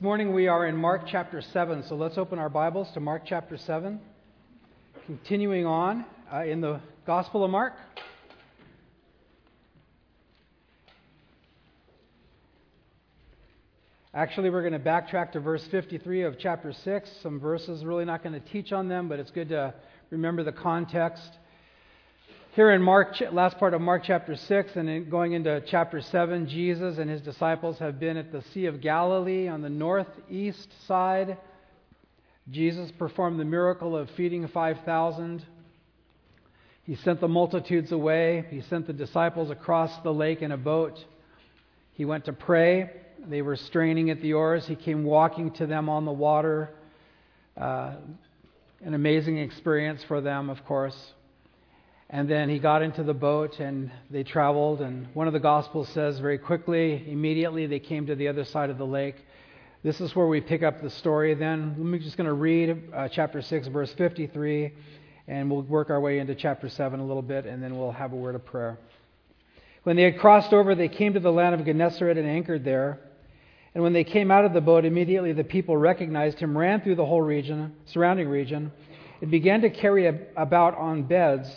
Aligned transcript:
This 0.00 0.04
morning 0.04 0.32
we 0.32 0.48
are 0.48 0.64
in 0.64 0.78
Mark 0.78 1.02
chapter 1.06 1.42
7, 1.42 1.84
so 1.86 1.94
let's 1.94 2.16
open 2.16 2.38
our 2.38 2.48
Bibles 2.48 2.90
to 2.92 3.00
Mark 3.00 3.24
chapter 3.26 3.58
7. 3.58 4.00
Continuing 5.04 5.66
on 5.66 6.06
uh, 6.32 6.42
in 6.44 6.62
the 6.62 6.80
Gospel 7.04 7.44
of 7.44 7.50
Mark. 7.50 7.74
Actually, 14.14 14.48
we're 14.48 14.62
going 14.62 14.72
to 14.72 14.78
backtrack 14.78 15.32
to 15.32 15.40
verse 15.40 15.66
53 15.70 16.22
of 16.22 16.38
chapter 16.38 16.72
6. 16.72 17.10
Some 17.22 17.38
verses, 17.38 17.84
really 17.84 18.06
not 18.06 18.22
going 18.22 18.32
to 18.32 18.48
teach 18.48 18.72
on 18.72 18.88
them, 18.88 19.06
but 19.06 19.18
it's 19.18 19.30
good 19.30 19.50
to 19.50 19.74
remember 20.08 20.42
the 20.42 20.50
context. 20.50 21.30
Here 22.54 22.72
in 22.72 22.82
Mark, 22.82 23.14
last 23.30 23.58
part 23.58 23.74
of 23.74 23.80
Mark 23.80 24.02
chapter 24.04 24.34
6 24.34 24.74
and 24.74 25.08
going 25.08 25.34
into 25.34 25.62
chapter 25.68 26.00
7, 26.00 26.48
Jesus 26.48 26.98
and 26.98 27.08
his 27.08 27.20
disciples 27.20 27.78
have 27.78 28.00
been 28.00 28.16
at 28.16 28.32
the 28.32 28.42
Sea 28.52 28.66
of 28.66 28.80
Galilee 28.80 29.46
on 29.46 29.62
the 29.62 29.68
northeast 29.68 30.68
side. 30.88 31.38
Jesus 32.50 32.90
performed 32.98 33.38
the 33.38 33.44
miracle 33.44 33.96
of 33.96 34.10
feeding 34.16 34.48
5,000. 34.48 35.46
He 36.82 36.96
sent 36.96 37.20
the 37.20 37.28
multitudes 37.28 37.92
away. 37.92 38.44
He 38.50 38.62
sent 38.62 38.88
the 38.88 38.94
disciples 38.94 39.52
across 39.52 39.96
the 40.02 40.12
lake 40.12 40.42
in 40.42 40.50
a 40.50 40.56
boat. 40.56 40.98
He 41.92 42.04
went 42.04 42.24
to 42.24 42.32
pray. 42.32 42.90
They 43.28 43.42
were 43.42 43.54
straining 43.54 44.10
at 44.10 44.20
the 44.22 44.32
oars. 44.32 44.66
He 44.66 44.74
came 44.74 45.04
walking 45.04 45.52
to 45.52 45.66
them 45.66 45.88
on 45.88 46.04
the 46.04 46.10
water. 46.10 46.74
Uh, 47.56 47.94
an 48.82 48.94
amazing 48.94 49.38
experience 49.38 50.02
for 50.02 50.20
them, 50.20 50.50
of 50.50 50.64
course. 50.64 50.96
And 52.12 52.28
then 52.28 52.48
he 52.48 52.58
got 52.58 52.82
into 52.82 53.04
the 53.04 53.14
boat 53.14 53.60
and 53.60 53.88
they 54.10 54.24
traveled. 54.24 54.80
And 54.80 55.06
one 55.14 55.28
of 55.28 55.32
the 55.32 55.38
Gospels 55.38 55.88
says 55.90 56.18
very 56.18 56.38
quickly, 56.38 57.04
immediately 57.06 57.66
they 57.66 57.78
came 57.78 58.06
to 58.06 58.16
the 58.16 58.26
other 58.26 58.44
side 58.44 58.68
of 58.68 58.78
the 58.78 58.86
lake. 58.86 59.14
This 59.84 60.00
is 60.00 60.14
where 60.16 60.26
we 60.26 60.40
pick 60.40 60.64
up 60.64 60.82
the 60.82 60.90
story 60.90 61.34
then. 61.34 61.76
I'm 61.78 62.00
just 62.00 62.16
going 62.16 62.26
to 62.26 62.34
read 62.34 62.90
uh, 62.92 63.08
chapter 63.08 63.40
6, 63.40 63.68
verse 63.68 63.94
53, 63.94 64.72
and 65.28 65.48
we'll 65.48 65.62
work 65.62 65.88
our 65.88 66.00
way 66.00 66.18
into 66.18 66.34
chapter 66.34 66.68
7 66.68 66.98
a 66.98 67.06
little 67.06 67.22
bit, 67.22 67.46
and 67.46 67.62
then 67.62 67.78
we'll 67.78 67.92
have 67.92 68.12
a 68.12 68.16
word 68.16 68.34
of 68.34 68.44
prayer. 68.44 68.76
When 69.84 69.94
they 69.94 70.02
had 70.02 70.18
crossed 70.18 70.52
over, 70.52 70.74
they 70.74 70.88
came 70.88 71.14
to 71.14 71.20
the 71.20 71.30
land 71.30 71.54
of 71.54 71.64
Gennesaret 71.64 72.18
and 72.18 72.28
anchored 72.28 72.64
there. 72.64 72.98
And 73.72 73.84
when 73.84 73.92
they 73.92 74.04
came 74.04 74.32
out 74.32 74.44
of 74.44 74.52
the 74.52 74.60
boat, 74.60 74.84
immediately 74.84 75.32
the 75.32 75.44
people 75.44 75.76
recognized 75.76 76.40
him, 76.40 76.58
ran 76.58 76.80
through 76.80 76.96
the 76.96 77.06
whole 77.06 77.22
region, 77.22 77.72
surrounding 77.86 78.28
region, 78.28 78.72
and 79.22 79.30
began 79.30 79.60
to 79.60 79.70
carry 79.70 80.08
about 80.36 80.76
on 80.76 81.04
beds 81.04 81.48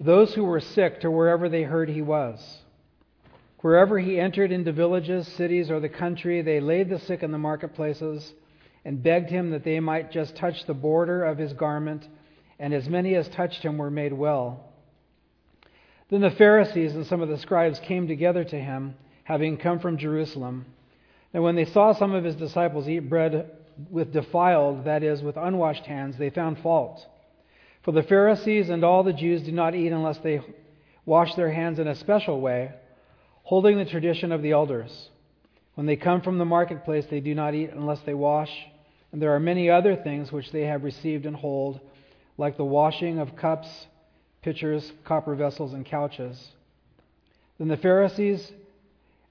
those 0.00 0.34
who 0.34 0.44
were 0.44 0.60
sick 0.60 1.00
to 1.00 1.10
wherever 1.10 1.48
they 1.48 1.62
heard 1.62 1.88
he 1.88 2.02
was. 2.02 2.58
Wherever 3.60 3.98
he 3.98 4.20
entered 4.20 4.52
into 4.52 4.72
villages, 4.72 5.26
cities, 5.26 5.70
or 5.70 5.80
the 5.80 5.88
country, 5.88 6.42
they 6.42 6.60
laid 6.60 6.88
the 6.88 7.00
sick 7.00 7.22
in 7.22 7.32
the 7.32 7.38
marketplaces 7.38 8.32
and 8.84 9.02
begged 9.02 9.30
him 9.30 9.50
that 9.50 9.64
they 9.64 9.80
might 9.80 10.12
just 10.12 10.36
touch 10.36 10.64
the 10.64 10.74
border 10.74 11.24
of 11.24 11.38
his 11.38 11.52
garment, 11.52 12.06
and 12.60 12.72
as 12.72 12.88
many 12.88 13.16
as 13.16 13.28
touched 13.28 13.62
him 13.62 13.76
were 13.76 13.90
made 13.90 14.12
well. 14.12 14.72
Then 16.10 16.20
the 16.20 16.30
Pharisees 16.30 16.94
and 16.94 17.06
some 17.06 17.20
of 17.20 17.28
the 17.28 17.38
scribes 17.38 17.80
came 17.80 18.06
together 18.06 18.44
to 18.44 18.56
him, 18.58 18.94
having 19.24 19.58
come 19.58 19.80
from 19.80 19.98
Jerusalem. 19.98 20.64
And 21.34 21.42
when 21.42 21.56
they 21.56 21.66
saw 21.66 21.92
some 21.92 22.14
of 22.14 22.24
his 22.24 22.36
disciples 22.36 22.88
eat 22.88 23.10
bread 23.10 23.50
with 23.90 24.12
defiled, 24.12 24.84
that 24.84 25.02
is, 25.02 25.22
with 25.22 25.36
unwashed 25.36 25.84
hands, 25.84 26.16
they 26.16 26.30
found 26.30 26.60
fault. 26.60 27.04
For 27.88 27.92
the 27.92 28.02
Pharisees 28.02 28.68
and 28.68 28.84
all 28.84 29.02
the 29.02 29.14
Jews 29.14 29.40
do 29.44 29.50
not 29.50 29.74
eat 29.74 29.92
unless 29.92 30.18
they 30.18 30.42
wash 31.06 31.34
their 31.36 31.50
hands 31.50 31.78
in 31.78 31.88
a 31.88 31.94
special 31.94 32.38
way, 32.38 32.70
holding 33.44 33.78
the 33.78 33.86
tradition 33.86 34.30
of 34.30 34.42
the 34.42 34.50
elders. 34.50 35.08
When 35.74 35.86
they 35.86 35.96
come 35.96 36.20
from 36.20 36.36
the 36.36 36.44
marketplace, 36.44 37.06
they 37.06 37.20
do 37.20 37.34
not 37.34 37.54
eat 37.54 37.70
unless 37.72 38.00
they 38.00 38.12
wash. 38.12 38.52
And 39.10 39.22
there 39.22 39.34
are 39.34 39.40
many 39.40 39.70
other 39.70 39.96
things 39.96 40.30
which 40.30 40.52
they 40.52 40.66
have 40.66 40.84
received 40.84 41.24
and 41.24 41.34
hold, 41.34 41.80
like 42.36 42.58
the 42.58 42.62
washing 42.62 43.18
of 43.18 43.36
cups, 43.36 43.86
pitchers, 44.42 44.92
copper 45.04 45.34
vessels, 45.34 45.72
and 45.72 45.86
couches. 45.86 46.48
Then 47.56 47.68
the 47.68 47.78
Pharisees 47.78 48.52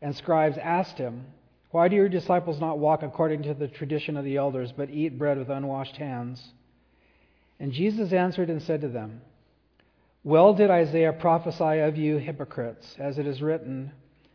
and 0.02 0.16
scribes 0.16 0.58
asked 0.58 0.98
him, 0.98 1.26
Why 1.70 1.90
do 1.90 1.96
your 1.96 2.10
disciples 2.10 2.60
not 2.60 2.80
walk 2.80 3.04
according 3.04 3.44
to 3.44 3.54
the 3.54 3.68
tradition 3.68 4.18
of 4.18 4.26
the 4.26 4.38
elders, 4.38 4.72
but 4.72 4.90
eat 4.90 5.20
bread 5.20 5.38
with 5.38 5.52
unwashed 5.52 5.98
hands? 5.98 6.54
And 7.60 7.72
Jesus 7.72 8.14
answered 8.14 8.50
and 8.50 8.62
said 8.62 8.82
to 8.82 8.88
them, 8.88 9.22
Well 10.24 10.54
did 10.54 10.70
Isaiah 10.70 11.14
prophesy 11.14 11.80
of 11.80 11.98
you 11.98 12.18
hypocrites, 12.18 12.96
as 13.00 13.18
it 13.18 13.26
is 13.26 13.42
written, 13.42 13.92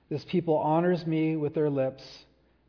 This 0.09 0.25
people 0.25 0.57
honors 0.57 1.07
me 1.07 1.37
with 1.37 1.55
their 1.55 1.71
lips, 1.71 2.03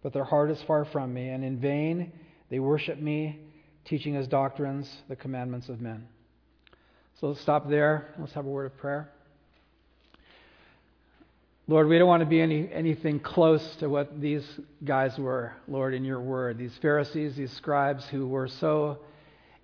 but 0.02 0.14
their 0.14 0.24
heart 0.24 0.52
is 0.52 0.62
far 0.64 0.86
from 0.86 1.14
me, 1.14 1.30
and 1.30 1.44
in 1.44 1.60
vain 1.60 2.12
they 2.50 2.60
worship 2.60 3.00
me, 3.00 3.40
teaching 3.86 4.16
as 4.16 4.28
doctrines 4.28 5.02
the 5.10 5.16
commandments 5.16 5.70
of 5.70 5.82
men. 5.82 6.08
So 7.20 7.28
let's 7.28 7.42
stop 7.42 7.70
there. 7.70 8.14
Let's 8.20 8.34
have 8.34 8.46
a 8.46 8.50
word 8.50 8.66
of 8.66 8.78
prayer. 8.78 9.10
Lord, 11.68 11.88
we 11.88 11.98
don't 11.98 12.10
want 12.10 12.20
to 12.20 12.28
be 12.28 12.42
any, 12.42 12.70
anything 12.74 13.22
close 13.22 13.78
to 13.78 13.88
what 13.88 14.20
these 14.20 14.46
guys 14.84 15.18
were, 15.18 15.54
Lord, 15.68 15.94
in 15.94 16.04
your 16.04 16.20
word. 16.20 16.58
These 16.58 16.78
Pharisees, 16.82 17.38
these 17.38 17.54
scribes 17.54 18.06
who 18.08 18.28
were 18.28 18.50
so 18.50 19.00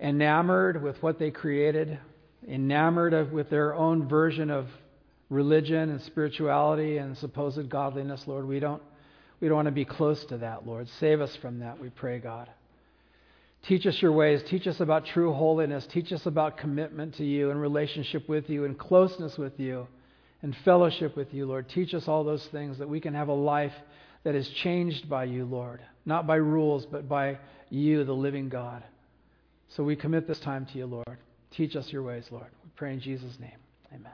enamored 0.00 0.82
with 0.82 1.02
what 1.02 1.18
they 1.18 1.30
created, 1.30 1.98
enamored 2.48 3.12
of, 3.12 3.32
with 3.32 3.50
their 3.50 3.74
own 3.74 4.08
version 4.08 4.50
of 4.50 4.66
religion 5.28 5.90
and 5.90 6.00
spirituality 6.02 6.96
and 6.98 7.16
supposed 7.18 7.68
godliness, 7.68 8.26
Lord. 8.26 8.46
We 8.46 8.60
don't, 8.60 8.82
we 9.40 9.48
don't 9.48 9.56
want 9.56 9.66
to 9.66 9.72
be 9.72 9.84
close 9.84 10.24
to 10.26 10.38
that, 10.38 10.66
Lord. 10.66 10.88
Save 10.98 11.20
us 11.20 11.34
from 11.36 11.60
that, 11.60 11.80
we 11.80 11.90
pray, 11.90 12.18
God. 12.18 12.48
Teach 13.62 13.86
us 13.86 14.00
your 14.00 14.12
ways. 14.12 14.42
Teach 14.48 14.66
us 14.66 14.80
about 14.80 15.04
true 15.04 15.34
holiness. 15.34 15.86
Teach 15.86 16.12
us 16.12 16.24
about 16.24 16.56
commitment 16.56 17.16
to 17.16 17.24
you 17.24 17.50
and 17.50 17.60
relationship 17.60 18.26
with 18.26 18.48
you 18.48 18.64
and 18.64 18.78
closeness 18.78 19.36
with 19.36 19.60
you 19.60 19.86
and 20.42 20.56
fellowship 20.64 21.14
with 21.14 21.34
you, 21.34 21.44
Lord. 21.44 21.68
Teach 21.68 21.92
us 21.92 22.08
all 22.08 22.24
those 22.24 22.46
things 22.46 22.78
that 22.78 22.88
we 22.88 23.00
can 23.00 23.12
have 23.12 23.28
a 23.28 23.34
life 23.34 23.74
that 24.24 24.34
is 24.34 24.48
changed 24.48 25.10
by 25.10 25.24
you, 25.24 25.44
Lord. 25.44 25.80
Not 26.06 26.26
by 26.26 26.36
rules, 26.36 26.86
but 26.86 27.06
by 27.06 27.38
you, 27.68 28.04
the 28.04 28.14
living 28.14 28.48
God. 28.48 28.82
So 29.70 29.84
we 29.84 29.94
commit 29.94 30.26
this 30.26 30.40
time 30.40 30.66
to 30.66 30.78
you, 30.78 30.86
Lord. 30.86 31.18
Teach 31.52 31.76
us 31.76 31.92
your 31.92 32.02
ways, 32.02 32.26
Lord. 32.30 32.48
We 32.64 32.70
pray 32.74 32.92
in 32.92 33.00
Jesus' 33.00 33.38
name. 33.38 33.56
Amen. 33.94 34.12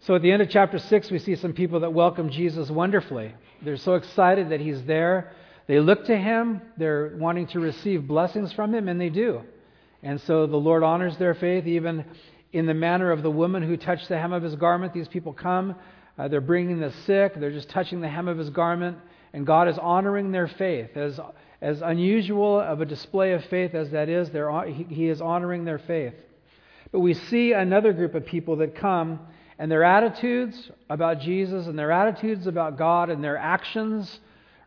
So 0.00 0.14
at 0.14 0.22
the 0.22 0.30
end 0.30 0.40
of 0.40 0.48
chapter 0.48 0.78
6, 0.78 1.10
we 1.10 1.18
see 1.18 1.34
some 1.34 1.52
people 1.52 1.80
that 1.80 1.92
welcome 1.92 2.30
Jesus 2.30 2.70
wonderfully. 2.70 3.34
They're 3.60 3.76
so 3.76 3.94
excited 3.94 4.50
that 4.50 4.60
he's 4.60 4.84
there. 4.84 5.32
They 5.66 5.80
look 5.80 6.06
to 6.06 6.16
him, 6.16 6.60
they're 6.76 7.14
wanting 7.16 7.48
to 7.48 7.60
receive 7.60 8.06
blessings 8.06 8.52
from 8.52 8.74
him, 8.74 8.88
and 8.88 9.00
they 9.00 9.10
do. 9.10 9.42
And 10.02 10.20
so 10.20 10.46
the 10.46 10.56
Lord 10.56 10.82
honors 10.82 11.16
their 11.16 11.34
faith, 11.34 11.66
even 11.66 12.04
in 12.52 12.66
the 12.66 12.74
manner 12.74 13.10
of 13.10 13.22
the 13.22 13.30
woman 13.30 13.62
who 13.62 13.76
touched 13.76 14.08
the 14.08 14.18
hem 14.18 14.32
of 14.32 14.42
his 14.42 14.56
garment. 14.56 14.92
These 14.92 15.08
people 15.08 15.32
come, 15.32 15.76
uh, 16.18 16.28
they're 16.28 16.40
bringing 16.40 16.80
the 16.80 16.92
sick, 17.06 17.34
they're 17.36 17.52
just 17.52 17.68
touching 17.68 18.00
the 18.00 18.08
hem 18.08 18.28
of 18.28 18.38
his 18.38 18.50
garment, 18.50 18.98
and 19.32 19.46
God 19.46 19.68
is 19.68 19.78
honoring 19.78 20.32
their 20.32 20.48
faith. 20.48 20.96
As 20.96 21.18
as 21.62 21.80
unusual 21.80 22.58
of 22.58 22.80
a 22.80 22.84
display 22.84 23.32
of 23.32 23.44
faith 23.44 23.72
as 23.74 23.90
that 23.92 24.08
is, 24.08 24.30
he 24.88 25.08
is 25.08 25.20
honoring 25.20 25.64
their 25.64 25.78
faith. 25.78 26.14
But 26.90 27.00
we 27.00 27.14
see 27.14 27.52
another 27.52 27.92
group 27.92 28.16
of 28.16 28.26
people 28.26 28.56
that 28.56 28.74
come, 28.74 29.20
and 29.60 29.70
their 29.70 29.84
attitudes 29.84 30.70
about 30.90 31.20
Jesus 31.20 31.68
and 31.68 31.78
their 31.78 31.92
attitudes 31.92 32.48
about 32.48 32.76
God 32.76 33.10
and 33.10 33.22
their 33.22 33.38
actions 33.38 34.20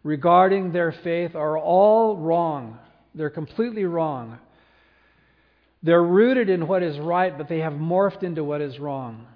regarding 0.04 0.72
their 0.72 0.94
faith 0.94 1.36
are 1.36 1.58
all 1.58 2.16
wrong. 2.16 2.80
They're 3.14 3.30
completely 3.30 3.84
wrong. 3.84 4.40
They're 5.84 6.02
rooted 6.02 6.50
in 6.50 6.66
what 6.66 6.82
is 6.82 6.98
right, 6.98 7.38
but 7.38 7.50
they 7.50 7.60
have 7.60 7.74
morphed 7.74 8.24
into 8.24 8.44
what 8.44 8.62
is 8.62 8.80
wrong. 8.80 9.28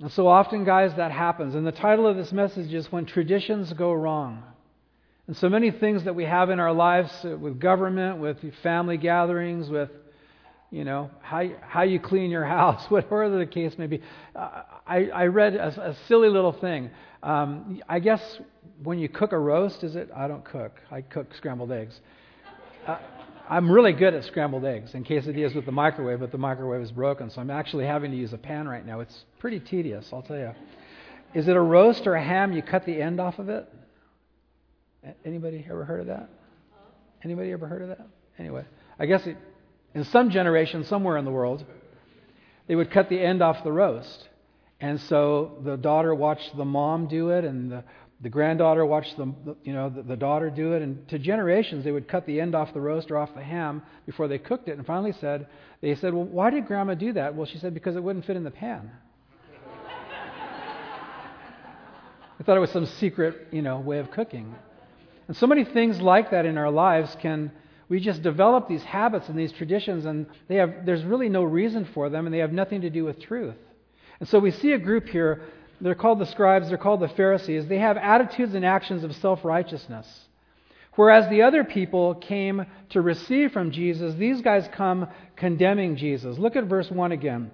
And 0.00 0.10
so 0.10 0.26
often, 0.26 0.64
guys, 0.64 0.94
that 0.96 1.12
happens. 1.12 1.54
And 1.54 1.64
the 1.64 1.72
title 1.72 2.08
of 2.08 2.16
this 2.16 2.32
message 2.32 2.74
is 2.74 2.90
When 2.90 3.06
Traditions 3.06 3.72
Go 3.72 3.92
Wrong. 3.92 4.42
And 5.28 5.36
so 5.36 5.50
many 5.50 5.70
things 5.70 6.04
that 6.04 6.14
we 6.14 6.24
have 6.24 6.48
in 6.48 6.58
our 6.58 6.72
lives 6.72 7.12
uh, 7.22 7.36
with 7.36 7.60
government, 7.60 8.18
with 8.18 8.38
family 8.62 8.96
gatherings, 8.96 9.68
with 9.68 9.90
you 10.70 10.84
know 10.84 11.10
how 11.20 11.46
how 11.60 11.82
you 11.82 12.00
clean 12.00 12.30
your 12.30 12.44
house, 12.58 12.90
whatever 12.90 13.38
the 13.38 13.44
case 13.44 13.76
may 13.76 13.86
be. 13.86 14.02
Uh, 14.34 14.62
I, 14.86 15.10
I 15.10 15.26
read 15.26 15.54
a, 15.54 15.90
a, 15.90 15.96
silly 16.06 16.30
little 16.30 16.52
thing. 16.52 16.90
Um, 17.22 17.82
I 17.86 17.98
guess 17.98 18.40
when 18.82 18.98
you 18.98 19.10
cook 19.10 19.32
a 19.32 19.38
roast, 19.38 19.84
is 19.84 19.96
it? 19.96 20.08
I 20.16 20.28
don't 20.28 20.44
cook. 20.46 20.80
I 20.90 21.02
cook 21.02 21.34
scrambled 21.34 21.72
eggs. 21.72 22.00
Uh, 22.86 22.96
I'm 23.50 23.70
really 23.70 23.92
good 23.92 24.14
at 24.14 24.24
scrambled 24.24 24.64
eggs, 24.64 24.94
in 24.94 25.04
quesadillas 25.04 25.54
with 25.54 25.66
the 25.66 25.72
microwave, 25.72 26.20
but 26.20 26.32
the 26.32 26.38
microwave 26.38 26.80
is 26.80 26.92
broken, 26.92 27.28
so 27.28 27.42
I'm 27.42 27.50
actually 27.50 27.84
having 27.84 28.10
to 28.12 28.16
use 28.16 28.32
a 28.32 28.38
pan 28.38 28.66
right 28.66 28.84
now. 28.84 29.00
It's 29.00 29.24
pretty 29.38 29.60
tedious, 29.60 30.08
I'll 30.10 30.22
tell 30.22 30.38
you. 30.38 30.52
Is 31.34 31.48
it 31.48 31.56
a 31.56 31.60
roast 31.60 32.06
or 32.06 32.14
a 32.14 32.22
ham? 32.22 32.52
You 32.52 32.62
cut 32.62 32.86
the 32.86 33.00
end 33.00 33.20
off 33.20 33.38
of 33.38 33.50
it. 33.50 33.68
Anybody 35.24 35.64
ever 35.68 35.84
heard 35.84 36.00
of 36.00 36.06
that? 36.06 36.28
Anybody 37.24 37.52
ever 37.52 37.66
heard 37.66 37.82
of 37.82 37.88
that? 37.88 38.06
Anyway, 38.38 38.64
I 38.98 39.06
guess 39.06 39.26
it, 39.26 39.36
in 39.94 40.04
some 40.04 40.30
generation, 40.30 40.84
somewhere 40.84 41.16
in 41.16 41.24
the 41.24 41.30
world, 41.30 41.64
they 42.66 42.76
would 42.76 42.90
cut 42.90 43.08
the 43.08 43.20
end 43.20 43.42
off 43.42 43.64
the 43.64 43.72
roast. 43.72 44.28
And 44.80 45.00
so 45.02 45.58
the 45.64 45.76
daughter 45.76 46.14
watched 46.14 46.56
the 46.56 46.64
mom 46.64 47.08
do 47.08 47.30
it, 47.30 47.44
and 47.44 47.70
the 47.70 47.84
the 48.20 48.28
granddaughter 48.28 48.84
watched 48.84 49.16
the, 49.16 49.32
you 49.62 49.72
know, 49.72 49.88
the, 49.88 50.02
the 50.02 50.16
daughter 50.16 50.50
do 50.50 50.72
it, 50.72 50.82
and 50.82 51.06
to 51.08 51.18
generations 51.20 51.84
they 51.84 51.92
would 51.92 52.08
cut 52.08 52.26
the 52.26 52.40
end 52.40 52.54
off 52.54 52.74
the 52.74 52.80
roast 52.80 53.10
or 53.12 53.16
off 53.16 53.32
the 53.34 53.42
ham 53.42 53.82
before 54.06 54.26
they 54.26 54.38
cooked 54.38 54.68
it. 54.68 54.76
And 54.76 54.84
finally 54.84 55.12
said, 55.20 55.46
they 55.80 55.94
said, 55.94 56.12
well, 56.12 56.24
why 56.24 56.50
did 56.50 56.66
Grandma 56.66 56.94
do 56.94 57.12
that? 57.12 57.36
Well, 57.36 57.46
she 57.46 57.58
said 57.58 57.74
because 57.74 57.94
it 57.94 58.02
wouldn't 58.02 58.24
fit 58.24 58.36
in 58.36 58.42
the 58.42 58.50
pan. 58.50 58.90
I 62.40 62.42
thought 62.42 62.56
it 62.56 62.60
was 62.60 62.72
some 62.72 62.86
secret, 62.86 63.48
you 63.52 63.62
know, 63.62 63.78
way 63.78 63.98
of 63.98 64.10
cooking. 64.10 64.52
And 65.28 65.36
so 65.36 65.46
many 65.46 65.64
things 65.64 66.00
like 66.00 66.30
that 66.32 66.46
in 66.46 66.58
our 66.58 66.70
lives 66.70 67.16
can 67.20 67.52
we 67.88 68.00
just 68.00 68.22
develop 68.22 68.68
these 68.68 68.82
habits 68.82 69.28
and 69.28 69.38
these 69.38 69.52
traditions 69.52 70.04
and 70.04 70.26
they 70.48 70.56
have 70.56 70.84
there's 70.84 71.04
really 71.04 71.28
no 71.28 71.42
reason 71.42 71.86
for 71.94 72.10
them 72.10 72.26
and 72.26 72.34
they 72.34 72.40
have 72.40 72.52
nothing 72.52 72.80
to 72.80 72.90
do 72.90 73.04
with 73.04 73.20
truth. 73.20 73.56
And 74.20 74.28
so 74.28 74.38
we 74.38 74.50
see 74.50 74.72
a 74.72 74.78
group 74.78 75.08
here 75.08 75.42
they're 75.80 75.94
called 75.94 76.18
the 76.18 76.26
scribes, 76.26 76.68
they're 76.68 76.78
called 76.78 77.00
the 77.00 77.08
Pharisees. 77.08 77.66
They 77.66 77.78
have 77.78 77.96
attitudes 77.96 78.54
and 78.54 78.64
actions 78.64 79.04
of 79.04 79.14
self 79.14 79.44
righteousness. 79.44 80.06
Whereas 80.96 81.30
the 81.30 81.42
other 81.42 81.62
people 81.62 82.16
came 82.16 82.66
to 82.90 83.00
receive 83.00 83.52
from 83.52 83.70
Jesus, 83.70 84.14
these 84.16 84.42
guys 84.42 84.68
come 84.72 85.06
condemning 85.36 85.94
Jesus. 85.94 86.38
Look 86.38 86.56
at 86.56 86.64
verse 86.64 86.90
1 86.90 87.12
again. 87.12 87.52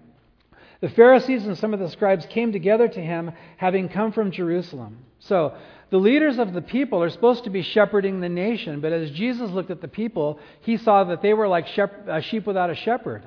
The 0.84 0.90
Pharisees 0.90 1.46
and 1.46 1.56
some 1.56 1.72
of 1.72 1.81
the 1.81 1.88
scribes 1.88 2.26
came 2.26 2.52
together 2.52 2.86
to 2.86 3.00
him, 3.00 3.32
having 3.56 3.88
come 3.88 4.12
from 4.12 4.31
Jerusalem. 4.31 4.98
So, 5.19 5.56
the 5.88 5.96
leaders 5.96 6.38
of 6.38 6.52
the 6.52 6.60
people 6.60 7.02
are 7.02 7.08
supposed 7.08 7.44
to 7.44 7.50
be 7.50 7.62
shepherding 7.62 8.20
the 8.20 8.28
nation, 8.28 8.82
but 8.82 8.92
as 8.92 9.10
Jesus 9.12 9.50
looked 9.50 9.70
at 9.70 9.81
the 9.81 9.88
people, 9.88 10.38
he 10.60 10.76
saw 10.76 11.04
that 11.04 11.22
they 11.22 11.32
were 11.32 11.48
like 11.48 11.69
sheep 11.69 12.46
without 12.46 12.69
a 12.69 12.75
shepherd. 12.75 13.22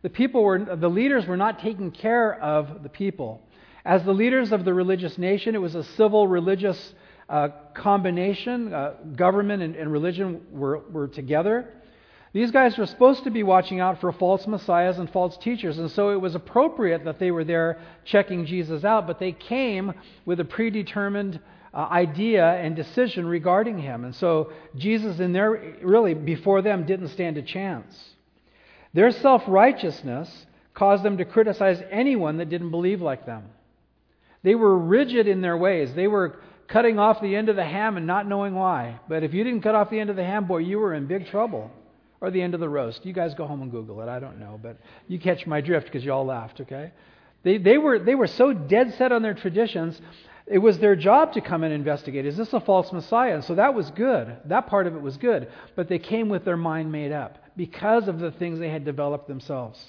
The 0.00 0.08
people 0.08 0.42
were, 0.42 0.58
the 0.58 0.88
leaders 0.88 1.26
were 1.26 1.36
not 1.36 1.58
taking 1.58 1.90
care 1.90 2.40
of 2.40 2.82
the 2.82 2.88
people. 2.88 3.42
As 3.84 4.02
the 4.04 4.14
leaders 4.14 4.50
of 4.50 4.64
the 4.64 4.72
religious 4.72 5.18
nation, 5.18 5.54
it 5.54 5.60
was 5.60 5.74
a 5.74 5.84
civil 5.84 6.26
religious 6.26 6.94
uh, 7.28 7.48
combination. 7.74 8.72
Uh, 8.72 8.94
government 9.14 9.62
and, 9.62 9.76
and 9.76 9.92
religion 9.92 10.46
were, 10.50 10.78
were 10.90 11.08
together. 11.08 11.74
These 12.32 12.50
guys 12.50 12.78
were 12.78 12.86
supposed 12.86 13.24
to 13.24 13.30
be 13.30 13.42
watching 13.42 13.80
out 13.80 14.00
for 14.00 14.10
false 14.10 14.46
messiahs 14.46 14.98
and 14.98 15.10
false 15.10 15.36
teachers, 15.36 15.78
and 15.78 15.90
so 15.90 16.10
it 16.10 16.20
was 16.20 16.34
appropriate 16.34 17.04
that 17.04 17.18
they 17.18 17.30
were 17.30 17.44
there 17.44 17.78
checking 18.04 18.46
Jesus 18.46 18.84
out, 18.84 19.06
but 19.06 19.18
they 19.18 19.32
came 19.32 19.92
with 20.24 20.40
a 20.40 20.44
predetermined 20.44 21.40
uh, 21.74 21.88
idea 21.90 22.44
and 22.44 22.74
decision 22.74 23.26
regarding 23.26 23.78
him. 23.78 24.04
And 24.04 24.14
so 24.14 24.52
Jesus, 24.76 25.20
in 25.20 25.32
their, 25.32 25.76
really, 25.82 26.14
before 26.14 26.62
them, 26.62 26.86
didn't 26.86 27.08
stand 27.08 27.36
a 27.36 27.42
chance. 27.42 27.94
Their 28.94 29.10
self 29.10 29.42
righteousness 29.46 30.46
caused 30.74 31.02
them 31.02 31.18
to 31.18 31.26
criticize 31.26 31.82
anyone 31.90 32.38
that 32.38 32.48
didn't 32.48 32.70
believe 32.70 33.02
like 33.02 33.26
them. 33.26 33.44
They 34.42 34.54
were 34.54 34.76
rigid 34.76 35.28
in 35.28 35.42
their 35.42 35.56
ways. 35.56 35.94
They 35.94 36.08
were 36.08 36.40
cutting 36.66 36.98
off 36.98 37.20
the 37.20 37.36
end 37.36 37.48
of 37.48 37.56
the 37.56 37.64
ham 37.64 37.96
and 37.98 38.06
not 38.06 38.26
knowing 38.26 38.54
why. 38.54 39.00
But 39.08 39.22
if 39.22 39.34
you 39.34 39.44
didn't 39.44 39.62
cut 39.62 39.74
off 39.74 39.90
the 39.90 40.00
end 40.00 40.08
of 40.08 40.16
the 40.16 40.24
ham, 40.24 40.46
boy, 40.46 40.58
you 40.58 40.78
were 40.78 40.94
in 40.94 41.06
big 41.06 41.26
trouble. 41.26 41.70
Or 42.22 42.30
the 42.30 42.40
end 42.40 42.54
of 42.54 42.60
the 42.60 42.68
roast. 42.68 43.04
You 43.04 43.12
guys 43.12 43.34
go 43.34 43.46
home 43.46 43.62
and 43.62 43.70
Google 43.70 44.00
it. 44.00 44.08
I 44.08 44.20
don't 44.20 44.38
know. 44.38 44.58
But 44.62 44.78
you 45.08 45.18
catch 45.18 45.44
my 45.44 45.60
drift 45.60 45.86
because 45.86 46.04
you 46.04 46.12
all 46.12 46.24
laughed, 46.24 46.60
okay? 46.60 46.92
They, 47.42 47.58
they, 47.58 47.78
were, 47.78 47.98
they 47.98 48.14
were 48.14 48.28
so 48.28 48.52
dead 48.52 48.94
set 48.96 49.10
on 49.10 49.22
their 49.22 49.34
traditions, 49.34 50.00
it 50.46 50.58
was 50.58 50.78
their 50.78 50.94
job 50.94 51.32
to 51.32 51.40
come 51.40 51.64
and 51.64 51.74
investigate. 51.74 52.24
Is 52.24 52.36
this 52.36 52.52
a 52.52 52.60
false 52.60 52.92
Messiah? 52.92 53.34
And 53.34 53.44
so 53.44 53.56
that 53.56 53.74
was 53.74 53.90
good. 53.90 54.36
That 54.44 54.68
part 54.68 54.86
of 54.86 54.94
it 54.94 55.02
was 55.02 55.16
good. 55.16 55.48
But 55.74 55.88
they 55.88 55.98
came 55.98 56.28
with 56.28 56.44
their 56.44 56.56
mind 56.56 56.92
made 56.92 57.10
up 57.10 57.38
because 57.56 58.06
of 58.06 58.20
the 58.20 58.30
things 58.30 58.60
they 58.60 58.68
had 58.68 58.84
developed 58.84 59.26
themselves. 59.26 59.84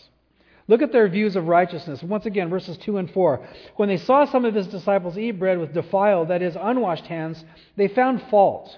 Look 0.68 0.82
at 0.82 0.92
their 0.92 1.10
views 1.10 1.36
of 1.36 1.48
righteousness. 1.48 2.02
Once 2.02 2.26
again, 2.26 2.50
verses 2.50 2.78
2 2.78 2.98
and 2.98 3.12
4. 3.12 3.48
When 3.76 3.90
they 3.90 3.98
saw 3.98 4.26
some 4.26 4.46
of 4.46 4.56
his 4.56 4.68
disciples 4.68 5.18
eat 5.18 5.32
bread 5.32 5.60
with 5.60 5.74
defiled, 5.74 6.30
that 6.30 6.42
is, 6.42 6.56
unwashed 6.60 7.06
hands, 7.06 7.44
they 7.76 7.90
found 7.90 8.24
fault. 8.30 8.76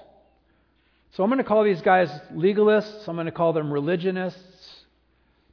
So 1.15 1.23
I'm 1.23 1.29
going 1.29 1.37
to 1.37 1.45
call 1.45 1.63
these 1.63 1.81
guys 1.81 2.09
legalists. 2.33 3.07
I'm 3.07 3.15
going 3.15 3.25
to 3.25 3.31
call 3.31 3.53
them 3.53 3.71
religionists, 3.71 4.83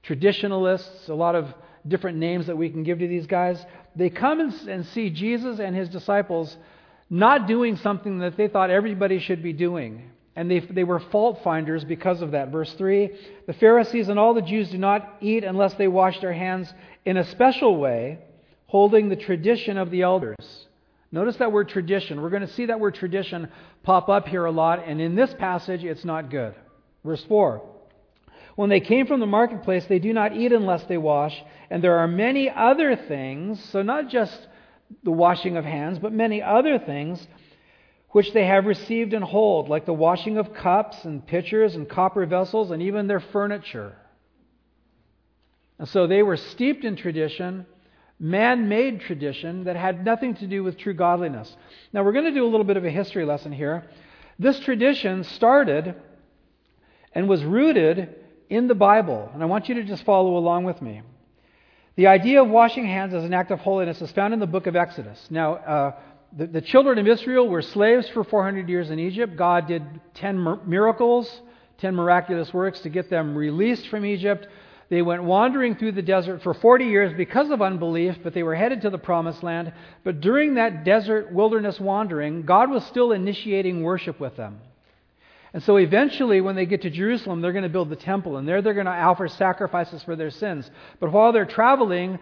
traditionalists, 0.03 1.09
a 1.09 1.15
lot 1.15 1.37
of 1.37 1.55
different 1.87 2.19
names 2.19 2.49
that 2.49 2.57
we 2.57 2.69
can 2.69 2.83
give 2.83 2.99
to 2.99 3.07
these 3.07 3.29
guys. 3.29 3.65
They 3.95 4.11
come 4.11 4.41
and 4.41 4.85
see 4.87 5.11
Jesus 5.11 5.61
and 5.61 5.77
his 5.77 5.89
disciples 5.89 6.57
not 7.09 7.47
doing 7.47 7.77
something 7.77 8.19
that 8.19 8.37
they 8.37 8.49
thought 8.49 8.71
everybody 8.71 9.21
should 9.21 9.41
be 9.41 9.53
doing. 9.53 10.11
And 10.35 10.51
they, 10.51 10.59
they 10.59 10.83
were 10.83 10.99
fault 10.99 11.43
finders 11.45 11.85
because 11.85 12.23
of 12.23 12.33
that. 12.33 12.49
Verse 12.49 12.73
3 12.73 13.11
The 13.47 13.53
Pharisees 13.53 14.09
and 14.09 14.19
all 14.19 14.35
the 14.35 14.43
Jews 14.43 14.69
do 14.69 14.79
not 14.79 15.19
eat 15.21 15.45
unless 15.45 15.75
they 15.75 15.87
wash 15.87 16.19
their 16.21 16.33
hands 16.33 16.75
in 17.05 17.17
a 17.17 17.25
special 17.25 17.77
way, 17.77 18.19
holding 18.67 19.09
the 19.09 19.17
tradition 19.17 19.79
of 19.79 19.93
the 19.93 20.03
elders. 20.03 20.67
Notice 21.13 21.37
that 21.37 21.53
word 21.53 21.69
tradition. 21.69 22.23
We're 22.23 22.31
going 22.31 22.47
to 22.47 22.53
see 22.55 22.67
that 22.67 22.81
word 22.81 22.95
tradition 22.95 23.49
pop 23.83 24.09
up 24.09 24.27
here 24.27 24.47
a 24.47 24.51
lot, 24.51 24.83
and 24.87 25.01
in 25.01 25.15
this 25.15 25.33
passage, 25.35 25.85
it's 25.85 26.07
not 26.07 26.31
good. 26.31 26.55
Verse 27.05 27.23
4 27.29 27.63
When 28.57 28.71
they 28.71 28.81
came 28.81 29.07
from 29.07 29.21
the 29.21 29.27
marketplace, 29.27 29.85
they 29.85 29.99
do 29.99 30.15
not 30.15 30.35
eat 30.35 30.53
unless 30.53 30.85
they 30.85 30.97
wash, 30.97 31.39
and 31.71 31.85
there 31.85 31.99
are 31.99 32.09
many 32.09 32.49
other 32.49 32.97
things, 32.97 33.63
so 33.71 33.83
not 33.83 34.09
just 34.09 34.49
the 35.05 35.11
washing 35.11 35.59
of 35.59 35.67
hands, 35.67 35.99
but 35.99 36.13
many 36.13 36.43
other 36.43 36.79
things 36.79 37.27
which 38.11 38.33
they 38.33 38.47
have 38.47 38.65
received 38.65 39.13
and 39.13 39.25
hold, 39.25 39.69
like 39.69 39.85
the 39.85 39.93
washing 39.93 40.39
of 40.39 40.55
cups 40.55 41.05
and 41.05 41.27
pitchers 41.27 41.75
and 41.75 41.89
copper 41.89 42.25
vessels 42.25 42.71
and 42.71 42.83
even 42.83 43.07
their 43.07 43.21
furniture. 43.21 43.97
And 45.79 45.89
so 45.89 46.07
they 46.07 46.23
were 46.23 46.37
steeped 46.37 46.85
in 46.85 46.97
tradition, 46.97 47.67
man 48.23 48.69
made 48.69 49.01
tradition 49.01 49.65
that 49.65 49.75
had 49.75 50.05
nothing 50.05 50.35
to 50.37 50.47
do 50.47 50.63
with 50.63 50.79
true 50.79 50.95
godliness. 50.95 51.55
Now 51.93 52.05
we're 52.05 52.13
going 52.13 52.27
to 52.27 52.31
do 52.33 52.45
a 52.45 52.49
little 52.49 52.65
bit 52.65 52.77
of 52.77 52.85
a 52.85 52.91
history 52.91 53.25
lesson 53.25 53.51
here. 53.51 53.91
This 54.39 54.61
tradition 54.61 55.25
started 55.25 55.97
and 57.13 57.29
was 57.29 57.43
rooted 57.43 58.15
in 58.49 58.69
the 58.69 58.77
Bible, 58.77 59.29
and 59.35 59.43
I 59.43 59.47
want 59.47 59.69
you 59.69 59.75
to 59.75 59.83
just 59.83 60.05
follow 60.05 60.37
along 60.37 60.63
with 60.65 60.81
me. 60.81 61.03
The 61.97 62.07
idea 62.07 62.41
of 62.41 62.49
washing 62.49 62.87
hands 62.87 63.13
as 63.13 63.25
an 63.25 63.35
act 63.35 63.51
of 63.51 63.59
holiness 63.59 64.01
is 64.01 64.13
found 64.13 64.33
in 64.33 64.39
the 64.39 64.47
book 64.47 64.69
of 64.69 64.77
Exodus. 64.77 65.27
Now, 65.29 65.55
uh, 65.55 65.93
the, 66.37 66.47
the 66.47 66.61
children 66.61 66.99
of 66.99 67.09
Israel 67.09 67.49
were 67.49 67.61
slaves 67.61 68.09
for 68.09 68.23
400 68.23 68.69
years 68.69 68.91
in 68.91 69.01
Egypt. 69.01 69.37
God 69.37 69.67
did 69.67 69.83
10 70.15 70.61
miracles, 70.65 71.41
10 71.79 71.95
miraculous 71.95 72.55
works 72.55 72.81
to 72.81 72.89
get 72.89 73.11
them 73.11 73.37
released 73.37 73.89
from 73.89 74.07
Egypt. 74.07 74.47
They 74.93 75.01
went 75.01 75.25
wandering 75.25 75.77
through 75.77 75.93
the 75.93 76.03
desert 76.03 76.43
for 76.43 76.53
40 76.53 76.85
years 76.85 77.15
because 77.17 77.49
of 77.49 77.63
unbelief, 77.63 78.19
but 78.23 78.35
they 78.35 78.43
were 78.43 78.55
headed 78.55 78.83
to 78.83 78.91
the 78.91 78.99
promised 78.99 79.43
land. 79.43 79.73
But 80.05 80.21
during 80.21 80.57
that 80.57 80.85
desert 80.85 81.33
wilderness 81.33 81.81
wandering, 81.81 82.43
God 82.43 82.71
was 82.71 82.85
still 82.85 83.13
initiating 83.13 83.83
worship 83.83 84.21
with 84.21 84.37
them. 84.37 84.61
And 85.55 85.63
so 85.63 85.77
eventually, 85.77 86.43
when 86.43 86.57
they 86.57 86.67
get 86.67 86.83
to 86.83 86.91
Jerusalem, 86.91 87.41
they're 87.41 87.55
going 87.55 87.63
to 87.63 87.71
build 87.71 87.89
the 87.89 87.97
temple, 87.97 88.37
and 88.37 88.47
there 88.47 88.61
they're 88.61 88.75
going 88.75 88.85
to 88.85 88.93
offer 88.93 89.29
sacrifices 89.29 90.03
for 90.03 90.15
their 90.15 90.29
sins. 90.29 90.71
But 91.01 91.11
while 91.11 91.33
they're 91.33 91.47
traveling, 91.47 92.19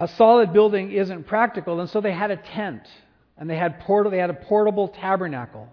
a 0.00 0.08
solid 0.08 0.52
building 0.52 0.90
isn't 0.90 1.28
practical, 1.28 1.78
and 1.78 1.88
so 1.88 2.00
they 2.00 2.10
had 2.10 2.32
a 2.32 2.36
tent 2.38 2.82
and 3.38 3.48
they 3.48 3.56
had, 3.56 3.78
port- 3.78 4.10
they 4.10 4.18
had 4.18 4.30
a 4.30 4.34
portable 4.34 4.88
tabernacle. 4.88 5.68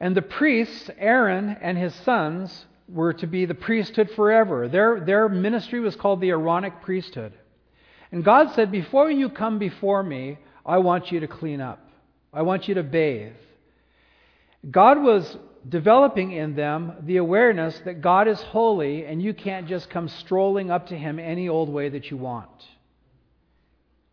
And 0.00 0.14
the 0.14 0.20
priests, 0.20 0.90
Aaron 0.98 1.56
and 1.62 1.78
his 1.78 1.94
sons, 1.94 2.66
were 2.88 3.12
to 3.12 3.26
be 3.26 3.44
the 3.44 3.54
priesthood 3.54 4.10
forever. 4.16 4.68
Their, 4.68 5.00
their 5.00 5.28
ministry 5.28 5.80
was 5.80 5.96
called 5.96 6.20
the 6.20 6.30
Aaronic 6.30 6.82
priesthood. 6.82 7.32
And 8.10 8.24
God 8.24 8.52
said, 8.54 8.70
Before 8.70 9.10
you 9.10 9.28
come 9.28 9.58
before 9.58 10.02
me, 10.02 10.38
I 10.64 10.78
want 10.78 11.12
you 11.12 11.20
to 11.20 11.28
clean 11.28 11.60
up, 11.60 11.86
I 12.32 12.42
want 12.42 12.68
you 12.68 12.74
to 12.74 12.82
bathe. 12.82 13.32
God 14.70 15.02
was 15.02 15.36
developing 15.68 16.32
in 16.32 16.54
them 16.54 16.92
the 17.02 17.18
awareness 17.18 17.78
that 17.84 18.00
God 18.00 18.28
is 18.28 18.40
holy 18.40 19.04
and 19.04 19.22
you 19.22 19.34
can't 19.34 19.68
just 19.68 19.90
come 19.90 20.08
strolling 20.08 20.70
up 20.70 20.88
to 20.88 20.96
Him 20.96 21.18
any 21.18 21.48
old 21.48 21.68
way 21.68 21.88
that 21.88 22.10
you 22.10 22.16
want. 22.16 22.48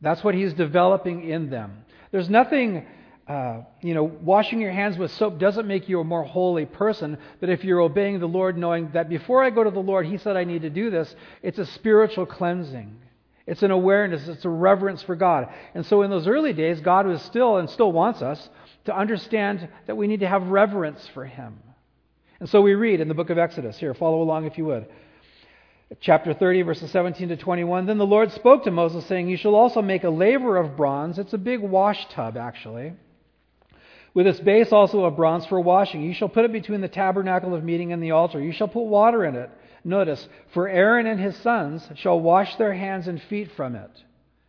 That's 0.01 0.23
what 0.23 0.35
He's 0.35 0.53
developing 0.53 1.27
in 1.29 1.49
them. 1.49 1.85
There's 2.11 2.29
nothing, 2.29 2.85
uh, 3.27 3.61
you 3.81 3.95
know, 3.95 4.03
washing 4.03 4.61
your 4.61 4.71
hands 4.71 4.97
with 4.97 5.11
soap 5.11 5.39
doesn't 5.39 5.67
make 5.67 5.89
you 5.89 5.99
a 5.99 6.03
more 6.03 6.23
holy 6.23 6.65
person, 6.65 7.17
but 7.39 7.49
if 7.49 7.63
you're 7.63 7.79
obeying 7.79 8.19
the 8.19 8.27
Lord, 8.27 8.57
knowing 8.57 8.91
that 8.93 9.09
before 9.09 9.43
I 9.43 9.49
go 9.49 9.63
to 9.63 9.71
the 9.71 9.79
Lord, 9.79 10.05
He 10.05 10.17
said 10.17 10.37
I 10.37 10.43
need 10.43 10.61
to 10.61 10.69
do 10.69 10.91
this, 10.91 11.15
it's 11.41 11.57
a 11.57 11.65
spiritual 11.65 12.25
cleansing. 12.25 13.01
It's 13.47 13.63
an 13.63 13.71
awareness, 13.71 14.27
it's 14.27 14.45
a 14.45 14.49
reverence 14.49 15.03
for 15.03 15.15
God. 15.15 15.49
And 15.73 15.85
so 15.85 16.01
in 16.01 16.09
those 16.09 16.27
early 16.27 16.53
days, 16.53 16.81
God 16.81 17.05
was 17.05 17.21
still 17.21 17.57
and 17.57 17.69
still 17.69 17.91
wants 17.91 18.21
us 18.21 18.49
to 18.85 18.95
understand 18.95 19.69
that 19.87 19.95
we 19.95 20.07
need 20.07 20.21
to 20.21 20.27
have 20.27 20.47
reverence 20.47 21.07
for 21.13 21.25
Him. 21.25 21.59
And 22.39 22.49
so 22.49 22.61
we 22.61 22.73
read 22.75 23.01
in 23.01 23.07
the 23.07 23.13
book 23.13 23.29
of 23.29 23.37
Exodus. 23.37 23.77
Here, 23.77 23.93
follow 23.93 24.21
along 24.21 24.45
if 24.45 24.57
you 24.57 24.65
would 24.65 24.87
chapter 25.99 26.33
30, 26.33 26.63
verses 26.63 26.91
17 26.91 27.29
to 27.29 27.37
21. 27.37 27.85
Then 27.85 27.97
the 27.97 28.05
Lord 28.05 28.31
spoke 28.31 28.63
to 28.63 28.71
Moses, 28.71 29.05
saying, 29.05 29.27
You 29.27 29.37
shall 29.37 29.55
also 29.55 29.81
make 29.81 30.03
a 30.03 30.09
laver 30.09 30.57
of 30.57 30.75
bronze. 30.75 31.19
It's 31.19 31.33
a 31.33 31.37
big 31.37 31.61
wash 31.61 32.07
tub, 32.09 32.37
actually. 32.37 32.93
With 34.15 34.27
its 34.27 34.39
base 34.39 34.71
also 34.71 35.03
of 35.03 35.17
bronze 35.17 35.45
for 35.45 35.59
washing. 35.59 36.01
You 36.01 36.13
shall 36.13 36.29
put 36.29 36.45
it 36.45 36.53
between 36.53 36.79
the 36.79 36.87
tabernacle 36.87 37.53
of 37.53 37.65
meeting 37.65 37.91
and 37.91 38.01
the 38.01 38.11
altar. 38.11 38.39
You 38.39 38.53
shall 38.53 38.69
put 38.69 38.85
water 38.85 39.25
in 39.25 39.35
it. 39.35 39.51
Notice, 39.83 40.27
for 40.53 40.69
Aaron 40.69 41.05
and 41.05 41.19
his 41.19 41.35
sons 41.37 41.87
shall 41.95 42.19
wash 42.19 42.55
their 42.55 42.73
hands 42.73 43.09
and 43.09 43.21
feet 43.23 43.51
from 43.51 43.75
it. 43.75 43.91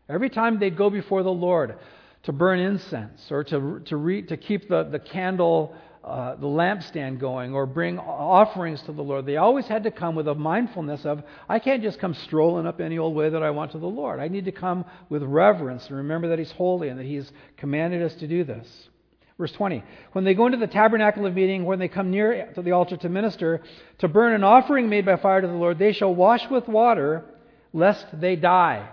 Every 0.08 0.30
time 0.30 0.60
they'd 0.60 0.76
go 0.76 0.88
before 0.88 1.24
the 1.24 1.32
Lord 1.32 1.76
to 2.22 2.32
burn 2.32 2.60
incense 2.60 3.30
or 3.30 3.42
to, 3.42 3.80
to, 3.86 3.96
re, 3.96 4.22
to 4.22 4.36
keep 4.36 4.68
the, 4.68 4.84
the 4.84 5.00
candle, 5.00 5.74
uh, 6.04 6.36
the 6.36 6.46
lampstand 6.46 7.18
going 7.18 7.52
or 7.52 7.66
bring 7.66 7.98
offerings 7.98 8.80
to 8.82 8.92
the 8.92 9.02
Lord. 9.02 9.26
They 9.26 9.36
always 9.36 9.66
had 9.66 9.82
to 9.82 9.90
come 9.90 10.14
with 10.14 10.28
a 10.28 10.34
mindfulness 10.36 11.04
of, 11.04 11.24
I 11.48 11.58
can't 11.58 11.82
just 11.82 11.98
come 11.98 12.14
strolling 12.14 12.68
up 12.68 12.80
any 12.80 12.98
old 12.98 13.16
way 13.16 13.30
that 13.30 13.42
I 13.42 13.50
want 13.50 13.72
to 13.72 13.78
the 13.78 13.86
Lord. 13.86 14.20
I 14.20 14.28
need 14.28 14.44
to 14.44 14.52
come 14.52 14.84
with 15.08 15.24
reverence 15.24 15.88
and 15.88 15.96
remember 15.96 16.28
that 16.28 16.38
He's 16.38 16.52
holy 16.52 16.88
and 16.88 17.00
that 17.00 17.06
He's 17.06 17.32
commanded 17.56 18.00
us 18.00 18.14
to 18.14 18.28
do 18.28 18.44
this. 18.44 18.88
Verse 19.38 19.52
20. 19.52 19.82
When 20.12 20.24
they 20.24 20.34
go 20.34 20.46
into 20.46 20.58
the 20.58 20.66
tabernacle 20.66 21.26
of 21.26 21.34
meeting, 21.34 21.64
when 21.64 21.78
they 21.78 21.88
come 21.88 22.10
near 22.10 22.50
to 22.54 22.62
the 22.62 22.72
altar 22.72 22.96
to 22.96 23.08
minister, 23.08 23.62
to 23.98 24.08
burn 24.08 24.32
an 24.32 24.44
offering 24.44 24.88
made 24.88 25.04
by 25.04 25.16
fire 25.16 25.40
to 25.40 25.46
the 25.46 25.52
Lord, 25.52 25.78
they 25.78 25.92
shall 25.92 26.14
wash 26.14 26.48
with 26.50 26.68
water, 26.68 27.24
lest 27.72 28.06
they 28.18 28.36
die. 28.36 28.88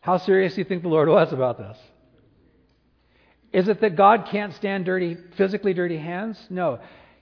How 0.00 0.18
serious 0.18 0.54
do 0.54 0.60
you 0.60 0.64
think 0.64 0.82
the 0.82 0.88
Lord 0.88 1.08
was 1.08 1.32
about 1.32 1.58
this? 1.58 1.76
Is 3.52 3.68
it 3.68 3.80
that 3.80 3.96
God 3.96 4.28
can't 4.30 4.52
stand 4.54 4.84
dirty, 4.84 5.16
physically 5.36 5.74
dirty 5.74 5.96
hands? 5.96 6.38
No. 6.50 6.80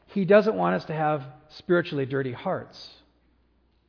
He 0.08 0.24
doesn't 0.24 0.54
want 0.54 0.76
us 0.76 0.84
to 0.86 0.94
have 0.94 1.22
spiritually 1.50 2.06
dirty 2.06 2.32
hearts. 2.32 2.90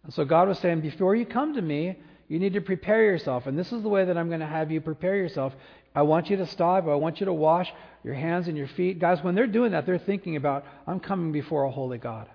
And 0.03 0.13
so 0.13 0.25
God 0.25 0.47
was 0.47 0.59
saying, 0.59 0.81
before 0.81 1.15
you 1.15 1.25
come 1.25 1.55
to 1.55 1.61
me, 1.61 1.97
you 2.27 2.39
need 2.39 2.53
to 2.53 2.61
prepare 2.61 3.03
yourself. 3.03 3.47
And 3.47 3.57
this 3.57 3.71
is 3.71 3.81
the 3.81 3.89
way 3.89 4.05
that 4.05 4.17
I'm 4.17 4.27
going 4.27 4.39
to 4.41 4.45
have 4.45 4.71
you 4.71 4.81
prepare 4.81 5.15
yourself. 5.15 5.53
I 5.95 6.01
want 6.03 6.29
you 6.29 6.37
to 6.37 6.47
stop. 6.47 6.87
I 6.87 6.95
want 6.95 7.19
you 7.19 7.25
to 7.27 7.33
wash 7.33 7.71
your 8.03 8.15
hands 8.15 8.47
and 8.47 8.57
your 8.57 8.67
feet. 8.67 8.99
Guys, 8.99 9.23
when 9.23 9.35
they're 9.35 9.47
doing 9.47 9.71
that, 9.71 9.85
they're 9.85 9.99
thinking 9.99 10.35
about, 10.35 10.65
I'm 10.87 10.99
coming 10.99 11.31
before 11.31 11.63
a 11.63 11.71
holy 11.71 11.97
God. 11.97 12.29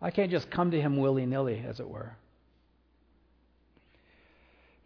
I 0.00 0.10
can't 0.10 0.30
just 0.30 0.50
come 0.50 0.70
to 0.72 0.80
him 0.80 0.98
willy 0.98 1.26
nilly, 1.26 1.64
as 1.66 1.80
it 1.80 1.88
were. 1.88 2.16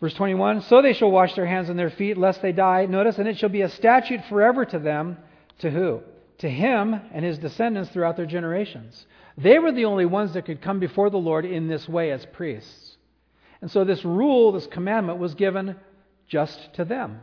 Verse 0.00 0.14
21 0.14 0.62
So 0.62 0.82
they 0.82 0.92
shall 0.92 1.10
wash 1.10 1.34
their 1.34 1.46
hands 1.46 1.68
and 1.68 1.78
their 1.78 1.90
feet, 1.90 2.16
lest 2.16 2.42
they 2.42 2.52
die. 2.52 2.86
Notice, 2.86 3.18
and 3.18 3.28
it 3.28 3.38
shall 3.38 3.48
be 3.48 3.62
a 3.62 3.68
statute 3.68 4.24
forever 4.28 4.64
to 4.64 4.78
them. 4.78 5.18
To 5.58 5.70
who? 5.70 6.00
To 6.38 6.48
him 6.48 6.94
and 7.12 7.24
his 7.24 7.38
descendants 7.38 7.90
throughout 7.90 8.16
their 8.16 8.24
generations. 8.24 9.04
They 9.36 9.58
were 9.58 9.72
the 9.72 9.84
only 9.84 10.06
ones 10.06 10.32
that 10.34 10.46
could 10.46 10.62
come 10.62 10.80
before 10.80 11.10
the 11.10 11.18
Lord 11.18 11.44
in 11.44 11.68
this 11.68 11.88
way 11.88 12.12
as 12.12 12.24
priests. 12.26 12.96
And 13.60 13.70
so 13.70 13.84
this 13.84 14.04
rule, 14.04 14.52
this 14.52 14.66
commandment, 14.66 15.18
was 15.18 15.34
given 15.34 15.76
just 16.28 16.72
to 16.74 16.84
them. 16.84 17.20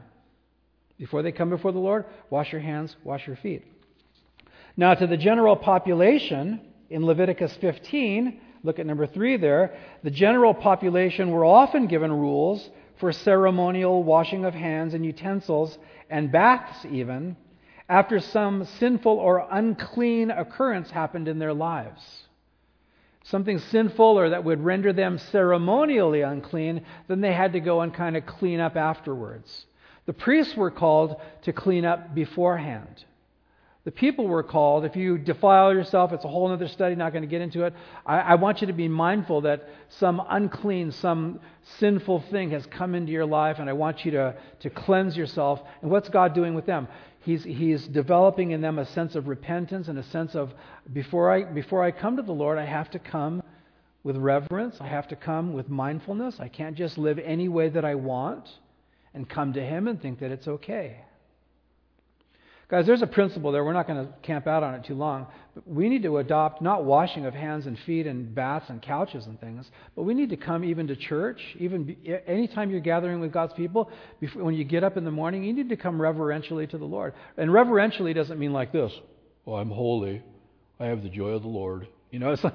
Before 0.97 1.21
they 1.21 1.31
come 1.31 1.49
before 1.49 1.71
the 1.71 1.79
Lord, 1.79 2.05
wash 2.29 2.51
your 2.51 2.61
hands, 2.61 2.95
wash 3.03 3.27
your 3.27 3.35
feet. 3.35 3.63
Now, 4.75 4.93
to 4.93 5.07
the 5.07 5.17
general 5.17 5.55
population, 5.55 6.61
in 6.89 7.05
Leviticus 7.05 7.55
15, 7.61 8.39
Look 8.63 8.79
at 8.79 8.85
number 8.85 9.07
three 9.07 9.37
there. 9.37 9.77
The 10.03 10.11
general 10.11 10.53
population 10.53 11.31
were 11.31 11.45
often 11.45 11.87
given 11.87 12.11
rules 12.11 12.69
for 12.99 13.11
ceremonial 13.11 14.03
washing 14.03 14.45
of 14.45 14.53
hands 14.53 14.93
and 14.93 15.05
utensils 15.05 15.77
and 16.09 16.31
baths, 16.31 16.85
even, 16.85 17.37
after 17.87 18.19
some 18.19 18.65
sinful 18.79 19.13
or 19.19 19.47
unclean 19.51 20.31
occurrence 20.31 20.89
happened 20.89 21.27
in 21.27 21.39
their 21.39 21.53
lives. 21.53 22.01
Something 23.23 23.59
sinful 23.59 24.19
or 24.19 24.29
that 24.31 24.43
would 24.43 24.63
render 24.63 24.93
them 24.93 25.17
ceremonially 25.17 26.21
unclean, 26.21 26.85
then 27.07 27.21
they 27.21 27.33
had 27.33 27.53
to 27.53 27.59
go 27.59 27.81
and 27.81 27.93
kind 27.93 28.17
of 28.17 28.25
clean 28.25 28.59
up 28.59 28.75
afterwards. 28.75 29.66
The 30.07 30.13
priests 30.13 30.55
were 30.55 30.71
called 30.71 31.17
to 31.43 31.53
clean 31.53 31.85
up 31.85 32.15
beforehand. 32.15 33.03
The 33.83 33.91
people 33.91 34.27
were 34.27 34.43
called. 34.43 34.83
If 34.83 34.95
you 34.95 35.17
defile 35.17 35.73
yourself, 35.73 36.11
it's 36.11 36.25
a 36.25 36.27
whole 36.27 36.51
other 36.51 36.67
study, 36.67 36.95
not 36.95 37.13
going 37.13 37.21
to 37.21 37.27
get 37.27 37.41
into 37.41 37.63
it. 37.63 37.73
I, 38.05 38.19
I, 38.19 38.35
want 38.35 38.59
you 38.59 38.67
to 38.67 38.73
be 38.73 38.89
mindful 38.89 39.41
that 39.41 39.69
some 39.87 40.21
unclean, 40.29 40.91
some 40.91 41.39
sinful 41.79 42.21
thing 42.31 42.51
has 42.51 42.65
come 42.65 42.95
into 42.95 43.13
your 43.13 43.25
life, 43.25 43.59
and 43.59 43.69
I 43.69 43.73
want 43.73 44.03
you 44.03 44.11
to, 44.11 44.35
to 44.59 44.69
cleanse 44.69 45.15
yourself. 45.15 45.61
And 45.81 45.89
what's 45.89 46.09
God 46.09 46.33
doing 46.33 46.53
with 46.53 46.65
them? 46.65 46.89
He's, 47.21 47.45
he's 47.45 47.87
developing 47.87 48.51
in 48.51 48.59
them 48.59 48.77
a 48.77 48.85
sense 48.85 49.15
of 49.15 49.29
repentance 49.29 49.87
and 49.87 49.97
a 49.97 50.03
sense 50.03 50.35
of 50.35 50.53
before 50.91 51.31
I, 51.31 51.43
before 51.43 51.81
I 51.81 51.91
come 51.91 52.17
to 52.17 52.23
the 52.23 52.33
Lord, 52.33 52.57
I 52.57 52.65
have 52.65 52.89
to 52.91 52.99
come 52.99 53.41
with 54.03 54.17
reverence. 54.17 54.77
I 54.81 54.87
have 54.87 55.07
to 55.09 55.15
come 55.15 55.53
with 55.53 55.69
mindfulness. 55.69 56.41
I 56.41 56.49
can't 56.49 56.75
just 56.75 56.97
live 56.97 57.19
any 57.19 57.47
way 57.47 57.69
that 57.69 57.85
I 57.85 57.95
want 57.95 58.49
and 59.13 59.27
come 59.29 59.53
to 59.53 59.61
Him 59.61 59.87
and 59.87 60.01
think 60.01 60.19
that 60.19 60.31
it's 60.31 60.47
okay. 60.47 61.01
Guys, 62.69 62.85
there's 62.85 63.01
a 63.01 63.07
principle 63.07 63.53
there. 63.53 63.63
We're 63.63 63.71
not 63.71 63.87
going 63.87 64.05
to 64.05 64.13
camp 64.23 64.45
out 64.45 64.61
on 64.61 64.75
it 64.75 64.83
too 64.83 64.93
long. 64.93 65.27
But 65.55 65.65
we 65.65 65.87
need 65.87 66.03
to 66.03 66.17
adopt 66.17 66.61
not 66.61 66.83
washing 66.83 67.25
of 67.25 67.33
hands 67.33 67.65
and 67.65 67.79
feet 67.79 68.05
and 68.07 68.35
baths 68.35 68.69
and 68.69 68.81
couches 68.81 69.25
and 69.25 69.39
things, 69.39 69.71
but 69.95 70.03
we 70.03 70.13
need 70.13 70.31
to 70.31 70.37
come 70.37 70.65
even 70.65 70.87
to 70.87 70.95
church. 70.97 71.39
Even 71.59 71.95
anytime 72.27 72.69
you're 72.69 72.81
gathering 72.81 73.21
with 73.21 73.31
God's 73.31 73.53
people, 73.53 73.89
before, 74.19 74.43
when 74.43 74.53
you 74.53 74.65
get 74.65 74.83
up 74.83 74.97
in 74.97 75.05
the 75.05 75.11
morning, 75.11 75.45
you 75.45 75.53
need 75.53 75.69
to 75.69 75.77
come 75.77 76.01
reverentially 76.01 76.67
to 76.67 76.77
the 76.77 76.85
Lord. 76.85 77.13
And 77.37 77.53
reverentially 77.53 78.13
doesn't 78.13 78.37
mean 78.37 78.51
like 78.51 78.73
this. 78.73 78.91
Oh, 79.45 79.53
I'm 79.53 79.69
holy. 79.69 80.21
I 80.77 80.87
have 80.87 81.03
the 81.03 81.09
joy 81.09 81.29
of 81.29 81.43
the 81.43 81.47
Lord. 81.47 81.87
You 82.11 82.19
know, 82.19 82.31
it's, 82.31 82.43
like, 82.43 82.53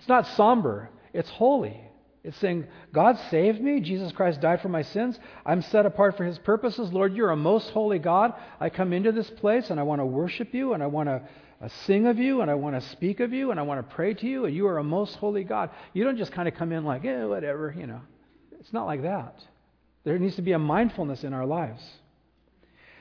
it's 0.00 0.08
not 0.08 0.26
somber. 0.36 0.90
It's 1.12 1.30
holy. 1.30 1.80
It's 2.24 2.38
saying, 2.38 2.66
God 2.92 3.18
saved 3.30 3.60
me. 3.60 3.80
Jesus 3.80 4.12
Christ 4.12 4.40
died 4.40 4.60
for 4.60 4.68
my 4.68 4.82
sins. 4.82 5.18
I'm 5.44 5.60
set 5.60 5.86
apart 5.86 6.16
for 6.16 6.24
his 6.24 6.38
purposes. 6.38 6.92
Lord, 6.92 7.14
you're 7.14 7.30
a 7.30 7.36
most 7.36 7.70
holy 7.70 7.98
God. 7.98 8.34
I 8.60 8.70
come 8.70 8.92
into 8.92 9.10
this 9.10 9.28
place 9.28 9.70
and 9.70 9.80
I 9.80 9.82
want 9.82 10.00
to 10.00 10.06
worship 10.06 10.54
you 10.54 10.72
and 10.72 10.82
I 10.82 10.86
want 10.86 11.08
to 11.08 11.22
uh, 11.60 11.68
sing 11.84 12.06
of 12.06 12.18
you 12.18 12.40
and 12.40 12.50
I 12.50 12.54
want 12.54 12.80
to 12.80 12.88
speak 12.90 13.18
of 13.18 13.32
you 13.32 13.50
and 13.50 13.58
I 13.58 13.64
want 13.64 13.86
to 13.86 13.94
pray 13.94 14.14
to 14.14 14.26
you 14.26 14.44
and 14.44 14.54
you 14.54 14.68
are 14.68 14.78
a 14.78 14.84
most 14.84 15.16
holy 15.16 15.42
God. 15.42 15.70
You 15.94 16.04
don't 16.04 16.16
just 16.16 16.30
kind 16.30 16.46
of 16.46 16.54
come 16.54 16.70
in 16.70 16.84
like, 16.84 17.02
yeah, 17.02 17.24
whatever, 17.24 17.74
you 17.76 17.88
know. 17.88 18.00
It's 18.60 18.72
not 18.72 18.86
like 18.86 19.02
that. 19.02 19.42
There 20.04 20.16
needs 20.18 20.36
to 20.36 20.42
be 20.42 20.52
a 20.52 20.58
mindfulness 20.58 21.24
in 21.24 21.32
our 21.32 21.46
lives. 21.46 21.82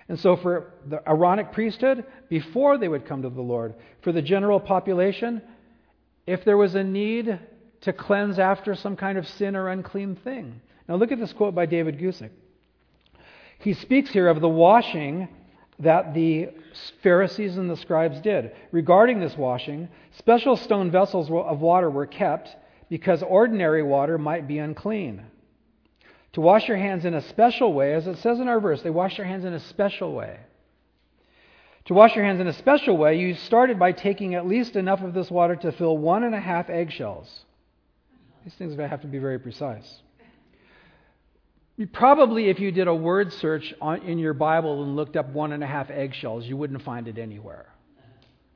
And 0.09 0.19
so, 0.19 0.35
for 0.35 0.73
the 0.87 1.01
Aaronic 1.07 1.53
priesthood, 1.53 2.03
before 2.27 2.77
they 2.77 2.87
would 2.87 3.05
come 3.05 3.21
to 3.21 3.29
the 3.29 3.41
Lord, 3.41 3.75
for 4.01 4.11
the 4.11 4.21
general 4.21 4.59
population, 4.59 5.41
if 6.27 6.43
there 6.43 6.57
was 6.57 6.75
a 6.75 6.83
need 6.83 7.39
to 7.81 7.93
cleanse 7.93 8.39
after 8.39 8.75
some 8.75 8.95
kind 8.95 9.17
of 9.17 9.27
sin 9.27 9.55
or 9.55 9.69
unclean 9.69 10.15
thing. 10.15 10.61
Now, 10.87 10.95
look 10.95 11.11
at 11.11 11.19
this 11.19 11.33
quote 11.33 11.55
by 11.55 11.65
David 11.65 11.99
Guzik. 11.99 12.31
He 13.59 13.73
speaks 13.73 14.11
here 14.11 14.27
of 14.27 14.41
the 14.41 14.49
washing 14.49 15.27
that 15.79 16.13
the 16.13 16.49
Pharisees 17.01 17.57
and 17.57 17.69
the 17.69 17.77
scribes 17.77 18.19
did. 18.21 18.51
Regarding 18.71 19.19
this 19.19 19.35
washing, 19.35 19.89
special 20.17 20.55
stone 20.55 20.91
vessels 20.91 21.29
of 21.29 21.59
water 21.59 21.89
were 21.89 22.05
kept 22.05 22.55
because 22.89 23.23
ordinary 23.23 23.83
water 23.83 24.17
might 24.17 24.47
be 24.47 24.59
unclean. 24.59 25.23
To 26.33 26.41
wash 26.41 26.67
your 26.67 26.77
hands 26.77 27.05
in 27.05 27.13
a 27.13 27.21
special 27.21 27.73
way, 27.73 27.93
as 27.93 28.07
it 28.07 28.17
says 28.19 28.39
in 28.39 28.47
our 28.47 28.59
verse, 28.59 28.81
they 28.81 28.89
wash 28.89 29.17
their 29.17 29.25
hands 29.25 29.45
in 29.45 29.53
a 29.53 29.59
special 29.59 30.13
way. 30.13 30.39
To 31.85 31.93
wash 31.93 32.15
your 32.15 32.25
hands 32.25 32.39
in 32.39 32.47
a 32.47 32.53
special 32.53 32.95
way, 32.95 33.17
you 33.17 33.33
started 33.33 33.79
by 33.79 33.91
taking 33.91 34.35
at 34.35 34.47
least 34.47 34.75
enough 34.75 35.01
of 35.01 35.13
this 35.13 35.31
water 35.31 35.55
to 35.57 35.71
fill 35.71 35.97
one 35.97 36.23
and 36.23 36.35
a 36.35 36.39
half 36.39 36.69
eggshells. 36.69 37.45
These 38.43 38.53
things 38.55 38.77
have 38.77 39.01
to 39.01 39.07
be 39.07 39.19
very 39.19 39.39
precise. 39.39 40.01
Probably, 41.93 42.49
if 42.49 42.59
you 42.59 42.71
did 42.71 42.87
a 42.87 42.93
word 42.93 43.33
search 43.33 43.73
on, 43.81 44.01
in 44.01 44.19
your 44.19 44.33
Bible 44.33 44.83
and 44.83 44.95
looked 44.95 45.15
up 45.15 45.29
one 45.29 45.51
and 45.51 45.63
a 45.63 45.67
half 45.67 45.89
eggshells, 45.89 46.45
you 46.45 46.57
wouldn't 46.57 46.81
find 46.83 47.07
it 47.07 47.17
anywhere. 47.17 47.67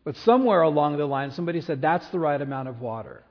But 0.04 0.16
somewhere 0.18 0.62
along 0.62 0.98
the 0.98 1.06
line, 1.06 1.32
somebody 1.32 1.62
said 1.62 1.82
that's 1.82 2.08
the 2.10 2.20
right 2.20 2.40
amount 2.40 2.68
of 2.68 2.82
water. 2.82 3.24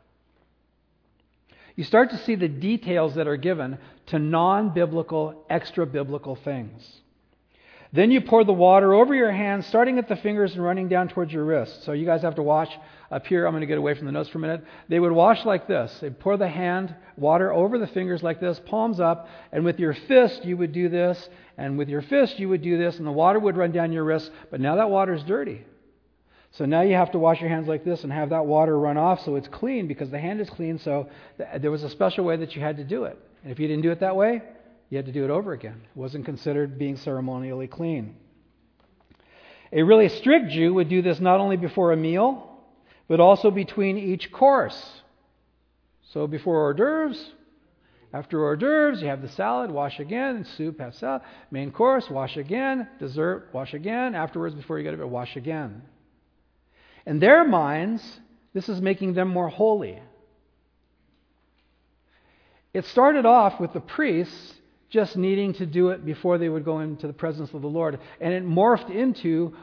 You 1.76 1.84
start 1.84 2.10
to 2.10 2.18
see 2.18 2.34
the 2.34 2.48
details 2.48 3.14
that 3.14 3.26
are 3.26 3.36
given 3.36 3.78
to 4.06 4.18
non 4.18 4.70
biblical, 4.70 5.44
extra 5.48 5.86
biblical 5.86 6.36
things. 6.36 7.00
Then 7.92 8.10
you 8.10 8.20
pour 8.20 8.42
the 8.42 8.52
water 8.52 8.92
over 8.92 9.14
your 9.14 9.30
hands, 9.30 9.66
starting 9.66 9.98
at 9.98 10.08
the 10.08 10.16
fingers 10.16 10.54
and 10.54 10.64
running 10.64 10.88
down 10.88 11.08
towards 11.08 11.32
your 11.32 11.44
wrists. 11.44 11.84
So 11.84 11.92
you 11.92 12.06
guys 12.06 12.22
have 12.22 12.34
to 12.36 12.42
wash 12.42 12.76
up 13.14 13.28
here. 13.28 13.46
I'm 13.46 13.52
going 13.52 13.60
to 13.60 13.66
get 13.68 13.78
away 13.78 13.94
from 13.94 14.06
the 14.06 14.12
notes 14.12 14.28
for 14.28 14.38
a 14.38 14.40
minute. 14.40 14.64
They 14.88 14.98
would 14.98 15.12
wash 15.12 15.44
like 15.44 15.68
this. 15.68 15.96
They'd 16.00 16.18
pour 16.18 16.36
the 16.36 16.48
hand, 16.48 16.92
water 17.16 17.52
over 17.52 17.78
the 17.78 17.86
fingers 17.86 18.24
like 18.24 18.40
this, 18.40 18.60
palms 18.66 18.98
up, 18.98 19.28
and 19.52 19.64
with 19.64 19.78
your 19.78 19.94
fist 19.94 20.44
you 20.44 20.56
would 20.56 20.72
do 20.72 20.88
this, 20.88 21.28
and 21.56 21.78
with 21.78 21.88
your 21.88 22.02
fist 22.02 22.40
you 22.40 22.48
would 22.48 22.62
do 22.62 22.76
this, 22.76 22.98
and 22.98 23.06
the 23.06 23.12
water 23.12 23.38
would 23.38 23.56
run 23.56 23.70
down 23.70 23.92
your 23.92 24.02
wrists. 24.02 24.30
But 24.50 24.60
now 24.60 24.74
that 24.76 24.90
water 24.90 25.14
is 25.14 25.22
dirty. 25.22 25.64
So 26.50 26.64
now 26.64 26.80
you 26.80 26.94
have 26.94 27.12
to 27.12 27.18
wash 27.20 27.40
your 27.40 27.50
hands 27.50 27.68
like 27.68 27.84
this 27.84 28.02
and 28.02 28.12
have 28.12 28.30
that 28.30 28.46
water 28.46 28.76
run 28.76 28.96
off 28.96 29.24
so 29.24 29.36
it's 29.36 29.48
clean 29.48 29.86
because 29.86 30.10
the 30.10 30.18
hand 30.18 30.40
is 30.40 30.50
clean. 30.50 30.78
So 30.78 31.08
th- 31.38 31.62
there 31.62 31.70
was 31.70 31.84
a 31.84 31.90
special 31.90 32.24
way 32.24 32.36
that 32.36 32.56
you 32.56 32.62
had 32.62 32.78
to 32.78 32.84
do 32.84 33.04
it. 33.04 33.18
And 33.44 33.52
if 33.52 33.60
you 33.60 33.68
didn't 33.68 33.82
do 33.82 33.92
it 33.92 34.00
that 34.00 34.16
way, 34.16 34.42
you 34.90 34.96
had 34.96 35.06
to 35.06 35.12
do 35.12 35.24
it 35.24 35.30
over 35.30 35.52
again. 35.52 35.82
It 35.84 35.98
wasn't 35.98 36.24
considered 36.24 36.78
being 36.78 36.96
ceremonially 36.96 37.68
clean. 37.68 38.16
A 39.72 39.82
really 39.82 40.08
strict 40.08 40.50
Jew 40.50 40.74
would 40.74 40.88
do 40.88 41.02
this 41.02 41.20
not 41.20 41.40
only 41.40 41.56
before 41.56 41.92
a 41.92 41.96
meal, 41.96 42.53
but 43.08 43.20
also 43.20 43.50
between 43.50 43.98
each 43.98 44.32
course. 44.32 45.02
So 46.12 46.26
before 46.26 46.60
hors 46.60 46.74
d'oeuvres, 46.74 47.32
after 48.12 48.40
hors 48.40 48.56
d'oeuvres, 48.56 49.02
you 49.02 49.08
have 49.08 49.22
the 49.22 49.28
salad, 49.28 49.70
wash 49.70 49.98
again, 49.98 50.44
soup, 50.56 50.78
have 50.78 50.94
salad, 50.94 51.22
main 51.50 51.72
course, 51.72 52.08
wash 52.08 52.36
again, 52.36 52.88
dessert, 53.00 53.48
wash 53.52 53.74
again, 53.74 54.14
afterwards, 54.14 54.54
before 54.54 54.78
you 54.78 54.84
go 54.84 54.92
to 54.92 54.96
bed, 54.96 55.06
wash 55.06 55.36
again. 55.36 55.82
In 57.06 57.18
their 57.18 57.44
minds, 57.44 58.20
this 58.52 58.68
is 58.68 58.80
making 58.80 59.14
them 59.14 59.28
more 59.28 59.48
holy. 59.48 60.00
It 62.72 62.84
started 62.86 63.26
off 63.26 63.60
with 63.60 63.72
the 63.72 63.80
priests 63.80 64.54
just 64.90 65.16
needing 65.16 65.52
to 65.54 65.66
do 65.66 65.88
it 65.88 66.04
before 66.04 66.38
they 66.38 66.48
would 66.48 66.64
go 66.64 66.78
into 66.78 67.08
the 67.08 67.12
presence 67.12 67.52
of 67.52 67.62
the 67.62 67.68
Lord. 67.68 67.98
And 68.20 68.32
it 68.32 68.46
morphed 68.46 68.94
into, 68.94 69.56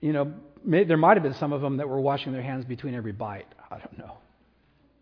you 0.00 0.12
know, 0.14 0.32
may, 0.68 0.84
there 0.84 0.96
might 0.96 1.16
have 1.16 1.22
been 1.22 1.34
some 1.34 1.52
of 1.52 1.60
them 1.60 1.78
that 1.78 1.88
were 1.88 2.00
washing 2.00 2.32
their 2.32 2.42
hands 2.42 2.64
between 2.64 2.94
every 2.94 3.12
bite. 3.12 3.46
I 3.70 3.78
don't 3.78 3.98
know. 3.98 4.18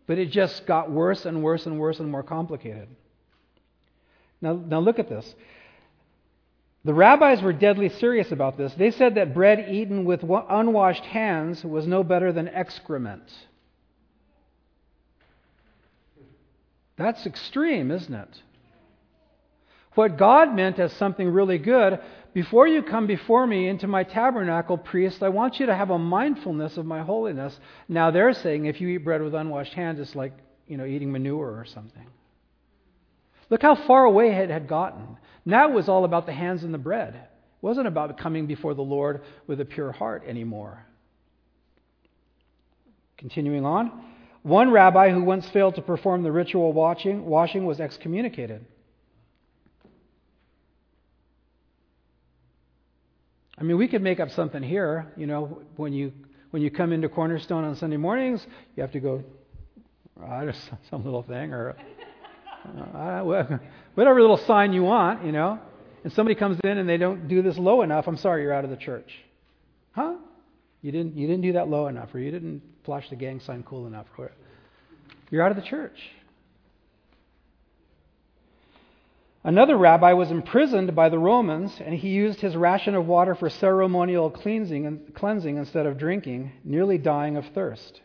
But 0.07 0.17
it 0.17 0.31
just 0.31 0.65
got 0.65 0.89
worse 0.89 1.25
and 1.25 1.43
worse 1.43 1.65
and 1.65 1.77
worse 1.79 1.99
and 1.99 2.09
more 2.09 2.23
complicated. 2.23 2.87
Now, 4.41 4.53
now 4.53 4.79
look 4.79 4.99
at 4.99 5.09
this. 5.09 5.35
The 6.85 6.93
rabbis 6.93 7.41
were 7.41 7.51
deadly 7.51 7.89
serious 7.89 8.31
about 8.31 8.57
this. 8.57 8.73
They 8.75 8.91
said 8.91 9.15
that 9.15 9.33
bread 9.33 9.67
eaten 9.69 10.05
with 10.05 10.23
unwashed 10.23 11.03
hands 11.03 11.63
was 11.63 11.85
no 11.85 12.03
better 12.03 12.31
than 12.31 12.47
excrement. 12.47 13.29
That's 16.95 17.25
extreme, 17.25 17.91
isn't 17.91 18.13
it? 18.13 18.41
What 19.97 20.15
God 20.15 20.53
meant 20.53 20.77
as 20.77 20.93
something 20.93 21.27
really 21.27 21.57
good, 21.57 21.99
before 22.31 22.67
you 22.67 22.83
come 22.83 23.07
before 23.07 23.47
me 23.47 23.67
into 23.67 23.87
my 23.87 24.03
tabernacle, 24.03 24.77
priest, 24.77 25.23
I 25.23 25.29
want 25.29 25.59
you 25.59 25.65
to 25.65 25.75
have 25.75 25.89
a 25.89 25.97
mindfulness 25.97 26.77
of 26.77 26.85
my 26.85 27.01
holiness. 27.01 27.59
Now 27.89 28.11
they're 28.11 28.33
saying 28.33 28.67
if 28.67 28.79
you 28.79 28.89
eat 28.89 28.97
bread 28.97 29.23
with 29.23 29.33
unwashed 29.33 29.73
hands, 29.73 29.99
it's 29.99 30.13
like, 30.13 30.33
you 30.67 30.77
know, 30.77 30.85
eating 30.85 31.11
manure 31.11 31.57
or 31.57 31.65
something. 31.65 32.05
Look 33.49 33.63
how 33.63 33.73
far 33.73 34.03
away 34.05 34.29
it 34.33 34.51
had 34.51 34.67
gotten. 34.67 35.17
Now 35.45 35.67
it 35.67 35.73
was 35.73 35.89
all 35.89 36.05
about 36.05 36.27
the 36.27 36.31
hands 36.31 36.63
and 36.63 36.71
the 36.71 36.77
bread. 36.77 37.15
It 37.15 37.29
wasn't 37.61 37.87
about 37.87 38.19
coming 38.19 38.45
before 38.45 38.75
the 38.75 38.83
Lord 38.83 39.23
with 39.47 39.59
a 39.61 39.65
pure 39.65 39.91
heart 39.91 40.21
anymore. 40.27 40.85
Continuing 43.17 43.65
on, 43.65 44.05
one 44.43 44.69
rabbi 44.69 45.09
who 45.09 45.23
once 45.23 45.49
failed 45.49 45.73
to 45.73 45.81
perform 45.81 46.21
the 46.21 46.31
ritual 46.31 46.71
washing, 46.71 47.25
washing 47.25 47.65
was 47.65 47.79
excommunicated. 47.79 48.63
I 53.57 53.63
mean, 53.63 53.77
we 53.77 53.87
could 53.87 54.01
make 54.01 54.19
up 54.19 54.29
something 54.31 54.61
here. 54.61 55.11
You 55.17 55.27
know, 55.27 55.61
when 55.75 55.93
you 55.93 56.11
when 56.51 56.61
you 56.61 56.71
come 56.71 56.93
into 56.93 57.09
Cornerstone 57.09 57.63
on 57.63 57.75
Sunday 57.75 57.97
mornings, 57.97 58.45
you 58.75 58.81
have 58.81 58.91
to 58.93 58.99
go, 58.99 59.23
uh, 60.23 60.51
some 60.89 61.03
little 61.03 61.23
thing, 61.23 61.53
or 61.53 61.75
uh, 62.95 63.21
whatever 63.95 64.21
little 64.21 64.41
sign 64.45 64.73
you 64.73 64.83
want, 64.83 65.25
you 65.25 65.31
know, 65.31 65.59
and 66.03 66.13
somebody 66.13 66.35
comes 66.35 66.57
in 66.63 66.77
and 66.77 66.87
they 66.87 66.97
don't 66.97 67.27
do 67.27 67.41
this 67.41 67.57
low 67.57 67.81
enough, 67.81 68.07
I'm 68.07 68.17
sorry, 68.17 68.43
you're 68.43 68.53
out 68.53 68.63
of 68.63 68.69
the 68.69 68.77
church. 68.77 69.11
Huh? 69.91 70.15
You 70.81 70.91
didn't, 70.91 71.17
you 71.17 71.27
didn't 71.27 71.41
do 71.41 71.53
that 71.53 71.67
low 71.67 71.87
enough, 71.87 72.13
or 72.13 72.19
you 72.19 72.31
didn't 72.31 72.61
flash 72.85 73.09
the 73.09 73.15
gang 73.15 73.39
sign 73.39 73.63
cool 73.63 73.87
enough. 73.87 74.05
Or, 74.17 74.31
you're 75.29 75.43
out 75.43 75.51
of 75.51 75.57
the 75.57 75.63
church. 75.63 75.97
Another 79.47 79.77
rabbi 79.77 80.11
was 80.11 80.29
imprisoned 80.29 80.93
by 80.93 81.07
the 81.07 81.17
Romans, 81.19 81.79
and 81.79 81.95
he 81.95 82.09
used 82.09 82.41
his 82.41 82.57
ration 82.57 82.95
of 82.95 83.07
water 83.07 83.33
for 83.33 83.49
ceremonial 83.49 84.29
cleansing, 84.29 85.13
cleansing 85.13 85.55
instead 85.55 85.85
of 85.85 85.97
drinking, 85.97 86.51
nearly 86.65 86.97
dying 86.97 87.37
of 87.37 87.45
thirst. 87.55 88.01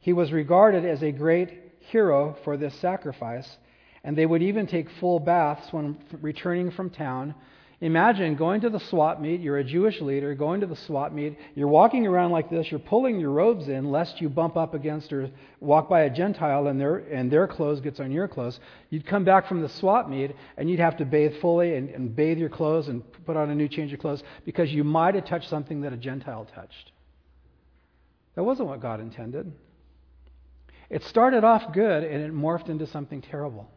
He 0.00 0.12
was 0.12 0.32
regarded 0.32 0.84
as 0.84 1.00
a 1.04 1.12
great 1.12 1.50
hero 1.78 2.36
for 2.42 2.56
this 2.56 2.74
sacrifice, 2.74 3.58
and 4.02 4.18
they 4.18 4.26
would 4.26 4.42
even 4.42 4.66
take 4.66 4.90
full 4.90 5.20
baths 5.20 5.72
when 5.72 5.98
returning 6.20 6.72
from 6.72 6.90
town. 6.90 7.36
Imagine 7.82 8.36
going 8.36 8.60
to 8.60 8.70
the 8.70 8.78
swap 8.78 9.20
meet, 9.20 9.40
you're 9.40 9.58
a 9.58 9.64
Jewish 9.64 10.00
leader, 10.00 10.36
going 10.36 10.60
to 10.60 10.68
the 10.68 10.76
swap 10.76 11.10
meet, 11.10 11.36
you're 11.56 11.66
walking 11.66 12.06
around 12.06 12.30
like 12.30 12.48
this, 12.48 12.70
you're 12.70 12.78
pulling 12.78 13.18
your 13.18 13.30
robes 13.30 13.66
in 13.66 13.90
lest 13.90 14.20
you 14.20 14.28
bump 14.28 14.56
up 14.56 14.72
against 14.72 15.12
or 15.12 15.28
walk 15.58 15.88
by 15.88 16.02
a 16.02 16.10
Gentile 16.10 16.68
and 16.68 16.80
their, 16.80 16.98
and 16.98 17.28
their 17.28 17.48
clothes 17.48 17.80
gets 17.80 17.98
on 17.98 18.12
your 18.12 18.28
clothes. 18.28 18.60
You'd 18.90 19.04
come 19.04 19.24
back 19.24 19.48
from 19.48 19.62
the 19.62 19.68
swap 19.68 20.08
meet 20.08 20.30
and 20.56 20.70
you'd 20.70 20.78
have 20.78 20.96
to 20.98 21.04
bathe 21.04 21.32
fully 21.40 21.74
and, 21.74 21.90
and 21.90 22.14
bathe 22.14 22.38
your 22.38 22.50
clothes 22.50 22.86
and 22.86 23.02
put 23.26 23.36
on 23.36 23.50
a 23.50 23.54
new 23.56 23.66
change 23.66 23.92
of 23.92 23.98
clothes 23.98 24.22
because 24.44 24.70
you 24.70 24.84
might 24.84 25.16
have 25.16 25.26
touched 25.26 25.50
something 25.50 25.80
that 25.80 25.92
a 25.92 25.96
Gentile 25.96 26.46
touched. 26.54 26.92
That 28.36 28.44
wasn't 28.44 28.68
what 28.68 28.80
God 28.80 29.00
intended. 29.00 29.50
It 30.88 31.02
started 31.02 31.42
off 31.42 31.74
good 31.74 32.04
and 32.04 32.22
it 32.22 32.32
morphed 32.32 32.68
into 32.68 32.86
something 32.86 33.22
terrible 33.22 33.68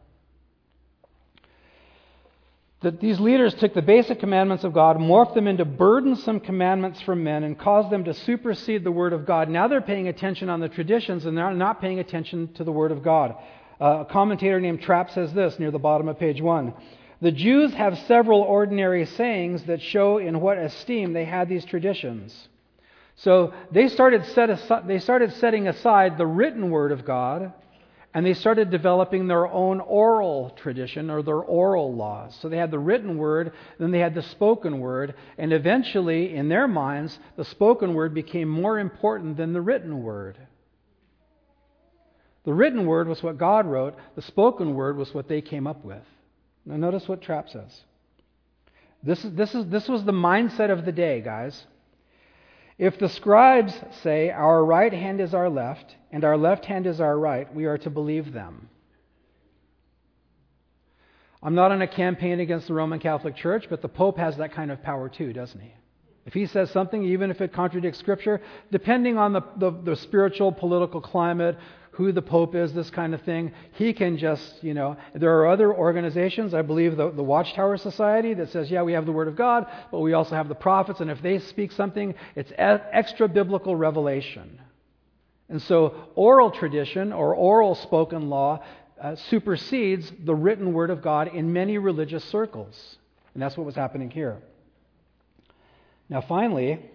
that 2.86 3.00
these 3.00 3.18
leaders 3.18 3.52
took 3.52 3.74
the 3.74 3.82
basic 3.82 4.20
commandments 4.20 4.62
of 4.62 4.72
God, 4.72 4.96
morphed 4.96 5.34
them 5.34 5.48
into 5.48 5.64
burdensome 5.64 6.38
commandments 6.38 7.02
from 7.02 7.24
men, 7.24 7.42
and 7.42 7.58
caused 7.58 7.90
them 7.90 8.04
to 8.04 8.14
supersede 8.14 8.84
the 8.84 8.92
Word 8.92 9.12
of 9.12 9.26
God. 9.26 9.48
Now 9.48 9.66
they're 9.66 9.80
paying 9.80 10.06
attention 10.06 10.48
on 10.48 10.60
the 10.60 10.68
traditions 10.68 11.26
and 11.26 11.36
they're 11.36 11.52
not 11.52 11.80
paying 11.80 11.98
attention 11.98 12.52
to 12.54 12.62
the 12.62 12.70
Word 12.70 12.92
of 12.92 13.02
God. 13.02 13.34
Uh, 13.80 14.02
a 14.02 14.04
commentator 14.04 14.60
named 14.60 14.82
Trapp 14.82 15.10
says 15.10 15.32
this 15.32 15.58
near 15.58 15.72
the 15.72 15.80
bottom 15.80 16.06
of 16.08 16.20
page 16.20 16.40
1. 16.40 16.74
The 17.22 17.32
Jews 17.32 17.74
have 17.74 17.98
several 18.06 18.42
ordinary 18.42 19.04
sayings 19.04 19.64
that 19.64 19.82
show 19.82 20.18
in 20.18 20.38
what 20.40 20.56
esteem 20.56 21.12
they 21.12 21.24
had 21.24 21.48
these 21.48 21.64
traditions. 21.64 22.48
So 23.16 23.52
they 23.72 23.88
started, 23.88 24.24
set 24.26 24.48
aside, 24.48 24.86
they 24.86 25.00
started 25.00 25.32
setting 25.32 25.66
aside 25.66 26.18
the 26.18 26.26
written 26.26 26.70
Word 26.70 26.92
of 26.92 27.04
God 27.04 27.52
and 28.16 28.24
they 28.24 28.32
started 28.32 28.70
developing 28.70 29.26
their 29.26 29.46
own 29.46 29.78
oral 29.78 30.48
tradition 30.56 31.10
or 31.10 31.22
their 31.22 31.36
oral 31.36 31.94
laws. 31.94 32.34
So 32.40 32.48
they 32.48 32.56
had 32.56 32.70
the 32.70 32.78
written 32.78 33.18
word, 33.18 33.52
then 33.78 33.90
they 33.90 33.98
had 33.98 34.14
the 34.14 34.22
spoken 34.22 34.80
word, 34.80 35.14
and 35.36 35.52
eventually, 35.52 36.34
in 36.34 36.48
their 36.48 36.66
minds, 36.66 37.18
the 37.36 37.44
spoken 37.44 37.92
word 37.92 38.14
became 38.14 38.48
more 38.48 38.78
important 38.78 39.36
than 39.36 39.52
the 39.52 39.60
written 39.60 40.02
word. 40.02 40.38
The 42.46 42.54
written 42.54 42.86
word 42.86 43.06
was 43.06 43.22
what 43.22 43.36
God 43.36 43.66
wrote, 43.66 43.94
the 44.14 44.22
spoken 44.22 44.72
word 44.72 44.96
was 44.96 45.12
what 45.12 45.28
they 45.28 45.42
came 45.42 45.66
up 45.66 45.84
with. 45.84 46.04
Now, 46.64 46.76
notice 46.76 47.06
what 47.06 47.20
Trapp 47.20 47.50
says. 47.50 47.82
This, 49.02 49.26
is, 49.26 49.34
this, 49.34 49.54
is, 49.54 49.66
this 49.66 49.88
was 49.88 50.04
the 50.04 50.12
mindset 50.12 50.70
of 50.70 50.86
the 50.86 50.92
day, 50.92 51.20
guys. 51.20 51.66
If 52.78 52.98
the 52.98 53.08
scribes 53.08 53.74
say, 54.02 54.30
Our 54.30 54.64
right 54.64 54.92
hand 54.92 55.20
is 55.20 55.34
our 55.34 55.48
left, 55.48 55.96
and 56.10 56.24
our 56.24 56.36
left 56.36 56.66
hand 56.66 56.86
is 56.86 57.00
our 57.00 57.18
right, 57.18 57.52
we 57.54 57.64
are 57.64 57.78
to 57.78 57.90
believe 57.90 58.32
them. 58.32 58.68
I'm 61.42 61.54
not 61.54 61.70
on 61.70 61.80
a 61.80 61.86
campaign 61.86 62.40
against 62.40 62.66
the 62.66 62.74
Roman 62.74 62.98
Catholic 62.98 63.36
Church, 63.36 63.66
but 63.70 63.80
the 63.80 63.88
Pope 63.88 64.18
has 64.18 64.36
that 64.38 64.52
kind 64.52 64.70
of 64.70 64.82
power 64.82 65.08
too, 65.08 65.32
doesn't 65.32 65.60
he? 65.60 65.72
If 66.26 66.34
he 66.34 66.46
says 66.46 66.70
something, 66.72 67.04
even 67.04 67.30
if 67.30 67.40
it 67.40 67.52
contradicts 67.52 68.00
Scripture, 68.00 68.42
depending 68.72 69.16
on 69.16 69.32
the, 69.32 69.42
the, 69.58 69.70
the 69.70 69.96
spiritual, 69.96 70.50
political 70.50 71.00
climate, 71.00 71.56
who 71.96 72.12
the 72.12 72.20
Pope 72.20 72.54
is, 72.54 72.74
this 72.74 72.90
kind 72.90 73.14
of 73.14 73.22
thing. 73.22 73.52
He 73.72 73.94
can 73.94 74.18
just, 74.18 74.62
you 74.62 74.74
know, 74.74 74.98
there 75.14 75.38
are 75.38 75.48
other 75.48 75.74
organizations, 75.74 76.52
I 76.52 76.60
believe 76.60 76.94
the, 76.98 77.10
the 77.10 77.22
Watchtower 77.22 77.78
Society, 77.78 78.34
that 78.34 78.50
says, 78.50 78.70
yeah, 78.70 78.82
we 78.82 78.92
have 78.92 79.06
the 79.06 79.12
Word 79.12 79.28
of 79.28 79.36
God, 79.36 79.66
but 79.90 80.00
we 80.00 80.12
also 80.12 80.34
have 80.34 80.48
the 80.48 80.54
prophets, 80.54 81.00
and 81.00 81.10
if 81.10 81.22
they 81.22 81.38
speak 81.38 81.72
something, 81.72 82.14
it's 82.34 82.52
extra 82.58 83.28
biblical 83.28 83.74
revelation. 83.74 84.60
And 85.48 85.62
so 85.62 85.94
oral 86.14 86.50
tradition 86.50 87.14
or 87.14 87.34
oral 87.34 87.74
spoken 87.74 88.28
law 88.28 88.62
uh, 89.00 89.16
supersedes 89.16 90.12
the 90.22 90.34
written 90.34 90.74
Word 90.74 90.90
of 90.90 91.00
God 91.00 91.28
in 91.28 91.50
many 91.50 91.78
religious 91.78 92.24
circles. 92.24 92.96
And 93.32 93.42
that's 93.42 93.56
what 93.56 93.64
was 93.64 93.74
happening 93.74 94.10
here. 94.10 94.42
Now, 96.10 96.20
finally, 96.20 96.90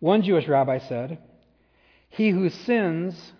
one 0.00 0.20
Jewish 0.20 0.46
rabbi 0.46 0.78
said, 0.78 1.20
He 2.10 2.28
who 2.28 2.50
sins 2.50 3.32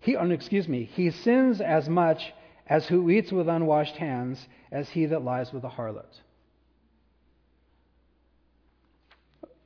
he, 0.00 0.16
oh, 0.16 0.30
excuse 0.30 0.68
me, 0.68 0.84
he 0.84 1.10
sins 1.10 1.60
as 1.60 1.88
much 1.88 2.32
as 2.66 2.86
who 2.86 3.10
eats 3.10 3.32
with 3.32 3.48
unwashed 3.48 3.96
hands 3.96 4.46
as 4.70 4.88
he 4.90 5.06
that 5.06 5.24
lies 5.24 5.52
with 5.52 5.64
a 5.64 5.68
harlot. 5.68 6.04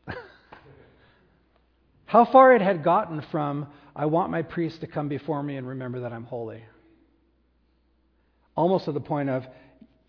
How 2.07 2.25
far 2.25 2.55
it 2.55 2.63
had 2.63 2.85
gotten 2.85 3.21
from, 3.31 3.67
I 3.95 4.07
want 4.07 4.31
my 4.31 4.43
priest 4.43 4.81
to 4.81 4.87
come 4.87 5.09
before 5.09 5.43
me 5.43 5.57
and 5.57 5.67
remember 5.67 6.01
that 6.01 6.13
I'm 6.13 6.25
holy. 6.25 6.63
Almost 8.57 8.85
to 8.87 8.93
the 8.93 9.01
point 9.01 9.29
of, 9.29 9.45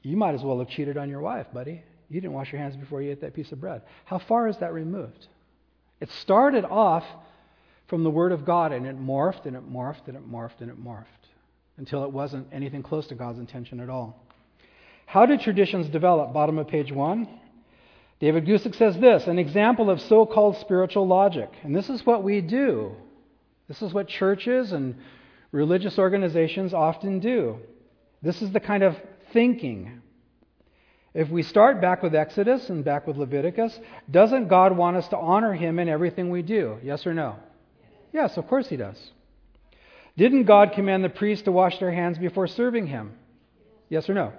you 0.03 0.17
might 0.17 0.35
as 0.35 0.43
well 0.43 0.59
have 0.59 0.69
cheated 0.69 0.97
on 0.97 1.09
your 1.09 1.21
wife, 1.21 1.47
buddy. 1.53 1.83
You 2.09 2.21
didn't 2.21 2.33
wash 2.33 2.51
your 2.51 2.61
hands 2.61 2.75
before 2.75 3.01
you 3.01 3.11
ate 3.11 3.21
that 3.21 3.33
piece 3.33 3.51
of 3.51 3.59
bread. 3.59 3.81
How 4.05 4.19
far 4.19 4.47
is 4.47 4.57
that 4.57 4.73
removed? 4.73 5.27
It 5.99 6.09
started 6.21 6.65
off 6.65 7.05
from 7.93 8.03
the 8.03 8.09
Word 8.09 8.31
of 8.31 8.43
God, 8.43 8.71
and 8.71 8.87
it 8.87 8.99
morphed 8.99 9.45
and 9.45 9.55
it 9.55 9.71
morphed 9.71 10.07
and 10.07 10.17
it 10.17 10.27
morphed 10.27 10.61
and 10.61 10.71
it 10.71 10.83
morphed 10.83 11.05
until 11.77 12.03
it 12.03 12.11
wasn't 12.11 12.47
anything 12.51 12.81
close 12.81 13.05
to 13.05 13.13
God's 13.13 13.37
intention 13.37 13.79
at 13.79 13.87
all. 13.87 14.19
How 15.05 15.27
do 15.27 15.37
traditions 15.37 15.87
develop? 15.89 16.33
Bottom 16.33 16.57
of 16.57 16.67
page 16.67 16.91
one. 16.91 17.27
David 18.19 18.47
Guzik 18.47 18.73
says 18.73 18.97
this 18.97 19.27
an 19.27 19.37
example 19.37 19.91
of 19.91 20.01
so 20.01 20.25
called 20.25 20.57
spiritual 20.57 21.05
logic. 21.05 21.51
And 21.61 21.75
this 21.75 21.87
is 21.87 22.03
what 22.03 22.23
we 22.23 22.41
do. 22.41 22.95
This 23.67 23.83
is 23.83 23.93
what 23.93 24.07
churches 24.07 24.71
and 24.71 24.95
religious 25.51 25.99
organizations 25.99 26.73
often 26.73 27.19
do. 27.19 27.59
This 28.23 28.41
is 28.41 28.51
the 28.51 28.59
kind 28.59 28.81
of 28.81 28.97
thinking. 29.33 30.01
If 31.13 31.29
we 31.29 31.43
start 31.43 31.79
back 31.79 32.01
with 32.01 32.15
Exodus 32.15 32.71
and 32.71 32.83
back 32.83 33.05
with 33.05 33.17
Leviticus, 33.17 33.79
doesn't 34.09 34.47
God 34.47 34.75
want 34.75 34.97
us 34.97 35.07
to 35.09 35.17
honor 35.17 35.53
Him 35.53 35.77
in 35.77 35.87
everything 35.87 36.31
we 36.31 36.41
do? 36.41 36.79
Yes 36.81 37.05
or 37.05 37.13
no? 37.13 37.35
Yes, 38.13 38.37
of 38.37 38.47
course 38.47 38.69
he 38.69 38.77
does. 38.77 39.11
Didn't 40.15 40.45
God 40.45 40.73
command 40.73 41.03
the 41.03 41.09
priests 41.09 41.45
to 41.45 41.51
wash 41.51 41.79
their 41.79 41.91
hands 41.91 42.17
before 42.19 42.47
serving 42.47 42.87
him? 42.87 43.13
Yes 43.89 44.09
or 44.09 44.13
no? 44.13 44.31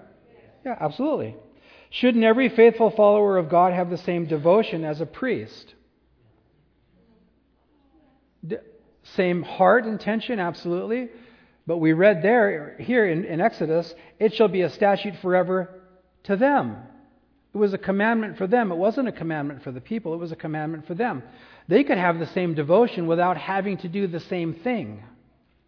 Yeah, 0.64 0.76
absolutely. 0.80 1.36
Shouldn't 1.90 2.24
every 2.24 2.48
faithful 2.48 2.90
follower 2.90 3.36
of 3.36 3.48
God 3.48 3.72
have 3.72 3.90
the 3.90 3.98
same 3.98 4.26
devotion 4.26 4.84
as 4.84 5.00
a 5.00 5.06
priest? 5.06 5.74
D- 8.46 8.56
same 9.02 9.42
heart 9.42 9.84
intention, 9.84 10.38
absolutely. 10.38 11.10
But 11.66 11.78
we 11.78 11.92
read 11.92 12.22
there, 12.22 12.76
here 12.78 13.06
in, 13.08 13.24
in 13.24 13.40
Exodus, 13.40 13.94
it 14.18 14.34
shall 14.34 14.48
be 14.48 14.62
a 14.62 14.70
statute 14.70 15.14
forever 15.20 15.80
to 16.24 16.36
them. 16.36 16.76
It 17.54 17.58
was 17.58 17.72
a 17.72 17.78
commandment 17.78 18.38
for 18.38 18.46
them. 18.46 18.72
It 18.72 18.76
wasn't 18.76 19.08
a 19.08 19.12
commandment 19.12 19.62
for 19.62 19.70
the 19.70 19.80
people, 19.80 20.14
it 20.14 20.18
was 20.18 20.32
a 20.32 20.36
commandment 20.36 20.86
for 20.86 20.94
them. 20.94 21.22
They 21.68 21.84
could 21.84 21.98
have 21.98 22.18
the 22.18 22.26
same 22.26 22.54
devotion 22.54 23.06
without 23.06 23.36
having 23.36 23.78
to 23.78 23.88
do 23.88 24.06
the 24.06 24.20
same 24.20 24.54
thing 24.54 25.02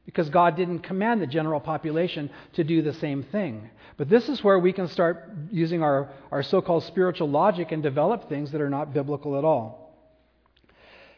because 0.05 0.31
God 0.31 0.57
didn't 0.57 0.81
command 0.81 1.21
the 1.21 1.27
general 1.27 1.59
population 1.59 2.31
to 2.55 2.65
do 2.65 2.81
the 2.81 2.93
same 2.95 3.25
thing. 3.25 3.71
But 3.97 4.09
this 4.09 4.29
is 4.29 4.45
where 4.45 4.59
we 4.59 4.73
can 4.73 4.89
start 4.89 5.31
using 5.51 5.83
our, 5.83 6.11
our 6.31 6.43
so 6.43 6.61
called 6.63 6.85
spiritual 6.85 7.29
logic 7.29 7.73
and 7.73 7.83
develop 7.83 8.29
things 8.29 8.53
that 8.53 8.61
are 8.61 8.71
not 8.71 8.95
biblical 8.95 9.37
at 9.37 9.45
all. 9.45 9.95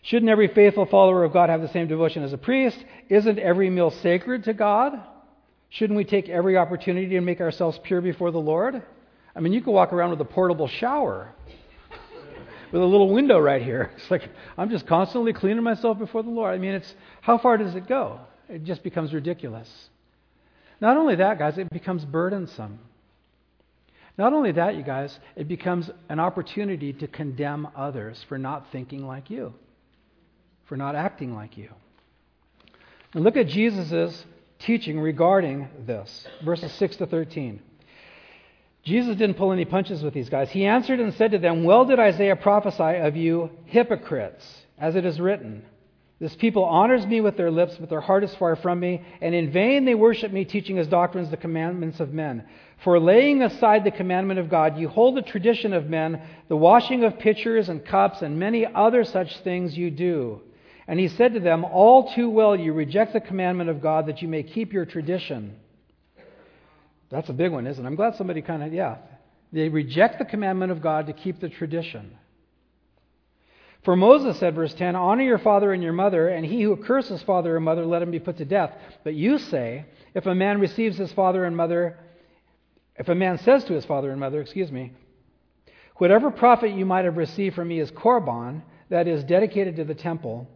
Shouldn't 0.03 0.31
every 0.31 0.49
faithful 0.49 0.87
follower 0.87 1.25
of 1.25 1.33
God 1.33 1.51
have 1.51 1.61
the 1.61 1.69
same 1.69 1.89
devotion 1.89 2.23
as 2.23 2.33
a 2.33 2.39
priest? 2.39 2.83
Isn't 3.09 3.39
every 3.39 3.69
meal 3.69 3.91
sacred 3.91 4.45
to 4.45 4.55
God? 4.55 4.99
Shouldn't 5.71 5.97
we 5.97 6.05
take 6.05 6.29
every 6.29 6.57
opportunity 6.57 7.09
to 7.11 7.21
make 7.21 7.41
ourselves 7.41 7.79
pure 7.83 8.01
before 8.01 8.31
the 8.31 8.39
Lord? 8.39 8.83
I 9.37 9.41
mean, 9.41 9.53
you 9.53 9.61
could 9.61 9.73
walk 9.73 9.93
around 9.93 10.11
with 10.11 10.21
a 10.21 10.25
portable 10.25 10.69
shower 10.69 11.35
with 12.73 12.83
a 12.83 12.85
little 12.85 13.13
window 13.13 13.39
right 13.39 13.63
here. 13.63 13.91
It's 13.97 14.11
like 14.11 14.29
I'm 14.57 14.71
just 14.71 14.87
constantly 14.87 15.33
cleaning 15.33 15.63
myself 15.63 15.99
before 15.99 16.23
the 16.23 16.31
Lord. 16.31 16.55
I 16.55 16.59
mean, 16.59 16.75
it's 16.75 16.95
how 17.21 17.39
far 17.39 17.57
does 17.57 17.75
it 17.75 17.87
go? 17.87 18.21
It 18.49 18.65
just 18.65 18.83
becomes 18.83 19.13
ridiculous. 19.13 19.69
Not 20.81 20.97
only 20.97 21.17
that, 21.17 21.39
guys, 21.39 21.59
it 21.59 21.71
becomes 21.71 22.05
burdensome. 22.05 22.79
Not 24.17 24.33
only 24.33 24.53
that, 24.53 24.77
you 24.77 24.83
guys, 24.83 25.19
it 25.37 25.47
becomes 25.47 25.91
an 26.09 26.19
opportunity 26.19 26.93
to 26.95 27.07
condemn 27.07 27.69
others 27.77 28.25
for 28.29 28.37
not 28.37 28.67
thinking 28.73 29.07
like 29.07 29.31
you, 29.31 29.55
for 30.67 30.77
not 30.77 30.97
acting 30.97 31.35
like 31.35 31.57
you. 31.57 31.71
And 33.15 33.23
look 33.23 33.37
at 33.37 33.47
Jesus' 33.47 34.25
teaching 34.59 34.99
regarding 34.99 35.69
this, 35.87 36.27
verses 36.45 36.73
6 36.73 36.97
to 36.97 37.07
13. 37.07 37.61
Jesus 38.85 39.17
didn't 39.17 39.37
pull 39.37 39.53
any 39.53 39.65
punches 39.65 40.03
with 40.03 40.15
these 40.15 40.29
guys. 40.29 40.51
He 40.51 40.65
answered 40.65 41.01
and 41.01 41.13
said 41.15 41.33
to 41.33 41.39
them, 41.39 41.65
Well 41.65 41.85
did 41.85 41.99
Isaiah 41.99 42.37
prophesy 42.37 42.99
of 42.99 43.17
you 43.17 43.51
hypocrites, 43.67 44.47
as 44.79 44.97
it 44.97 45.05
is 45.05 45.21
written. 45.21 45.65
This 46.21 46.35
people 46.35 46.65
honors 46.65 47.07
me 47.07 47.21
with 47.21 47.37
their 47.37 47.51
lips, 47.51 47.77
but 47.79 47.89
their 47.89 48.01
heart 48.01 48.25
is 48.25 48.35
far 48.35 48.57
from 48.57 48.81
me, 48.81 49.03
and 49.21 49.35
in 49.37 49.53
vain 49.53 49.85
they 49.85 49.95
worship 49.95 50.33
me, 50.33 50.45
teaching 50.45 50.79
as 50.79 50.89
doctrines 50.89 51.31
the 51.31 51.37
commandments 51.37 52.01
of 52.01 52.13
men. 52.13 52.45
For 52.83 52.99
laying 52.99 53.43
aside 53.43 53.85
the 53.85 53.93
commandment 53.93 54.41
of 54.41 54.51
God, 54.51 54.79
you 54.79 54.89
hold 54.89 55.17
the 55.17 55.23
tradition 55.23 55.73
of 55.73 55.89
men, 55.89 56.21
the 56.49 56.57
washing 56.57 57.05
of 57.05 57.21
pitchers 57.21 57.69
and 57.69 57.85
cups, 57.85 58.23
and 58.23 58.39
many 58.39 58.67
other 58.67 59.05
such 59.05 59.39
things 59.41 59.79
you 59.79 59.93
do. 59.93 60.41
And 60.89 60.99
he 60.99 61.07
said 61.07 61.35
to 61.35 61.41
them, 61.41 61.65
All 61.65 62.13
too 62.13 62.31
well 62.31 62.57
you 62.57 62.73
reject 62.73 63.13
the 63.13 63.21
commandment 63.21 63.71
of 63.71 63.83
God 63.83 64.07
that 64.07 64.21
you 64.21 64.27
may 64.27 64.43
keep 64.43 64.73
your 64.73 64.87
tradition. 64.87 65.55
That's 67.11 67.29
a 67.29 67.33
big 67.33 67.53
one, 67.53 67.67
isn't 67.67 67.85
it? 67.85 67.87
I'm 67.87 67.95
glad 67.95 68.17
somebody 68.17 68.43
kind 68.43 68.63
of, 68.63 68.73
yeah. 68.73 68.99
They 69.53 69.69
reject 69.69 70.19
the 70.19 70.25
commandment 70.25 70.73
of 70.73 70.83
God 70.83 71.07
to 71.07 71.13
keep 71.13 71.41
the 71.41 71.49
tradition. 71.49 72.17
For 73.85 73.97
Moses 73.97 74.39
said, 74.39 74.55
verse 74.55 74.75
10, 74.75 74.97
Honor 74.97 75.23
your 75.23 75.39
father 75.39 75.73
and 75.73 75.83
your 75.83 75.93
mother, 75.93 76.29
and 76.29 76.45
he 76.45 76.63
who 76.63 76.77
curses 76.77 77.23
father 77.23 77.57
or 77.57 77.61
mother, 77.61 77.87
let 77.87 78.03
him 78.03 78.11
be 78.11 78.19
put 78.19 78.39
to 78.39 78.45
death. 78.45 78.75
But 79.05 79.15
you 79.15 79.39
say, 79.39 79.87
If 80.15 80.27
a 80.27 80.35
man 80.35 80.61
receives 80.61 80.99
his 80.99 81.13
father 81.13 81.45
and 81.45 81.57
mother, 81.57 81.99
if 82.97 83.09
a 83.09 83.15
man 83.15 83.39
says 83.39 83.65
to 83.65 83.75
his 83.75 83.85
father 83.85 84.11
and 84.11 84.21
mother, 84.21 84.41
excuse 84.41 84.71
me, 84.71 84.93
Whatever 85.97 86.31
profit 86.31 86.73
you 86.73 86.87
might 86.87 87.05
have 87.05 87.17
received 87.17 87.57
from 87.57 87.69
me 87.69 87.81
is 87.81 87.91
korban, 87.91 88.63
that 88.89 89.09
is, 89.09 89.25
dedicated 89.25 89.77
to 89.77 89.85
the 89.85 89.95
temple, 89.95 90.49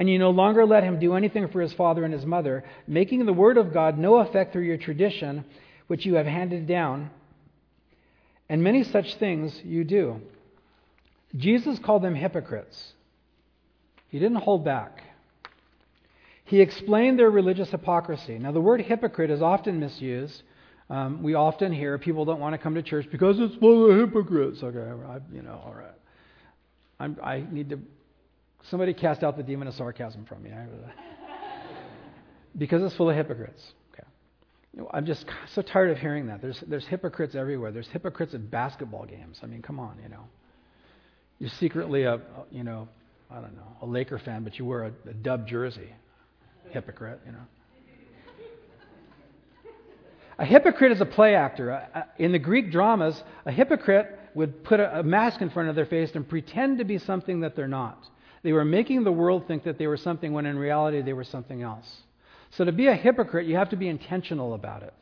and 0.00 0.08
you 0.08 0.18
no 0.18 0.30
longer 0.30 0.64
let 0.64 0.82
him 0.82 0.98
do 0.98 1.12
anything 1.12 1.48
for 1.48 1.60
his 1.60 1.74
father 1.74 2.04
and 2.04 2.14
his 2.14 2.24
mother, 2.24 2.64
making 2.86 3.26
the 3.26 3.34
word 3.34 3.58
of 3.58 3.74
God 3.74 3.98
no 3.98 4.16
effect 4.16 4.50
through 4.50 4.62
your 4.62 4.78
tradition, 4.78 5.44
which 5.88 6.06
you 6.06 6.14
have 6.14 6.24
handed 6.24 6.66
down. 6.66 7.10
And 8.48 8.62
many 8.62 8.82
such 8.82 9.16
things 9.16 9.60
you 9.62 9.84
do. 9.84 10.22
Jesus 11.36 11.78
called 11.78 12.02
them 12.02 12.14
hypocrites. 12.14 12.94
He 14.08 14.18
didn't 14.18 14.38
hold 14.38 14.64
back. 14.64 15.02
He 16.46 16.62
explained 16.62 17.18
their 17.18 17.30
religious 17.30 17.68
hypocrisy. 17.68 18.38
Now, 18.38 18.52
the 18.52 18.60
word 18.60 18.80
hypocrite 18.80 19.30
is 19.30 19.42
often 19.42 19.80
misused. 19.80 20.42
Um, 20.88 21.22
we 21.22 21.34
often 21.34 21.74
hear 21.74 21.98
people 21.98 22.24
don't 22.24 22.40
want 22.40 22.54
to 22.54 22.58
come 22.58 22.74
to 22.76 22.82
church 22.82 23.06
because 23.12 23.38
it's 23.38 23.54
full 23.56 23.90
of 23.90 23.98
hypocrites. 23.98 24.62
Okay, 24.62 24.78
I, 24.78 25.18
you 25.30 25.42
know, 25.42 25.60
all 25.62 25.74
right. 25.74 27.18
I 27.22 27.44
need 27.50 27.68
to 27.68 27.80
Somebody 28.68 28.94
cast 28.94 29.22
out 29.22 29.36
the 29.36 29.42
demon 29.42 29.68
of 29.68 29.74
sarcasm 29.74 30.26
from 30.26 30.42
me. 30.42 30.50
because 32.58 32.82
it's 32.82 32.94
full 32.96 33.08
of 33.08 33.16
hypocrites. 33.16 33.62
Okay. 33.92 34.86
I'm 34.92 35.06
just 35.06 35.24
so 35.54 35.62
tired 35.62 35.90
of 35.90 35.98
hearing 35.98 36.26
that. 36.26 36.42
There's, 36.42 36.62
there's 36.66 36.86
hypocrites 36.86 37.34
everywhere. 37.34 37.72
There's 37.72 37.88
hypocrites 37.88 38.34
at 38.34 38.50
basketball 38.50 39.06
games. 39.06 39.40
I 39.42 39.46
mean, 39.46 39.62
come 39.62 39.80
on, 39.80 39.98
you 40.02 40.08
know. 40.08 40.24
You're 41.38 41.50
secretly 41.58 42.04
a, 42.04 42.20
you 42.50 42.64
know, 42.64 42.88
I 43.30 43.36
don't 43.36 43.56
know, 43.56 43.76
a 43.80 43.86
Laker 43.86 44.18
fan, 44.18 44.44
but 44.44 44.58
you 44.58 44.64
wear 44.64 44.84
a, 44.84 44.92
a 45.08 45.14
dub 45.14 45.48
jersey. 45.48 45.94
Hypocrite, 46.70 47.20
you 47.24 47.32
know. 47.32 47.38
A 50.38 50.44
hypocrite 50.44 50.92
is 50.92 51.02
a 51.02 51.06
play 51.06 51.34
actor. 51.34 51.86
In 52.18 52.32
the 52.32 52.38
Greek 52.38 52.72
dramas, 52.72 53.22
a 53.44 53.52
hypocrite 53.52 54.18
would 54.34 54.64
put 54.64 54.80
a 54.80 55.02
mask 55.02 55.42
in 55.42 55.50
front 55.50 55.68
of 55.68 55.74
their 55.74 55.84
face 55.84 56.10
and 56.14 56.26
pretend 56.26 56.78
to 56.78 56.84
be 56.84 56.96
something 56.96 57.40
that 57.40 57.56
they're 57.56 57.68
not. 57.68 58.02
They 58.42 58.52
were 58.52 58.64
making 58.64 59.04
the 59.04 59.12
world 59.12 59.46
think 59.46 59.64
that 59.64 59.78
they 59.78 59.86
were 59.86 59.96
something 59.96 60.32
when 60.32 60.46
in 60.46 60.58
reality 60.58 61.02
they 61.02 61.12
were 61.12 61.24
something 61.24 61.62
else. 61.62 62.02
So 62.50 62.64
to 62.64 62.72
be 62.72 62.86
a 62.86 62.94
hypocrite, 62.94 63.46
you 63.46 63.56
have 63.56 63.70
to 63.70 63.76
be 63.76 63.88
intentional 63.88 64.54
about 64.54 64.82
it. 64.82 64.94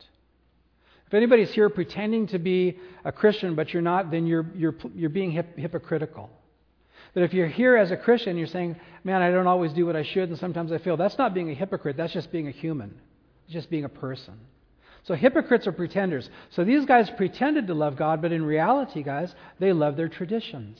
If 1.07 1.13
anybody's 1.13 1.51
here 1.51 1.69
pretending 1.69 2.27
to 2.27 2.39
be 2.39 2.77
a 3.03 3.11
Christian 3.11 3.55
but 3.55 3.73
you're 3.73 3.81
not, 3.81 4.11
then 4.11 4.27
you're, 4.27 4.45
you're, 4.55 4.75
you're 4.93 5.09
being 5.09 5.31
hip, 5.31 5.57
hypocritical. 5.57 6.29
That 7.15 7.23
if 7.23 7.33
you're 7.33 7.47
here 7.47 7.75
as 7.75 7.89
a 7.89 7.97
Christian, 7.97 8.37
you're 8.37 8.45
saying, 8.45 8.75
man, 9.03 9.21
I 9.21 9.31
don't 9.31 9.47
always 9.47 9.73
do 9.73 9.85
what 9.87 9.95
I 9.95 10.03
should 10.03 10.29
and 10.29 10.37
sometimes 10.37 10.71
I 10.71 10.77
fail. 10.77 10.97
That's 10.97 11.17
not 11.17 11.33
being 11.33 11.49
a 11.49 11.55
hypocrite, 11.55 11.97
that's 11.97 12.13
just 12.13 12.31
being 12.31 12.47
a 12.47 12.51
human. 12.51 12.99
Just 13.49 13.71
being 13.71 13.85
a 13.85 13.89
person. 13.89 14.35
So 15.05 15.15
hypocrites 15.15 15.65
are 15.65 15.71
pretenders. 15.71 16.29
So 16.51 16.63
these 16.63 16.85
guys 16.85 17.09
pretended 17.09 17.65
to 17.67 17.73
love 17.73 17.95
God, 17.95 18.21
but 18.21 18.31
in 18.31 18.43
reality, 18.43 19.01
guys, 19.01 19.33
they 19.57 19.73
love 19.73 19.95
their 19.95 20.09
traditions. 20.09 20.77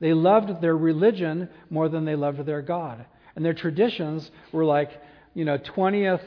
They 0.00 0.14
loved 0.14 0.60
their 0.60 0.76
religion 0.76 1.48
more 1.68 1.88
than 1.88 2.04
they 2.04 2.16
loved 2.16 2.44
their 2.46 2.62
God. 2.62 3.04
And 3.36 3.44
their 3.44 3.54
traditions 3.54 4.30
were 4.50 4.64
like, 4.64 4.90
you 5.34 5.44
know, 5.44 5.58
20th 5.58 6.22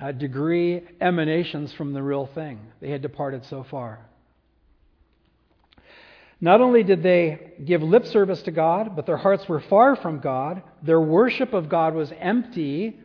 uh, 0.00 0.12
degree 0.12 0.82
emanations 1.00 1.72
from 1.74 1.92
the 1.92 2.02
real 2.02 2.26
thing. 2.26 2.58
They 2.80 2.90
had 2.90 3.02
departed 3.02 3.44
so 3.44 3.64
far. 3.70 4.00
Not 6.40 6.62
only 6.62 6.82
did 6.82 7.02
they 7.02 7.52
give 7.64 7.82
lip 7.82 8.06
service 8.06 8.40
to 8.42 8.50
God, 8.50 8.96
but 8.96 9.04
their 9.04 9.18
hearts 9.18 9.46
were 9.46 9.60
far 9.60 9.94
from 9.94 10.20
God. 10.20 10.62
Their 10.82 11.00
worship 11.00 11.52
of 11.52 11.68
God 11.68 11.94
was 11.94 12.10
empty. 12.18 12.98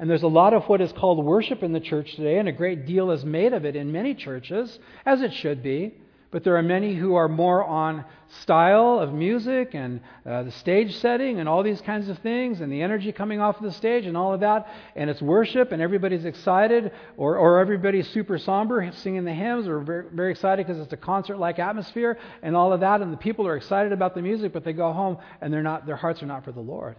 And 0.00 0.10
there's 0.10 0.24
a 0.24 0.28
lot 0.28 0.52
of 0.52 0.64
what 0.64 0.80
is 0.80 0.92
called 0.92 1.24
worship 1.24 1.62
in 1.62 1.72
the 1.72 1.78
church 1.78 2.16
today, 2.16 2.38
and 2.38 2.48
a 2.48 2.52
great 2.52 2.86
deal 2.86 3.12
is 3.12 3.24
made 3.24 3.52
of 3.52 3.64
it 3.64 3.76
in 3.76 3.92
many 3.92 4.14
churches, 4.14 4.80
as 5.06 5.22
it 5.22 5.32
should 5.32 5.62
be. 5.62 5.94
But 6.32 6.44
there 6.44 6.56
are 6.56 6.62
many 6.62 6.94
who 6.94 7.14
are 7.14 7.28
more 7.28 7.62
on 7.62 8.06
style 8.40 8.98
of 8.98 9.12
music 9.12 9.74
and 9.74 10.00
uh, 10.24 10.44
the 10.44 10.50
stage 10.50 10.96
setting 10.96 11.38
and 11.38 11.46
all 11.46 11.62
these 11.62 11.82
kinds 11.82 12.08
of 12.08 12.18
things 12.20 12.62
and 12.62 12.72
the 12.72 12.80
energy 12.80 13.12
coming 13.12 13.38
off 13.38 13.58
of 13.58 13.64
the 13.64 13.72
stage 13.72 14.06
and 14.06 14.16
all 14.16 14.32
of 14.32 14.40
that. 14.40 14.66
And 14.96 15.10
it's 15.10 15.20
worship 15.20 15.72
and 15.72 15.82
everybody's 15.82 16.24
excited 16.24 16.90
or, 17.18 17.36
or 17.36 17.58
everybody's 17.58 18.08
super 18.08 18.38
somber 18.38 18.90
singing 18.94 19.26
the 19.26 19.34
hymns 19.34 19.68
or 19.68 19.80
very, 19.80 20.06
very 20.10 20.30
excited 20.30 20.66
because 20.66 20.80
it's 20.80 20.94
a 20.94 20.96
concert 20.96 21.36
like 21.36 21.58
atmosphere 21.58 22.18
and 22.42 22.56
all 22.56 22.72
of 22.72 22.80
that. 22.80 23.02
And 23.02 23.12
the 23.12 23.18
people 23.18 23.46
are 23.46 23.56
excited 23.56 23.92
about 23.92 24.14
the 24.14 24.22
music, 24.22 24.54
but 24.54 24.64
they 24.64 24.72
go 24.72 24.90
home 24.94 25.18
and 25.42 25.52
they're 25.52 25.62
not, 25.62 25.84
their 25.84 25.96
hearts 25.96 26.22
are 26.22 26.26
not 26.26 26.44
for 26.44 26.52
the 26.52 26.60
Lord. 26.60 26.96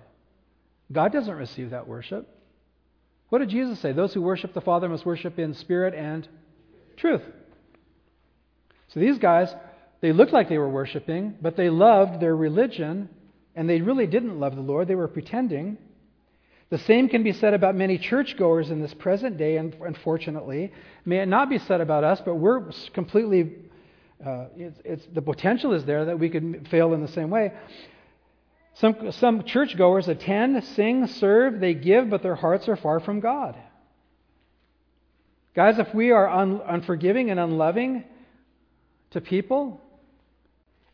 God 0.91 1.11
doesn't 1.11 1.35
receive 1.35 1.71
that 1.71 1.87
worship. 1.87 2.29
What 3.29 3.39
did 3.39 3.49
Jesus 3.49 3.79
say? 3.79 3.93
Those 3.93 4.13
who 4.13 4.21
worship 4.21 4.53
the 4.53 4.61
Father 4.61 4.87
must 4.87 5.07
worship 5.07 5.39
in 5.39 5.55
spirit 5.55 5.95
and 5.95 6.27
truth. 6.97 7.23
So 8.93 8.99
these 8.99 9.17
guys, 9.17 9.53
they 10.01 10.11
looked 10.11 10.33
like 10.33 10.49
they 10.49 10.57
were 10.57 10.69
worshiping, 10.69 11.35
but 11.41 11.55
they 11.55 11.69
loved 11.69 12.19
their 12.19 12.35
religion, 12.35 13.09
and 13.55 13.67
they 13.67 13.81
really 13.81 14.05
didn't 14.05 14.39
love 14.39 14.55
the 14.55 14.61
Lord. 14.61 14.87
They 14.87 14.95
were 14.95 15.07
pretending. 15.07 15.77
The 16.69 16.77
same 16.77 17.09
can 17.09 17.23
be 17.23 17.33
said 17.33 17.53
about 17.53 17.75
many 17.75 17.97
churchgoers 17.97 18.69
in 18.69 18.81
this 18.81 18.93
present 18.93 19.37
day, 19.37 19.57
and 19.57 19.75
unfortunately. 19.81 20.71
May 21.05 21.19
it 21.19 21.27
not 21.27 21.49
be 21.49 21.57
said 21.57 21.81
about 21.81 22.03
us, 22.03 22.21
but 22.23 22.35
we're 22.35 22.69
completely, 22.93 23.55
uh, 24.23 24.45
it's, 24.55 24.79
it's, 24.85 25.07
the 25.13 25.21
potential 25.21 25.73
is 25.73 25.85
there 25.85 26.05
that 26.05 26.19
we 26.19 26.29
could 26.29 26.67
fail 26.69 26.93
in 26.93 27.01
the 27.01 27.07
same 27.07 27.29
way. 27.29 27.53
Some, 28.75 29.11
some 29.11 29.43
churchgoers 29.43 30.07
attend, 30.07 30.63
sing, 30.63 31.07
serve, 31.07 31.59
they 31.59 31.73
give, 31.73 32.09
but 32.09 32.23
their 32.23 32.35
hearts 32.35 32.67
are 32.67 32.75
far 32.75 32.99
from 32.99 33.19
God. 33.19 33.55
Guys, 35.55 35.77
if 35.77 35.93
we 35.93 36.11
are 36.11 36.27
un, 36.27 36.61
unforgiving 36.67 37.29
and 37.29 37.39
unloving, 37.39 38.03
to 39.13 39.21
people, 39.21 39.81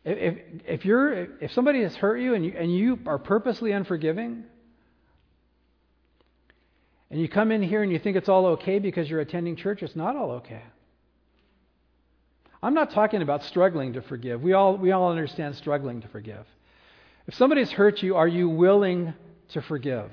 if, 0.04 0.38
if, 0.66 0.84
you're, 0.84 1.36
if 1.42 1.52
somebody 1.52 1.82
has 1.82 1.94
hurt 1.96 2.18
you 2.18 2.34
and, 2.34 2.44
you 2.44 2.54
and 2.56 2.74
you 2.74 2.98
are 3.06 3.18
purposely 3.18 3.72
unforgiving, 3.72 4.44
and 7.10 7.20
you 7.20 7.28
come 7.28 7.50
in 7.50 7.62
here 7.62 7.82
and 7.82 7.90
you 7.90 7.98
think 7.98 8.16
it's 8.16 8.28
all 8.28 8.46
okay 8.46 8.78
because 8.78 9.10
you're 9.10 9.20
attending 9.20 9.56
church, 9.56 9.82
it's 9.82 9.96
not 9.96 10.16
all 10.16 10.30
okay. 10.32 10.62
I'm 12.62 12.74
not 12.74 12.90
talking 12.90 13.22
about 13.22 13.42
struggling 13.44 13.94
to 13.94 14.02
forgive. 14.02 14.42
We 14.42 14.52
all, 14.52 14.76
we 14.76 14.92
all 14.92 15.10
understand 15.10 15.56
struggling 15.56 16.02
to 16.02 16.08
forgive. 16.08 16.46
If 17.26 17.34
somebody's 17.34 17.70
hurt 17.70 18.02
you, 18.02 18.16
are 18.16 18.28
you 18.28 18.48
willing 18.48 19.14
to 19.50 19.62
forgive? 19.62 20.10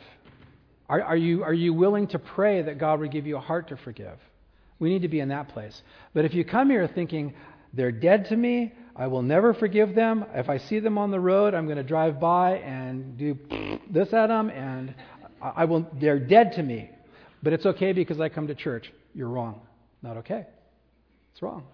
Are, 0.90 1.02
are, 1.02 1.18
you, 1.18 1.44
are 1.44 1.54
you 1.54 1.74
willing 1.74 2.08
to 2.08 2.20
pray 2.20 2.62
that 2.62 2.78
God 2.78 3.00
would 3.00 3.12
give 3.12 3.28
you 3.28 3.38
a 3.38 3.42
heart 3.42 3.68
to 3.70 3.78
forgive? 3.78 4.18
We 4.80 4.90
need 4.90 5.02
to 5.02 5.08
be 5.08 5.20
in 5.20 5.30
that 5.30 5.50
place. 5.50 5.82
But 6.14 6.26
if 6.26 6.34
you 6.34 6.46
come 6.46 6.70
here 6.70 6.88
thinking, 6.88 7.34
they're 7.74 7.92
dead 7.92 8.26
to 8.26 8.36
me, 8.36 8.74
I 8.96 9.08
will 9.08 9.22
never 9.22 9.54
forgive 9.54 9.94
them. 9.94 10.26
If 10.34 10.50
I 10.50 10.58
see 10.58 10.80
them 10.80 10.98
on 10.98 11.12
the 11.12 11.20
road, 11.20 11.54
I'm 11.54 11.66
going 11.66 11.78
to 11.78 11.84
drive 11.84 12.20
by 12.20 12.58
and 12.58 13.18
do 13.18 13.38
this 13.90 14.12
at 14.12 14.28
them, 14.28 14.50
and 14.50 14.96
I 15.42 15.66
will, 15.66 15.88
they're 16.00 16.20
dead 16.20 16.54
to 16.54 16.64
me. 16.64 16.90
But 17.44 17.54
it's 17.54 17.66
okay 17.66 17.94
because 17.94 18.20
I 18.20 18.30
come 18.30 18.48
to 18.48 18.56
church. 18.56 18.92
You're 19.14 19.30
wrong. 19.30 19.62
Not 20.02 20.18
okay. 20.18 20.46
It's 21.32 21.42
wrong. 21.42 21.66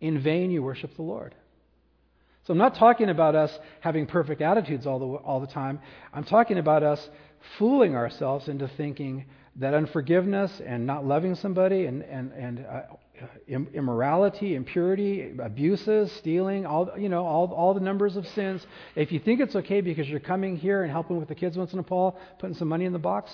In 0.00 0.22
vain 0.22 0.50
you 0.50 0.62
worship 0.62 0.96
the 0.96 1.02
Lord. 1.02 1.34
So 2.46 2.52
I'm 2.52 2.58
not 2.58 2.74
talking 2.74 3.08
about 3.08 3.34
us 3.34 3.58
having 3.80 4.06
perfect 4.06 4.42
attitudes 4.42 4.86
all 4.86 4.98
the, 4.98 5.06
all 5.06 5.40
the 5.40 5.46
time. 5.46 5.80
I'm 6.12 6.24
talking 6.24 6.58
about 6.58 6.82
us 6.82 7.08
fooling 7.58 7.94
ourselves 7.94 8.48
into 8.48 8.68
thinking 8.68 9.26
that 9.56 9.74
unforgiveness 9.74 10.60
and 10.64 10.86
not 10.86 11.06
loving 11.06 11.34
somebody 11.34 11.86
and, 11.86 12.02
and, 12.02 12.32
and 12.32 12.66
uh, 12.66 12.82
Uh, 13.22 13.26
immorality, 13.46 14.56
impurity, 14.56 15.32
abuses, 15.40 16.10
stealing, 16.12 16.66
all, 16.66 16.90
you 16.98 17.08
know, 17.08 17.24
all, 17.24 17.52
all 17.52 17.72
the 17.72 17.78
numbers 17.78 18.16
of 18.16 18.26
sins. 18.28 18.66
If 18.96 19.12
you 19.12 19.20
think 19.20 19.38
it's 19.40 19.54
okay 19.54 19.80
because 19.82 20.08
you're 20.08 20.18
coming 20.18 20.56
here 20.56 20.82
and 20.82 20.90
helping 20.90 21.18
with 21.18 21.28
the 21.28 21.34
kids 21.36 21.56
once 21.56 21.72
in 21.72 21.78
a 21.78 21.82
while, 21.82 22.18
putting 22.40 22.56
some 22.56 22.66
money 22.66 22.86
in 22.86 22.92
the 22.92 22.98
box, 22.98 23.32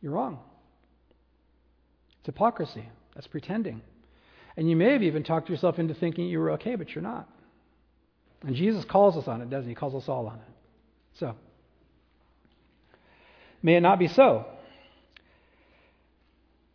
you're 0.00 0.12
wrong. 0.12 0.38
It's 2.20 2.26
hypocrisy. 2.26 2.88
That's 3.16 3.26
pretending. 3.26 3.82
And 4.56 4.70
you 4.70 4.76
may 4.76 4.92
have 4.92 5.02
even 5.02 5.24
talked 5.24 5.48
yourself 5.48 5.80
into 5.80 5.94
thinking 5.94 6.28
you 6.28 6.38
were 6.38 6.52
okay, 6.52 6.76
but 6.76 6.94
you're 6.94 7.02
not. 7.02 7.28
And 8.42 8.54
Jesus 8.54 8.84
calls 8.84 9.16
us 9.16 9.26
on 9.26 9.42
it, 9.42 9.50
doesn't 9.50 9.64
he? 9.64 9.70
He 9.70 9.74
calls 9.74 9.94
us 9.94 10.08
all 10.08 10.28
on 10.28 10.36
it. 10.36 10.54
So, 11.14 11.34
may 13.60 13.74
it 13.74 13.80
not 13.80 13.98
be 13.98 14.06
so. 14.06 14.46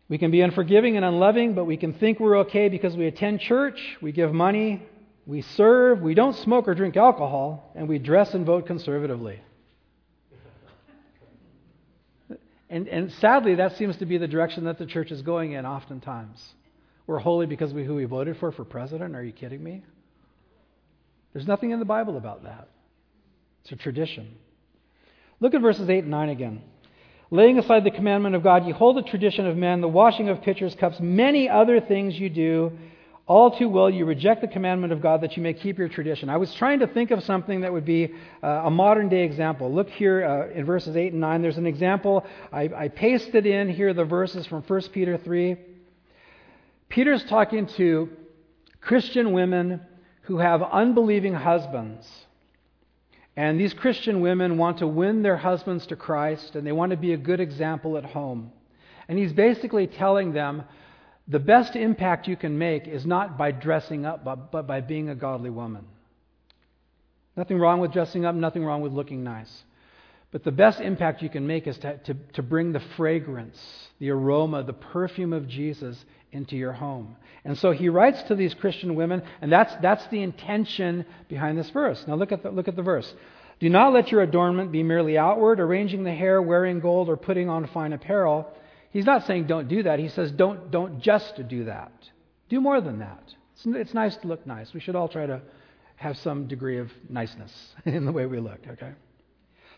We 0.08 0.18
can 0.18 0.30
be 0.30 0.40
unforgiving 0.40 0.96
and 0.96 1.04
unloving, 1.04 1.54
but 1.54 1.66
we 1.66 1.76
can 1.76 1.92
think 1.92 2.18
we're 2.18 2.38
okay 2.38 2.68
because 2.68 2.96
we 2.96 3.06
attend 3.06 3.40
church, 3.40 3.78
we 4.00 4.12
give 4.12 4.32
money, 4.32 4.82
we 5.26 5.42
serve, 5.42 6.00
we 6.00 6.14
don't 6.14 6.34
smoke 6.36 6.66
or 6.66 6.74
drink 6.74 6.96
alcohol, 6.96 7.72
and 7.74 7.88
we 7.88 7.98
dress 7.98 8.32
and 8.32 8.46
vote 8.46 8.66
conservatively. 8.66 9.42
And, 12.70 12.86
and 12.88 13.12
sadly, 13.12 13.56
that 13.56 13.76
seems 13.76 13.96
to 13.98 14.06
be 14.06 14.18
the 14.18 14.28
direction 14.28 14.64
that 14.64 14.78
the 14.78 14.86
church 14.86 15.10
is 15.10 15.22
going 15.22 15.52
in 15.52 15.64
oftentimes. 15.64 16.42
We're 17.06 17.18
holy 17.18 17.46
because 17.46 17.72
we 17.72 17.84
who 17.84 17.94
we 17.94 18.04
voted 18.04 18.36
for 18.38 18.52
for 18.52 18.64
president. 18.64 19.16
Are 19.16 19.22
you 19.22 19.32
kidding 19.32 19.62
me? 19.62 19.82
There's 21.32 21.46
nothing 21.46 21.70
in 21.70 21.78
the 21.78 21.86
Bible 21.86 22.16
about 22.16 22.44
that. 22.44 22.68
It's 23.62 23.72
a 23.72 23.76
tradition. 23.76 24.36
Look 25.40 25.54
at 25.54 25.62
verses 25.62 25.88
8 25.88 26.00
and 26.00 26.10
9 26.10 26.28
again. 26.28 26.62
Laying 27.30 27.58
aside 27.58 27.84
the 27.84 27.90
commandment 27.90 28.34
of 28.34 28.42
God, 28.42 28.66
you 28.66 28.72
hold 28.72 28.96
the 28.96 29.02
tradition 29.02 29.46
of 29.46 29.56
men, 29.56 29.82
the 29.82 29.88
washing 29.88 30.30
of 30.30 30.40
pitchers, 30.40 30.74
cups, 30.74 30.98
many 30.98 31.48
other 31.48 31.78
things 31.80 32.18
you 32.18 32.30
do. 32.30 32.72
All 33.26 33.50
too 33.50 33.68
well, 33.68 33.90
you 33.90 34.06
reject 34.06 34.40
the 34.40 34.48
commandment 34.48 34.90
of 34.90 35.02
God 35.02 35.20
that 35.20 35.36
you 35.36 35.42
may 35.42 35.52
keep 35.52 35.76
your 35.76 35.90
tradition. 35.90 36.30
I 36.30 36.38
was 36.38 36.54
trying 36.54 36.78
to 36.78 36.86
think 36.86 37.10
of 37.10 37.22
something 37.24 37.60
that 37.60 37.70
would 37.70 37.84
be 37.84 38.14
uh, 38.42 38.46
a 38.64 38.70
modern 38.70 39.10
day 39.10 39.24
example. 39.24 39.70
Look 39.70 39.90
here 39.90 40.24
uh, 40.24 40.58
in 40.58 40.64
verses 40.64 40.96
8 40.96 41.12
and 41.12 41.20
9. 41.20 41.42
There's 41.42 41.58
an 41.58 41.66
example. 41.66 42.24
I, 42.50 42.70
I 42.74 42.88
pasted 42.88 43.44
in 43.44 43.68
here 43.68 43.92
the 43.92 44.06
verses 44.06 44.46
from 44.46 44.62
1 44.62 44.80
Peter 44.94 45.18
3. 45.18 45.56
Peter's 46.88 47.22
talking 47.24 47.66
to 47.76 48.08
Christian 48.80 49.32
women 49.32 49.82
who 50.22 50.38
have 50.38 50.62
unbelieving 50.62 51.34
husbands. 51.34 52.08
And 53.38 53.60
these 53.60 53.72
Christian 53.72 54.20
women 54.20 54.58
want 54.58 54.78
to 54.78 54.88
win 54.88 55.22
their 55.22 55.36
husbands 55.36 55.86
to 55.86 55.96
Christ 55.96 56.56
and 56.56 56.66
they 56.66 56.72
want 56.72 56.90
to 56.90 56.96
be 56.96 57.12
a 57.12 57.16
good 57.16 57.38
example 57.38 57.96
at 57.96 58.04
home. 58.04 58.50
And 59.06 59.16
he's 59.16 59.32
basically 59.32 59.86
telling 59.86 60.32
them 60.32 60.64
the 61.28 61.38
best 61.38 61.76
impact 61.76 62.26
you 62.26 62.34
can 62.34 62.58
make 62.58 62.88
is 62.88 63.06
not 63.06 63.38
by 63.38 63.52
dressing 63.52 64.04
up, 64.04 64.24
but, 64.24 64.50
but 64.50 64.66
by 64.66 64.80
being 64.80 65.08
a 65.08 65.14
godly 65.14 65.50
woman. 65.50 65.84
Nothing 67.36 67.60
wrong 67.60 67.78
with 67.78 67.92
dressing 67.92 68.24
up, 68.24 68.34
nothing 68.34 68.64
wrong 68.64 68.80
with 68.80 68.92
looking 68.92 69.22
nice. 69.22 69.62
But 70.32 70.42
the 70.42 70.50
best 70.50 70.80
impact 70.80 71.22
you 71.22 71.28
can 71.28 71.46
make 71.46 71.68
is 71.68 71.78
to, 71.78 71.96
to, 71.96 72.14
to 72.32 72.42
bring 72.42 72.72
the 72.72 72.82
fragrance, 72.96 73.56
the 74.00 74.10
aroma, 74.10 74.64
the 74.64 74.72
perfume 74.72 75.32
of 75.32 75.46
Jesus 75.46 76.04
into 76.32 76.56
your 76.56 76.72
home. 76.72 77.16
And 77.44 77.56
so 77.56 77.70
he 77.72 77.88
writes 77.88 78.22
to 78.24 78.34
these 78.34 78.54
Christian 78.54 78.94
women, 78.94 79.22
and 79.40 79.50
that's, 79.50 79.74
that's 79.80 80.06
the 80.08 80.22
intention 80.22 81.06
behind 81.28 81.58
this 81.58 81.70
verse. 81.70 82.04
Now 82.06 82.14
look 82.14 82.32
at, 82.32 82.42
the, 82.42 82.50
look 82.50 82.68
at 82.68 82.76
the 82.76 82.82
verse. 82.82 83.12
Do 83.60 83.68
not 83.68 83.92
let 83.92 84.12
your 84.12 84.22
adornment 84.22 84.70
be 84.70 84.82
merely 84.82 85.18
outward, 85.18 85.58
arranging 85.58 86.04
the 86.04 86.14
hair, 86.14 86.40
wearing 86.40 86.80
gold, 86.80 87.08
or 87.08 87.16
putting 87.16 87.48
on 87.48 87.66
fine 87.68 87.92
apparel. 87.92 88.52
He's 88.90 89.06
not 89.06 89.26
saying 89.26 89.46
don't 89.46 89.68
do 89.68 89.82
that. 89.82 89.98
He 89.98 90.08
says 90.08 90.30
don't, 90.30 90.70
don't 90.70 91.00
just 91.00 91.48
do 91.48 91.64
that. 91.64 91.92
Do 92.48 92.60
more 92.60 92.80
than 92.80 93.00
that. 93.00 93.22
It's, 93.54 93.66
it's 93.66 93.94
nice 93.94 94.16
to 94.18 94.28
look 94.28 94.46
nice. 94.46 94.72
We 94.72 94.80
should 94.80 94.94
all 94.94 95.08
try 95.08 95.26
to 95.26 95.42
have 95.96 96.16
some 96.18 96.46
degree 96.46 96.78
of 96.78 96.90
niceness 97.08 97.52
in 97.84 98.04
the 98.04 98.12
way 98.12 98.26
we 98.26 98.38
look, 98.38 98.60
okay? 98.68 98.92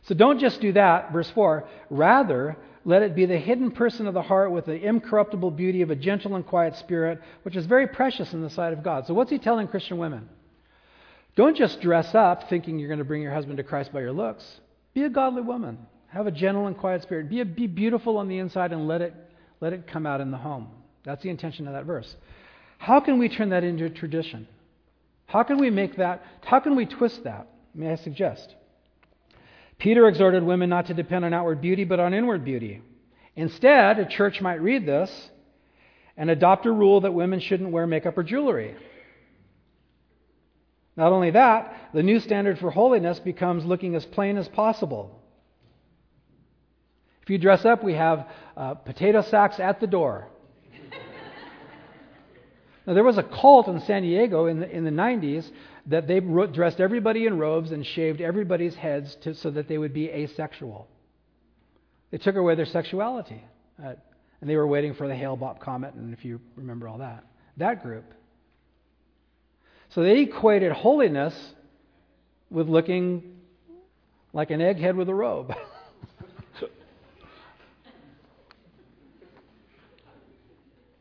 So 0.02 0.14
don't 0.14 0.38
just 0.38 0.60
do 0.60 0.72
that, 0.72 1.12
verse 1.12 1.30
4. 1.30 1.68
Rather, 1.90 2.56
let 2.84 3.02
it 3.02 3.14
be 3.14 3.26
the 3.26 3.36
hidden 3.36 3.70
person 3.70 4.06
of 4.06 4.14
the 4.14 4.22
heart 4.22 4.50
with 4.50 4.66
the 4.66 4.86
incorruptible 4.86 5.50
beauty 5.50 5.82
of 5.82 5.90
a 5.90 5.96
gentle 5.96 6.36
and 6.36 6.46
quiet 6.46 6.76
spirit, 6.76 7.20
which 7.42 7.56
is 7.56 7.66
very 7.66 7.86
precious 7.86 8.32
in 8.32 8.42
the 8.42 8.50
sight 8.50 8.72
of 8.72 8.82
God. 8.82 9.06
So, 9.06 9.14
what's 9.14 9.30
he 9.30 9.38
telling 9.38 9.68
Christian 9.68 9.98
women? 9.98 10.28
Don't 11.36 11.56
just 11.56 11.80
dress 11.80 12.14
up 12.14 12.48
thinking 12.48 12.78
you're 12.78 12.88
going 12.88 12.98
to 12.98 13.04
bring 13.04 13.22
your 13.22 13.32
husband 13.32 13.58
to 13.58 13.62
Christ 13.62 13.92
by 13.92 14.00
your 14.00 14.12
looks. 14.12 14.60
Be 14.94 15.04
a 15.04 15.10
godly 15.10 15.42
woman. 15.42 15.78
Have 16.08 16.26
a 16.26 16.32
gentle 16.32 16.66
and 16.66 16.76
quiet 16.76 17.02
spirit. 17.02 17.30
Be, 17.30 17.40
a, 17.40 17.44
be 17.44 17.66
beautiful 17.66 18.18
on 18.18 18.28
the 18.28 18.38
inside 18.38 18.72
and 18.72 18.88
let 18.88 19.00
it, 19.00 19.14
let 19.60 19.72
it 19.72 19.86
come 19.86 20.06
out 20.06 20.20
in 20.20 20.30
the 20.30 20.36
home. 20.36 20.68
That's 21.04 21.22
the 21.22 21.30
intention 21.30 21.66
of 21.68 21.74
that 21.74 21.84
verse. 21.84 22.16
How 22.78 22.98
can 22.98 23.18
we 23.18 23.28
turn 23.28 23.50
that 23.50 23.62
into 23.62 23.84
a 23.84 23.90
tradition? 23.90 24.48
How 25.26 25.44
can 25.44 25.58
we 25.58 25.70
make 25.70 25.96
that, 25.96 26.24
how 26.42 26.58
can 26.58 26.74
we 26.74 26.86
twist 26.86 27.22
that? 27.24 27.46
May 27.74 27.92
I 27.92 27.94
suggest? 27.94 28.54
Peter 29.80 30.06
exhorted 30.06 30.42
women 30.42 30.68
not 30.68 30.86
to 30.86 30.94
depend 30.94 31.24
on 31.24 31.32
outward 31.32 31.60
beauty, 31.60 31.84
but 31.84 31.98
on 31.98 32.14
inward 32.14 32.44
beauty. 32.44 32.82
Instead, 33.34 33.98
a 33.98 34.06
church 34.06 34.40
might 34.40 34.60
read 34.60 34.86
this 34.86 35.30
and 36.18 36.28
adopt 36.28 36.66
a 36.66 36.70
rule 36.70 37.00
that 37.00 37.14
women 37.14 37.40
shouldn't 37.40 37.70
wear 37.70 37.86
makeup 37.86 38.18
or 38.18 38.22
jewelry. 38.22 38.76
Not 40.96 41.12
only 41.12 41.30
that, 41.30 41.90
the 41.94 42.02
new 42.02 42.20
standard 42.20 42.58
for 42.58 42.70
holiness 42.70 43.18
becomes 43.20 43.64
looking 43.64 43.94
as 43.94 44.04
plain 44.04 44.36
as 44.36 44.48
possible. 44.48 45.18
If 47.22 47.30
you 47.30 47.38
dress 47.38 47.64
up, 47.64 47.82
we 47.82 47.94
have 47.94 48.28
uh, 48.56 48.74
potato 48.74 49.22
sacks 49.22 49.58
at 49.58 49.80
the 49.80 49.86
door. 49.86 50.28
now, 52.86 52.92
there 52.92 53.04
was 53.04 53.16
a 53.16 53.22
cult 53.22 53.68
in 53.68 53.80
San 53.80 54.02
Diego 54.02 54.44
in 54.44 54.60
the, 54.60 54.68
in 54.68 54.84
the 54.84 54.90
90s 54.90 55.50
that 55.86 56.06
they 56.06 56.20
dressed 56.20 56.80
everybody 56.80 57.26
in 57.26 57.38
robes 57.38 57.72
and 57.72 57.84
shaved 57.86 58.20
everybody's 58.20 58.74
heads 58.74 59.16
to, 59.22 59.34
so 59.34 59.50
that 59.50 59.68
they 59.68 59.78
would 59.78 59.94
be 59.94 60.08
asexual. 60.08 60.88
They 62.10 62.18
took 62.18 62.36
away 62.36 62.54
their 62.54 62.66
sexuality. 62.66 63.42
Uh, 63.82 63.94
and 64.40 64.48
they 64.48 64.56
were 64.56 64.66
waiting 64.66 64.94
for 64.94 65.06
the 65.06 65.14
Hale 65.14 65.36
Bopp 65.36 65.60
comet, 65.60 65.94
and 65.94 66.14
if 66.14 66.24
you 66.24 66.40
remember 66.56 66.88
all 66.88 66.98
that. 66.98 67.24
That 67.58 67.82
group. 67.82 68.04
So 69.90 70.02
they 70.02 70.20
equated 70.20 70.72
holiness 70.72 71.34
with 72.48 72.68
looking 72.68 73.36
like 74.32 74.50
an 74.50 74.60
egghead 74.60 74.94
with 74.96 75.08
a 75.08 75.14
robe. 75.14 75.52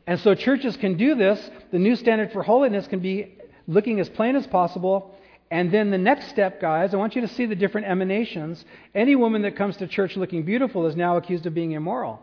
and 0.08 0.20
so 0.20 0.36
churches 0.36 0.76
can 0.76 0.98
do 0.98 1.16
this. 1.16 1.50
The 1.72 1.80
new 1.80 1.96
standard 1.96 2.34
for 2.34 2.44
holiness 2.44 2.88
can 2.88 3.00
be 3.00 3.39
looking 3.70 4.00
as 4.00 4.10
plain 4.10 4.36
as 4.36 4.48
possible. 4.48 5.16
And 5.52 5.72
then 5.72 5.92
the 5.92 5.98
next 5.98 6.30
step, 6.30 6.60
guys, 6.60 6.94
I 6.94 6.98
want 6.98 7.16
you 7.16 7.22
to 7.22 7.28
see 7.28 7.46
the 7.46 7.56
different 7.56 7.88
emanations. 7.88 8.66
Any 8.94 9.16
woman 9.16 9.44
that 9.44 9.56
comes 9.56 9.78
to 9.78 9.88
church 9.88 10.18
looking 10.18 10.44
beautiful 10.44 10.88
is 10.88 10.96
now 10.96 11.18
accused 11.18 11.46
of 11.46 11.54
being 11.54 11.72
immoral. 11.72 12.20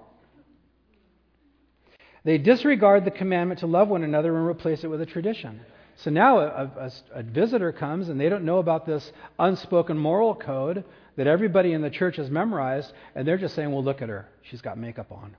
They 2.24 2.38
disregard 2.38 3.04
the 3.04 3.12
commandment 3.12 3.60
to 3.60 3.66
love 3.66 3.88
one 3.88 4.02
another 4.02 4.36
and 4.36 4.46
replace 4.46 4.82
it 4.82 4.88
with 4.88 5.00
a 5.00 5.06
tradition. 5.06 5.60
So 5.96 6.10
now 6.10 6.40
a, 6.40 6.44
a, 6.44 6.92
a, 7.14 7.22
visitor 7.22 7.72
comes 7.72 8.08
and 8.08 8.20
they 8.20 8.28
don't 8.28 8.44
know 8.44 8.58
about 8.58 8.84
this 8.84 9.12
unspoken 9.38 9.96
moral 9.96 10.34
code 10.34 10.84
that 11.16 11.26
everybody 11.26 11.72
in 11.72 11.80
the 11.80 11.88
church 11.88 12.16
has 12.16 12.28
memorized, 12.28 12.92
and 13.14 13.26
they're 13.26 13.38
just 13.38 13.54
saying, 13.54 13.72
well, 13.72 13.82
look 13.82 14.02
at 14.02 14.10
her. 14.10 14.28
She's 14.42 14.60
got 14.60 14.76
makeup 14.76 15.10
on. 15.10 15.36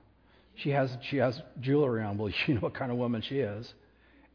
She 0.56 0.70
has, 0.70 0.96
she 1.02 1.18
has 1.18 1.40
jewelry 1.60 2.02
on. 2.02 2.18
Well, 2.18 2.32
you 2.46 2.54
know 2.54 2.60
what 2.60 2.74
kind 2.74 2.90
of 2.90 2.96
woman 2.96 3.22
she 3.22 3.38
is 3.38 3.72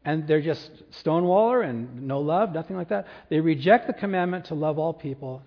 and 0.04 0.28
they're 0.28 0.42
just 0.42 0.70
stonewaller 1.02 1.68
and 1.68 2.06
no 2.06 2.20
love, 2.20 2.52
nothing 2.52 2.76
like 2.76 2.88
that. 2.90 3.06
They 3.30 3.40
reject 3.40 3.86
the 3.86 3.92
commandment 3.92 4.46
to 4.46 4.54
love 4.54 4.78
all 4.78 4.92
people, 4.92 5.42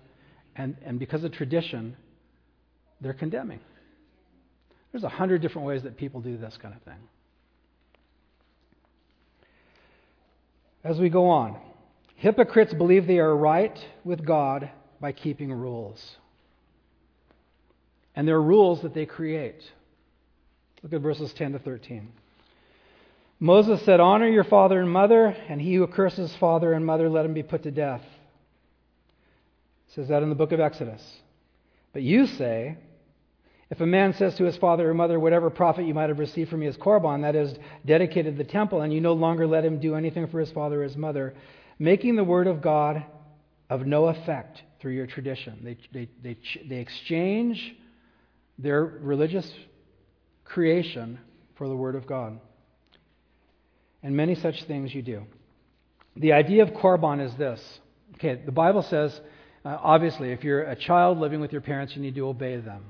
and, 0.56 0.76
and 0.84 0.98
because 0.98 1.22
of 1.24 1.32
tradition, 1.32 1.96
they're 3.00 3.14
condemning. 3.14 3.60
There's 4.92 5.04
a 5.04 5.08
hundred 5.08 5.42
different 5.42 5.68
ways 5.68 5.82
that 5.84 5.96
people 5.96 6.20
do 6.20 6.36
this 6.36 6.58
kind 6.60 6.74
of 6.74 6.82
thing. 6.82 6.98
As 10.82 10.98
we 10.98 11.08
go 11.08 11.28
on, 11.28 11.56
hypocrites 12.16 12.72
believe 12.72 13.06
they 13.06 13.18
are 13.18 13.36
right 13.36 13.78
with 14.04 14.24
God 14.24 14.70
by 15.00 15.12
keeping 15.12 15.52
rules. 15.52 16.16
And 18.16 18.26
there 18.26 18.36
are 18.36 18.42
rules 18.42 18.82
that 18.82 18.94
they 18.94 19.06
create. 19.06 19.62
Look 20.82 20.92
at 20.92 21.00
verses 21.00 21.32
10 21.34 21.52
to 21.52 21.58
13. 21.58 22.10
Moses 23.40 23.82
said, 23.84 24.00
Honor 24.00 24.28
your 24.28 24.44
father 24.44 24.80
and 24.80 24.90
mother, 24.90 25.36
and 25.48 25.60
he 25.60 25.74
who 25.74 25.86
curses 25.86 26.34
father 26.36 26.72
and 26.72 26.84
mother, 26.84 27.08
let 27.08 27.24
him 27.24 27.34
be 27.34 27.42
put 27.42 27.62
to 27.62 27.70
death. 27.70 28.02
It 29.88 29.94
says 29.94 30.08
that 30.08 30.22
in 30.22 30.28
the 30.28 30.34
book 30.34 30.52
of 30.52 30.60
Exodus. 30.60 31.02
But 31.92 32.02
you 32.02 32.26
say, 32.26 32.76
if 33.70 33.80
a 33.80 33.86
man 33.86 34.14
says 34.14 34.34
to 34.36 34.44
his 34.44 34.56
father 34.56 34.90
or 34.90 34.94
mother, 34.94 35.20
Whatever 35.20 35.50
profit 35.50 35.86
you 35.86 35.94
might 35.94 36.08
have 36.08 36.18
received 36.18 36.50
from 36.50 36.60
me 36.60 36.66
is 36.66 36.76
korban, 36.76 37.22
that 37.22 37.36
is, 37.36 37.56
dedicated 37.86 38.36
the 38.36 38.44
temple, 38.44 38.80
and 38.80 38.92
you 38.92 39.00
no 39.00 39.12
longer 39.12 39.46
let 39.46 39.64
him 39.64 39.78
do 39.78 39.94
anything 39.94 40.26
for 40.26 40.40
his 40.40 40.50
father 40.50 40.80
or 40.80 40.84
his 40.84 40.96
mother, 40.96 41.34
making 41.78 42.16
the 42.16 42.24
word 42.24 42.48
of 42.48 42.60
God 42.60 43.04
of 43.70 43.86
no 43.86 44.06
effect 44.06 44.62
through 44.80 44.92
your 44.92 45.06
tradition. 45.06 45.60
They, 45.62 45.76
they, 45.92 46.08
they, 46.22 46.38
they 46.66 46.76
exchange 46.76 47.74
their 48.58 48.82
religious 48.82 49.50
creation 50.44 51.18
for 51.56 51.68
the 51.68 51.76
word 51.76 51.94
of 51.94 52.06
God. 52.06 52.40
And 54.08 54.16
many 54.16 54.36
such 54.36 54.64
things 54.64 54.94
you 54.94 55.02
do. 55.02 55.24
The 56.16 56.32
idea 56.32 56.62
of 56.62 56.70
korban 56.70 57.22
is 57.22 57.34
this. 57.34 57.60
Okay, 58.14 58.40
the 58.42 58.50
Bible 58.50 58.80
says, 58.80 59.20
uh, 59.66 59.76
obviously, 59.82 60.32
if 60.32 60.42
you're 60.42 60.62
a 60.62 60.74
child 60.74 61.18
living 61.18 61.40
with 61.40 61.52
your 61.52 61.60
parents, 61.60 61.94
you 61.94 62.00
need 62.00 62.14
to 62.14 62.26
obey 62.26 62.56
them. 62.56 62.86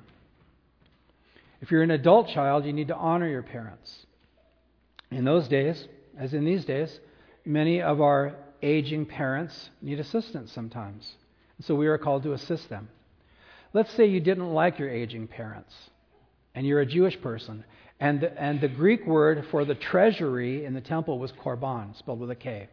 If 1.61 1.73
you're 1.73 1.83
an 1.83 1.91
adult 1.91 2.29
child, 2.29 2.65
you 2.65 2.73
need 2.73 2.87
to 2.87 2.95
honor 2.95 3.29
your 3.29 3.43
parents. 3.43 4.07
In 5.11 5.25
those 5.25 5.49
days, 5.49 5.89
as 6.17 6.35
in 6.35 6.45
these 6.45 6.65
days, 6.65 7.01
many 7.45 7.83
of 7.83 8.01
our 8.01 8.37
aging 8.63 9.05
parents 9.05 9.71
need 9.83 9.99
assistance 9.99 10.53
sometimes. 10.53 11.17
So 11.63 11.75
we 11.75 11.89
are 11.89 11.99
called 11.99 12.23
to 12.23 12.33
assist 12.35 12.69
them. 12.69 12.91
Let's 13.73 13.93
say 13.95 14.07
you 14.07 14.21
didn't 14.21 14.53
like 14.55 14.79
your 14.79 14.89
aging 14.89 15.27
parents, 15.27 15.75
and 16.55 16.65
you're 16.65 16.83
a 16.83 16.87
Jewish 16.87 17.21
person, 17.21 17.65
and 18.01 18.21
the, 18.21 18.41
and 18.41 18.61
the 18.61 18.69
Greek 18.69 19.07
word 19.07 19.47
for 19.51 19.65
the 19.65 19.75
treasury 19.75 20.65
in 20.65 20.75
the 20.75 20.81
temple 20.81 21.19
was 21.19 21.33
korban, 21.33 21.97
spelled 21.99 22.21
with 22.21 22.31
a 22.31 22.37
K. 22.37 22.69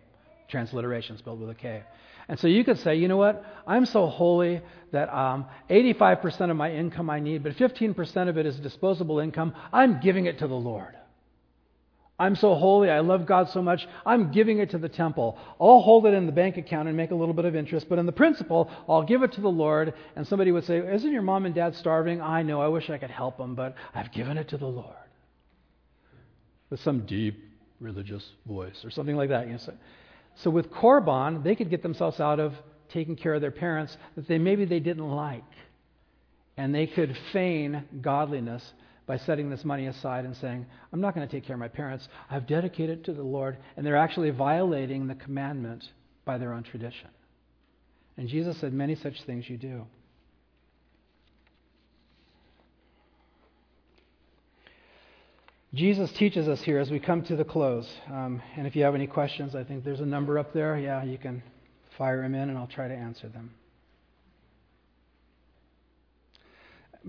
Transliteration 0.50 1.18
spelled 1.18 1.40
with 1.40 1.50
a 1.50 1.56
K. 1.56 1.84
And 2.28 2.40
so 2.40 2.48
you 2.48 2.64
could 2.64 2.80
say, 2.80 2.96
you 2.96 3.08
know 3.08 3.18
what? 3.18 3.44
I'm 3.68 3.86
so 3.86 4.08
holy 4.08 4.62
that 4.92 5.14
um, 5.14 5.46
85% 5.70 6.52
of 6.52 6.58
my 6.58 6.72
income 6.72 7.10
I 7.10 7.20
need, 7.20 7.44
but 7.44 7.56
15% 7.56 8.30
of 8.30 8.38
it 8.38 8.46
is 8.46 8.60
disposable 8.60 9.20
income. 9.20 9.54
I'm 9.74 10.00
giving 10.00 10.26
it 10.26 10.40
to 10.40 10.48
the 10.48 10.56
Lord. 10.56 10.96
I'm 12.18 12.36
so 12.36 12.56
holy. 12.56 12.90
I 12.90 13.02
love 13.02 13.26
God 13.26 13.50
so 13.50 13.62
much. 13.62 13.86
I'm 14.06 14.32
giving 14.32 14.60
it 14.60 14.72
to 14.72 14.78
the 14.78 14.88
temple. 14.88 15.38
I'll 15.60 15.82
hold 15.82 16.06
it 16.06 16.14
in 16.14 16.26
the 16.26 16.32
bank 16.32 16.56
account 16.56 16.88
and 16.88 16.96
make 16.96 17.12
a 17.12 17.16
little 17.16 17.34
bit 17.34 17.46
of 17.46 17.56
interest, 17.56 17.88
but 17.90 18.00
in 18.00 18.06
the 18.06 18.12
principle, 18.12 18.72
I'll 18.88 19.04
give 19.04 19.22
it 19.22 19.34
to 19.34 19.42
the 19.42 19.50
Lord. 19.50 19.94
And 20.16 20.26
somebody 20.26 20.52
would 20.52 20.64
say, 20.64 20.78
Isn't 20.78 21.12
your 21.12 21.24
mom 21.24 21.46
and 21.46 21.54
dad 21.54 21.76
starving? 21.76 22.22
I 22.22 22.42
know. 22.44 22.62
I 22.62 22.70
wish 22.70 22.90
I 22.90 22.98
could 22.98 23.12
help 23.12 23.38
them, 23.38 23.54
but 23.54 23.76
I've 23.94 24.12
given 24.14 24.38
it 24.38 24.48
to 24.50 24.58
the 24.58 24.66
Lord. 24.66 24.96
With 26.76 26.82
some 26.82 27.06
deep 27.06 27.42
religious 27.80 28.22
voice 28.46 28.84
or 28.84 28.92
something 28.92 29.16
like 29.16 29.30
that. 29.30 29.48
You 29.48 29.54
know, 29.54 29.60
so, 29.60 29.74
so 30.44 30.50
with 30.50 30.70
Korban, 30.70 31.42
they 31.42 31.56
could 31.56 31.70
get 31.70 31.82
themselves 31.82 32.20
out 32.20 32.42
of 32.42 32.52
taking 32.90 33.16
care 33.16 33.34
of 33.34 33.40
their 33.40 33.50
parents 33.50 33.96
that 34.18 34.28
they 34.28 34.38
maybe 34.38 34.66
they 34.66 34.82
didn't 34.82 35.10
like. 35.10 35.46
And 36.58 36.76
they 36.76 36.86
could 36.86 37.16
feign 37.32 37.86
godliness 38.02 38.74
by 39.08 39.16
setting 39.16 39.50
this 39.50 39.64
money 39.64 39.88
aside 39.88 40.26
and 40.26 40.36
saying, 40.36 40.66
I'm 40.92 41.00
not 41.00 41.16
going 41.16 41.26
to 41.26 41.34
take 41.34 41.46
care 41.46 41.54
of 41.54 41.62
my 41.62 41.70
parents. 41.70 42.10
I've 42.30 42.46
dedicated 42.46 43.00
it 43.00 43.06
to 43.06 43.14
the 43.14 43.24
Lord. 43.24 43.56
And 43.78 43.86
they're 43.86 43.96
actually 43.96 44.32
violating 44.32 45.08
the 45.08 45.16
commandment 45.16 45.86
by 46.26 46.38
their 46.38 46.52
own 46.52 46.64
tradition. 46.64 47.08
And 48.18 48.28
Jesus 48.28 48.60
said, 48.60 48.74
Many 48.74 48.96
such 48.96 49.24
things 49.24 49.50
you 49.50 49.56
do. 49.56 49.86
Jesus 55.76 56.12
teaches 56.14 56.48
us 56.48 56.62
here 56.62 56.80
as 56.80 56.90
we 56.90 57.00
come 57.00 57.22
to 57.24 57.36
the 57.36 57.44
close. 57.44 57.88
Um, 58.08 58.42
and 58.58 58.66
if 58.66 58.76
you 58.76 58.84
have 58.84 58.96
any 58.96 59.08
questions, 59.08 59.56
I 59.56 59.64
think 59.64 59.84
there's 59.84 60.00
a 60.00 60.06
number 60.06 60.40
up 60.40 60.54
there. 60.54 60.80
Yeah, 60.80 61.04
you 61.04 61.18
can 61.18 61.44
fire 61.98 62.22
them 62.22 62.34
in 62.34 62.50
and 62.50 62.58
I'll 62.58 62.68
try 62.68 62.88
to 62.88 62.96
answer 62.96 63.28
them. 63.28 63.52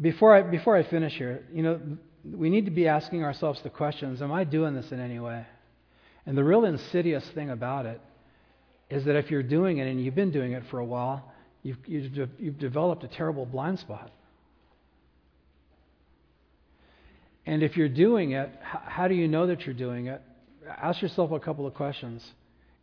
before 0.01 0.35
I, 0.35 0.43
before 0.43 0.77
I 0.77 0.83
finish 0.83 1.15
here, 1.15 1.45
you 1.53 1.63
know, 1.63 1.81
we 2.25 2.51
need 2.51 2.65
to 2.67 2.71
be 2.71 2.89
asking 2.89 3.23
ourselves 3.25 3.61
the 3.63 3.71
questions 3.71 4.21
Am 4.21 4.33
I 4.33 4.45
doing 4.45 4.75
this 4.75 4.93
in 4.93 5.01
any 5.01 5.19
way? 5.19 5.47
And 6.27 6.37
the 6.37 6.45
real 6.45 6.65
insidious 6.65 7.27
thing 7.35 7.51
about 7.51 7.87
it 7.87 8.01
is 8.91 9.05
that 9.05 9.17
if 9.17 9.31
you're 9.31 9.43
doing 9.43 9.79
it 9.79 9.89
and 9.89 10.03
you've 10.03 10.15
been 10.15 10.33
doing 10.33 10.53
it 10.53 10.65
for 10.71 10.79
a 10.81 10.85
while, 10.85 11.33
you've, 11.63 11.79
you've, 11.87 12.31
you've 12.39 12.59
developed 12.59 13.05
a 13.05 13.09
terrible 13.09 13.47
blind 13.47 13.79
spot. 13.79 14.11
And 17.47 17.63
if 17.63 17.77
you're 17.77 17.89
doing 17.89 18.33
it, 18.33 18.51
how 18.61 19.07
do 19.07 19.15
you 19.15 19.29
know 19.29 19.47
that 19.47 19.65
you're 19.65 19.75
doing 19.75 20.09
it? 20.09 20.21
Ask 20.69 21.01
yourself 21.01 21.31
a 21.31 21.39
couple 21.39 21.67
of 21.67 21.75
questions. 21.75 22.29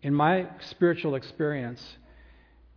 In 0.02 0.13
my 0.13 0.47
spiritual 0.69 1.15
experience, 1.15 1.86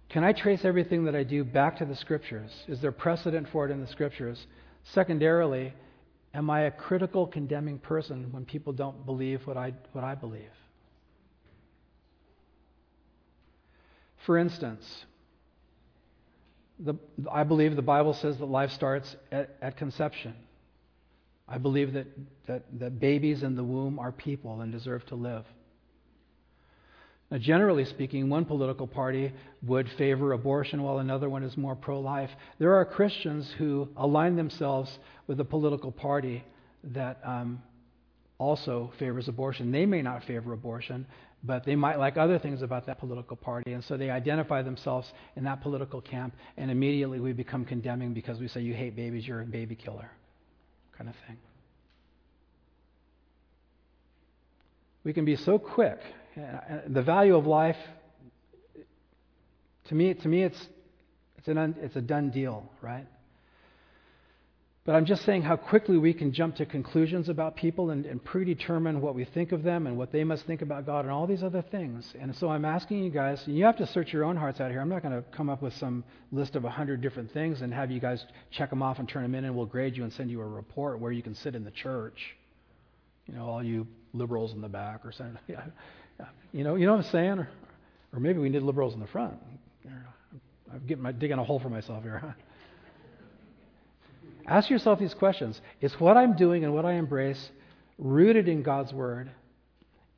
can 0.08 0.24
I 0.24 0.32
trace 0.32 0.64
everything 0.64 1.04
that 1.04 1.14
I 1.14 1.22
do 1.22 1.44
back 1.44 1.78
to 1.78 1.84
the 1.84 1.94
Scriptures? 1.94 2.50
Is 2.66 2.80
there 2.80 2.92
precedent 2.92 3.48
for 3.50 3.66
it 3.66 3.70
in 3.70 3.80
the 3.80 3.86
Scriptures? 3.86 4.46
Secondarily, 4.82 5.72
am 6.34 6.50
I 6.50 6.62
a 6.62 6.70
critical, 6.72 7.26
condemning 7.26 7.78
person 7.78 8.32
when 8.32 8.44
people 8.44 8.72
don't 8.72 9.06
believe 9.06 9.46
what 9.46 9.56
I, 9.56 9.72
what 9.92 10.04
I 10.04 10.16
believe? 10.16 10.42
For 14.26 14.38
instance, 14.38 15.04
the, 16.80 16.94
I 17.30 17.44
believe 17.44 17.76
the 17.76 17.82
Bible 17.82 18.12
says 18.12 18.38
that 18.38 18.46
life 18.46 18.72
starts 18.72 19.14
at, 19.30 19.56
at 19.62 19.76
conception. 19.76 20.34
I 21.48 21.58
believe 21.58 21.92
that, 21.92 22.06
that, 22.46 22.64
that 22.80 22.98
babies 22.98 23.42
in 23.42 23.54
the 23.54 23.64
womb 23.64 23.98
are 23.98 24.12
people 24.12 24.60
and 24.60 24.72
deserve 24.72 25.06
to 25.06 25.14
live. 25.14 25.44
Now, 27.30 27.38
generally 27.38 27.84
speaking, 27.84 28.28
one 28.28 28.44
political 28.44 28.86
party 28.86 29.32
would 29.62 29.88
favor 29.98 30.32
abortion 30.32 30.82
while 30.82 30.98
another 30.98 31.28
one 31.28 31.42
is 31.42 31.56
more 31.56 31.74
pro 31.74 32.00
life. 32.00 32.30
There 32.58 32.74
are 32.74 32.84
Christians 32.84 33.52
who 33.58 33.88
align 33.96 34.36
themselves 34.36 34.96
with 35.26 35.40
a 35.40 35.44
political 35.44 35.90
party 35.90 36.44
that 36.84 37.18
um, 37.24 37.62
also 38.38 38.92
favors 38.98 39.26
abortion. 39.26 39.72
They 39.72 39.86
may 39.86 40.02
not 40.02 40.22
favor 40.24 40.52
abortion, 40.52 41.04
but 41.42 41.64
they 41.64 41.74
might 41.74 41.98
like 41.98 42.16
other 42.16 42.38
things 42.38 42.62
about 42.62 42.86
that 42.86 42.98
political 43.00 43.36
party. 43.36 43.72
And 43.72 43.82
so 43.84 43.96
they 43.96 44.10
identify 44.10 44.62
themselves 44.62 45.10
in 45.34 45.44
that 45.44 45.62
political 45.62 46.00
camp, 46.00 46.34
and 46.56 46.70
immediately 46.70 47.18
we 47.18 47.32
become 47.32 47.64
condemning 47.64 48.14
because 48.14 48.38
we 48.38 48.46
say, 48.46 48.60
You 48.60 48.74
hate 48.74 48.94
babies, 48.94 49.26
you're 49.26 49.42
a 49.42 49.46
baby 49.46 49.74
killer, 49.74 50.10
kind 50.96 51.08
of 51.08 51.16
thing. 51.26 51.36
We 55.04 55.12
can 55.12 55.24
be 55.24 55.36
so 55.36 55.58
quick 55.58 56.00
uh, 56.36 56.80
the 56.86 57.02
value 57.02 57.34
of 57.34 57.46
life, 57.46 57.76
to 59.88 59.94
me, 59.94 60.12
to 60.12 60.28
me 60.28 60.42
it's, 60.42 60.66
it's, 61.38 61.48
an 61.48 61.56
un, 61.56 61.74
it's 61.80 61.96
a 61.96 62.00
done 62.00 62.30
deal, 62.30 62.68
right? 62.82 63.06
But 64.86 64.94
I'm 64.94 65.04
just 65.04 65.24
saying 65.24 65.42
how 65.42 65.56
quickly 65.56 65.98
we 65.98 66.14
can 66.14 66.32
jump 66.32 66.54
to 66.56 66.64
conclusions 66.64 67.28
about 67.28 67.56
people 67.56 67.90
and, 67.90 68.06
and, 68.06 68.22
predetermine 68.22 69.00
what 69.00 69.16
we 69.16 69.24
think 69.24 69.50
of 69.50 69.64
them 69.64 69.88
and 69.88 69.98
what 69.98 70.12
they 70.12 70.22
must 70.22 70.46
think 70.46 70.62
about 70.62 70.86
God 70.86 71.00
and 71.00 71.10
all 71.10 71.26
these 71.26 71.42
other 71.42 71.60
things. 71.60 72.14
And 72.20 72.34
so 72.36 72.48
I'm 72.48 72.64
asking 72.64 73.02
you 73.02 73.10
guys, 73.10 73.42
you 73.46 73.64
have 73.64 73.76
to 73.78 73.86
search 73.88 74.12
your 74.12 74.22
own 74.22 74.36
hearts 74.36 74.60
out 74.60 74.70
here. 74.70 74.80
I'm 74.80 74.88
not 74.88 75.02
going 75.02 75.20
to 75.20 75.28
come 75.36 75.50
up 75.50 75.60
with 75.60 75.72
some 75.74 76.04
list 76.30 76.54
of 76.54 76.64
a 76.64 76.70
hundred 76.70 77.00
different 77.00 77.32
things 77.32 77.62
and 77.62 77.74
have 77.74 77.90
you 77.90 77.98
guys 77.98 78.24
check 78.52 78.70
them 78.70 78.80
off 78.80 79.00
and 79.00 79.08
turn 79.08 79.24
them 79.24 79.34
in 79.34 79.44
and 79.44 79.56
we'll 79.56 79.66
grade 79.66 79.96
you 79.96 80.04
and 80.04 80.12
send 80.12 80.30
you 80.30 80.40
a 80.40 80.46
report 80.46 81.00
where 81.00 81.10
you 81.10 81.22
can 81.22 81.34
sit 81.34 81.56
in 81.56 81.64
the 81.64 81.72
church. 81.72 82.36
You 83.26 83.34
know, 83.34 83.44
all 83.44 83.64
you 83.64 83.88
liberals 84.12 84.52
in 84.52 84.60
the 84.60 84.68
back 84.68 85.04
or 85.04 85.10
something. 85.10 85.38
Yeah. 85.48 85.62
You 86.52 86.64
know, 86.64 86.76
you 86.76 86.86
know 86.86 86.92
what 86.92 87.04
I'm 87.04 87.12
saying? 87.12 87.38
Or, 87.40 87.50
or 88.14 88.20
maybe 88.20 88.38
we 88.38 88.48
need 88.48 88.62
liberals 88.62 88.94
in 88.94 89.00
the 89.00 89.06
front. 89.06 89.34
I'm 90.72 90.86
getting 90.86 91.02
my, 91.02 91.12
digging 91.12 91.38
a 91.38 91.44
hole 91.44 91.60
for 91.60 91.68
myself 91.68 92.02
here. 92.02 92.34
Ask 94.46 94.70
yourself 94.70 94.98
these 94.98 95.14
questions. 95.14 95.60
Is 95.80 95.98
what 96.00 96.16
I'm 96.16 96.36
doing 96.36 96.64
and 96.64 96.72
what 96.72 96.84
I 96.84 96.92
embrace 96.92 97.50
rooted 97.98 98.48
in 98.48 98.62
God's 98.62 98.92
Word? 98.92 99.30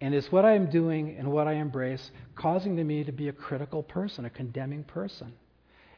And 0.01 0.15
is 0.15 0.31
what 0.31 0.45
I 0.45 0.55
am 0.55 0.71
doing 0.71 1.17
and 1.19 1.33
what 1.33 1.49
I 1.49 1.55
embrace 1.55 2.11
causing 2.37 2.75
me 2.87 3.05
to 3.05 3.13
be 3.13 3.29
a 3.29 3.33
critical 3.33 3.83
person, 3.83 4.25
a 4.25 4.31
condemning 4.31 4.85
person? 4.85 5.33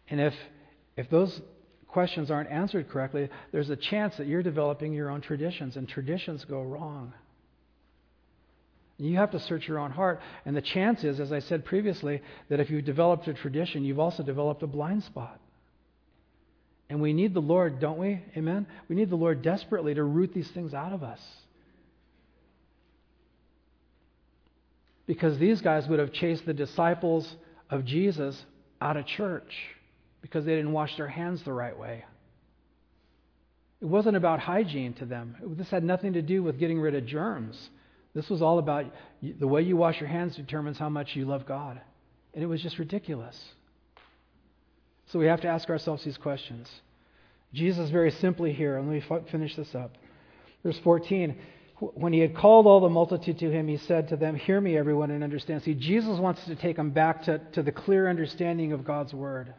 And 0.09 0.21
if, 0.21 0.35
if 0.97 1.11
those 1.11 1.41
questions 1.87 2.31
aren't 2.31 2.51
answered 2.51 2.89
correctly, 2.89 3.29
there's 3.53 3.69
a 3.69 3.77
chance 3.77 4.17
that 4.17 4.27
you're 4.27 4.43
developing 4.43 4.93
your 4.93 5.11
own 5.11 5.21
traditions, 5.21 5.77
and 5.77 5.89
traditions 5.89 6.45
go 6.45 6.63
wrong. 6.63 7.13
You 8.97 9.17
have 9.17 9.31
to 9.33 9.41
search 9.41 9.67
your 9.67 9.79
own 9.79 9.91
heart. 9.91 10.21
And 10.45 10.55
the 10.55 10.63
chance 10.63 11.05
is, 11.05 11.21
as 11.21 11.33
I 11.33 11.41
said 11.41 11.65
previously, 11.65 12.23
that 12.49 12.61
if 12.61 12.71
you've 12.71 12.85
developed 12.85 13.27
a 13.29 13.35
tradition, 13.35 13.85
you've 13.85 13.99
also 13.99 14.23
developed 14.23 14.63
a 14.63 14.67
blind 14.67 15.03
spot. 15.05 15.41
And 16.91 17.01
we 17.01 17.13
need 17.13 17.35
the 17.35 17.41
Lord, 17.41 17.79
don't 17.79 17.99
we? 17.99 18.21
Amen? 18.37 18.67
We 18.89 18.97
need 18.97 19.11
the 19.11 19.17
Lord 19.17 19.43
desperately 19.43 19.95
to 19.95 20.03
root 20.03 20.35
these 20.35 20.51
things 20.51 20.75
out 20.75 20.93
of 20.93 21.05
us. 21.05 21.21
Because 25.07 25.39
these 25.39 25.61
guys 25.61 25.87
would 25.87 26.01
have 26.01 26.13
chased 26.13 26.45
the 26.45 26.53
disciples 26.53 27.33
of 27.71 27.85
Jesus 27.85 28.45
out 28.81 28.97
of 28.97 29.07
church 29.07 29.53
because 30.21 30.45
they 30.45 30.57
didn't 30.57 30.73
wash 30.73 30.97
their 30.97 31.09
hands 31.09 31.43
the 31.45 31.53
right 31.53 31.79
way. 31.79 32.05
It 33.81 33.87
wasn't 33.87 34.17
about 34.17 34.41
hygiene 34.41 34.93
to 34.95 35.07
them. 35.07 35.37
This 35.57 35.71
had 35.71 35.85
nothing 35.85 36.15
to 36.15 36.23
do 36.23 36.43
with 36.43 36.59
getting 36.59 36.81
rid 36.81 36.97
of 36.97 37.07
germs. 37.07 37.57
This 38.15 38.29
was 38.29 38.43
all 38.43 38.59
about 38.59 38.87
the 39.23 39.47
way 39.47 39.63
you 39.63 39.77
wash 39.77 40.01
your 40.01 40.09
hands 40.09 40.35
determines 40.35 40.77
how 40.77 40.89
much 40.89 41.15
you 41.15 41.25
love 41.25 41.47
God. 41.47 41.81
And 42.35 42.43
it 42.43 42.47
was 42.47 42.61
just 42.61 42.79
ridiculous. 42.79 43.37
So 45.11 45.19
we 45.19 45.27
have 45.27 45.41
to 45.41 45.49
ask 45.49 45.69
ourselves 45.69 46.05
these 46.05 46.17
questions. 46.17 46.71
Jesus, 47.53 47.91
very 47.91 48.13
simply 48.13 48.53
here, 48.53 48.77
and 48.77 48.89
let 48.89 49.11
me 49.11 49.23
finish 49.31 49.57
this 49.57 49.75
up. 49.75 49.97
Verse 50.63 50.79
14 50.79 51.37
When 51.81 52.13
he 52.13 52.21
had 52.21 52.37
called 52.37 52.67
all 52.67 52.81
the 52.81 52.89
multitude 52.89 53.39
to 53.41 53.51
him, 53.51 53.67
he 53.67 53.77
said 53.77 54.09
to 54.09 54.17
them, 54.17 54.37
Hear 54.37 54.61
me, 54.61 54.77
everyone, 54.77 55.11
and 55.11 55.25
understand. 55.25 55.63
See, 55.63 55.75
Jesus 55.75 56.19
wants 56.19 56.45
to 56.45 56.55
take 56.55 56.77
them 56.77 56.91
back 56.91 57.25
to, 57.25 57.39
to 57.53 57.63
the 57.63 57.73
clear 57.73 58.09
understanding 58.09 58.73
of 58.73 58.85
God's 58.85 59.13
word. 59.13 59.53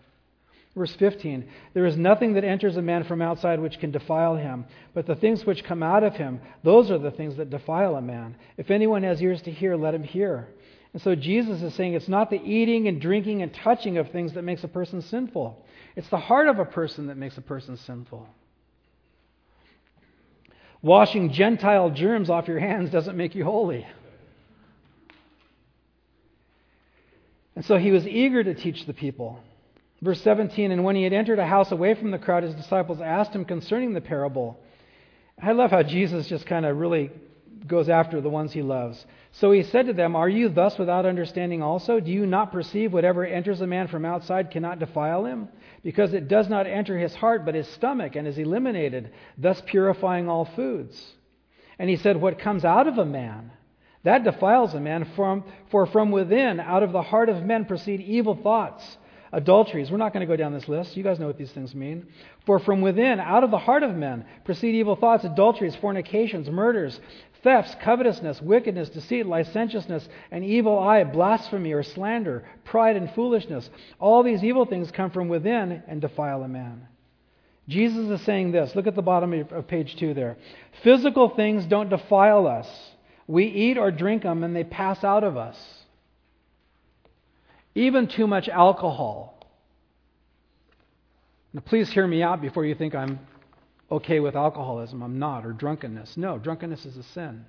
Verse 0.74 0.96
15 0.96 1.46
There 1.74 1.86
is 1.86 1.98
nothing 1.98 2.34
that 2.36 2.46
enters 2.46 2.78
a 2.78 2.82
man 2.82 3.04
from 3.04 3.22
outside 3.22 3.60
which 3.60 3.80
can 3.80 3.92
defile 3.92 4.38
him, 4.38 4.66
but 4.94 5.06
the 5.06 5.16
things 5.16 5.46
which 5.46 5.66
come 5.66 5.84
out 5.84 6.04
of 6.04 6.16
him, 6.16 6.40
those 6.64 6.90
are 6.90 6.98
the 6.98 7.12
things 7.12 7.36
that 7.36 7.50
defile 7.50 7.96
a 7.96 8.02
man. 8.02 8.38
If 8.56 8.72
anyone 8.72 9.04
has 9.04 9.22
ears 9.22 9.42
to 9.44 9.52
hear, 9.52 9.76
let 9.76 9.94
him 9.94 10.04
hear. 10.04 10.48
And 10.94 11.02
so 11.02 11.16
Jesus 11.16 11.62
is 11.62 11.74
saying 11.76 11.94
it's 11.94 12.10
not 12.10 12.30
the 12.30 12.42
eating 12.42 12.88
and 12.88 13.00
drinking 13.00 13.42
and 13.42 13.54
touching 13.54 13.98
of 13.98 14.12
things 14.12 14.34
that 14.34 14.44
makes 14.44 14.64
a 14.64 14.68
person 14.68 15.02
sinful, 15.02 15.64
it's 15.96 16.10
the 16.10 16.18
heart 16.18 16.48
of 16.48 16.60
a 16.60 16.66
person 16.66 17.08
that 17.08 17.18
makes 17.18 17.38
a 17.38 17.42
person 17.42 17.78
sinful. 17.78 18.28
Washing 20.82 21.32
Gentile 21.32 21.92
germs 21.92 22.30
off 22.30 22.48
your 22.48 22.60
hands 22.60 22.90
doesn't 22.90 23.16
make 23.16 23.36
you 23.36 23.44
holy. 23.44 23.86
And 27.56 27.64
so 27.66 27.78
he 27.78 27.92
was 27.92 28.08
eager 28.08 28.44
to 28.44 28.56
teach 28.56 28.86
the 28.86 28.94
people. 28.94 29.40
Verse 30.02 30.22
17 30.22 30.72
And 30.72 30.84
when 30.84 30.96
he 30.96 31.04
had 31.04 31.14
entered 31.14 31.40
a 31.40 31.46
house 31.46 31.72
away 31.72 31.94
from 31.94 32.12
the 32.12 32.18
crowd, 32.18 32.44
his 32.44 32.56
disciples 32.56 33.00
asked 33.02 33.34
him 33.34 33.46
concerning 33.46 33.94
the 33.94 34.02
parable. 34.02 34.60
I 35.42 35.52
love 35.52 35.72
how 35.72 35.84
Jesus 35.84 36.28
just 36.28 36.46
kind 36.46 36.66
of 36.66 36.78
really 36.78 37.12
goes 37.68 37.90
after 37.90 38.22
the 38.22 38.30
ones 38.30 38.52
he 38.52 38.62
loves. 38.62 39.06
So 39.34 39.52
he 39.52 39.64
said 39.64 39.88
to 39.88 39.94
them, 39.94 40.16
Are 40.16 40.30
you 40.30 40.50
thus 40.50 40.78
without 40.78 41.06
understanding 41.06 41.62
also? 41.62 42.00
Do 42.00 42.12
you 42.12 42.26
not 42.26 42.52
perceive 42.52 42.94
whatever 42.94 43.26
enters 43.26 43.62
a 43.62 43.68
man 43.68 43.88
from 43.88 44.06
outside 44.06 44.52
cannot 44.52 44.80
defile 44.80 45.26
him? 45.26 45.50
Because 45.84 46.14
it 46.14 46.28
does 46.28 46.50
not 46.50 46.68
enter 46.68 46.98
his 46.98 47.16
heart, 47.16 47.46
but 47.46 47.56
his 47.56 47.68
stomach, 47.70 48.16
and 48.16 48.28
is 48.28 48.38
eliminated, 48.38 49.12
thus 49.38 49.62
purifying 49.66 50.30
all 50.30 50.46
foods. 50.46 51.14
And 51.80 51.90
he 51.90 51.96
said, 51.96 52.18
What 52.18 52.40
comes 52.40 52.66
out 52.66 52.88
of 52.88 52.98
a 52.98 53.06
man, 53.06 53.52
that 54.04 54.24
defiles 54.24 54.74
a 54.74 54.80
man, 54.80 55.12
from, 55.16 55.44
for 55.70 55.86
from 55.86 56.12
within, 56.12 56.60
out 56.60 56.84
of 56.84 56.92
the 56.92 57.02
heart 57.02 57.30
of 57.30 57.44
men, 57.44 57.66
proceed 57.66 58.02
evil 58.02 58.36
thoughts 58.36 58.98
adulteries. 59.32 59.90
We're 59.92 59.98
not 59.98 60.14
going 60.14 60.26
to 60.26 60.32
go 60.32 60.36
down 60.36 60.54
this 60.54 60.68
list. 60.68 60.96
You 60.98 61.04
guys 61.04 61.20
know 61.20 61.28
what 61.28 61.38
these 61.38 61.52
things 61.52 61.74
mean. 61.74 62.08
For 62.46 62.60
from 62.60 62.82
within, 62.82 63.20
out 63.20 63.44
of 63.44 63.52
the 63.52 63.58
heart 63.58 63.84
of 63.84 63.96
men, 63.96 64.26
proceed 64.44 64.76
evil 64.76 64.96
thoughts, 64.96 65.24
adulteries, 65.24 65.76
fornications, 65.76 66.50
murders, 66.50 67.00
thefts, 67.44 67.76
covetousness, 67.82 68.42
wickedness, 68.42 68.90
deceit, 68.90 69.26
licentiousness, 69.26 70.08
an 70.32 70.44
evil 70.44 70.78
eye, 70.78 71.04
blasphemy 71.04 71.74
or 71.74 71.84
slander, 71.84 72.44
pride 72.64 72.96
and 72.96 73.12
foolishness. 73.14 73.70
All 74.00 74.24
these 74.24 74.44
evil 74.44 74.66
things 74.66 74.92
come 74.92 75.12
from 75.12 75.28
within 75.28 75.84
and 75.88 76.02
defile 76.02 76.44
a 76.44 76.48
man. 76.48 76.88
Jesus 77.68 78.10
is 78.10 78.22
saying 78.26 78.52
this. 78.52 78.76
Look 78.76 78.88
at 78.88 78.96
the 78.96 79.02
bottom 79.02 79.34
of 79.34 79.68
page 79.68 79.96
2 79.96 80.14
there. 80.14 80.38
Physical 80.84 81.30
things 81.30 81.66
don't 81.66 81.90
defile 81.90 82.48
us. 82.48 82.68
We 83.28 83.46
eat 83.46 83.78
or 83.78 83.92
drink 83.92 84.24
them 84.24 84.44
and 84.44 84.56
they 84.56 84.64
pass 84.64 85.04
out 85.04 85.24
of 85.24 85.38
us. 85.38 85.58
Even 87.76 88.08
too 88.08 88.28
much 88.28 88.50
alcohol. 88.50 89.38
Now, 91.54 91.62
please 91.62 91.92
hear 91.92 92.08
me 92.08 92.24
out 92.24 92.42
before 92.42 92.66
you 92.66 92.76
think 92.76 92.96
I'm 92.96 93.20
okay 93.92 94.20
with 94.20 94.36
alcoholism. 94.36 95.02
I'm 95.02 95.20
not, 95.20 95.46
or 95.46 95.52
drunkenness. 95.52 96.16
No, 96.16 96.38
drunkenness 96.38 96.86
is 96.86 96.98
a 96.98 97.04
sin. 97.04 97.46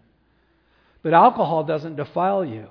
But 1.03 1.15
alcohol 1.15 1.65
doesn't 1.65 1.97
defile 1.97 2.45
you. 2.45 2.69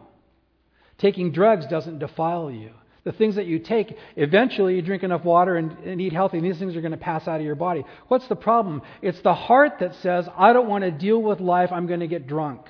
Taking 0.97 1.31
drugs 1.31 1.65
doesn't 1.67 1.99
defile 1.99 2.51
you. 2.51 2.71
The 3.03 3.11
things 3.11 3.35
that 3.35 3.47
you 3.47 3.57
take, 3.57 3.97
eventually 4.15 4.75
you 4.75 4.81
drink 4.83 5.01
enough 5.01 5.23
water 5.25 5.55
and, 5.55 5.71
and 5.79 5.99
eat 5.99 6.13
healthy, 6.13 6.37
and 6.37 6.45
these 6.45 6.59
things 6.59 6.75
are 6.75 6.81
going 6.81 6.91
to 6.91 6.97
pass 6.97 7.27
out 7.27 7.39
of 7.39 7.45
your 7.45 7.55
body. 7.55 7.83
What's 8.09 8.27
the 8.27 8.35
problem? 8.35 8.83
It's 9.01 9.19
the 9.21 9.33
heart 9.33 9.79
that 9.79 9.95
says, 9.95 10.27
I 10.37 10.53
don't 10.53 10.69
want 10.69 10.83
to 10.83 10.91
deal 10.91 11.19
with 11.19 11.39
life, 11.39 11.71
I'm 11.71 11.87
going 11.87 12.01
to 12.01 12.07
get 12.07 12.27
drunk. 12.27 12.61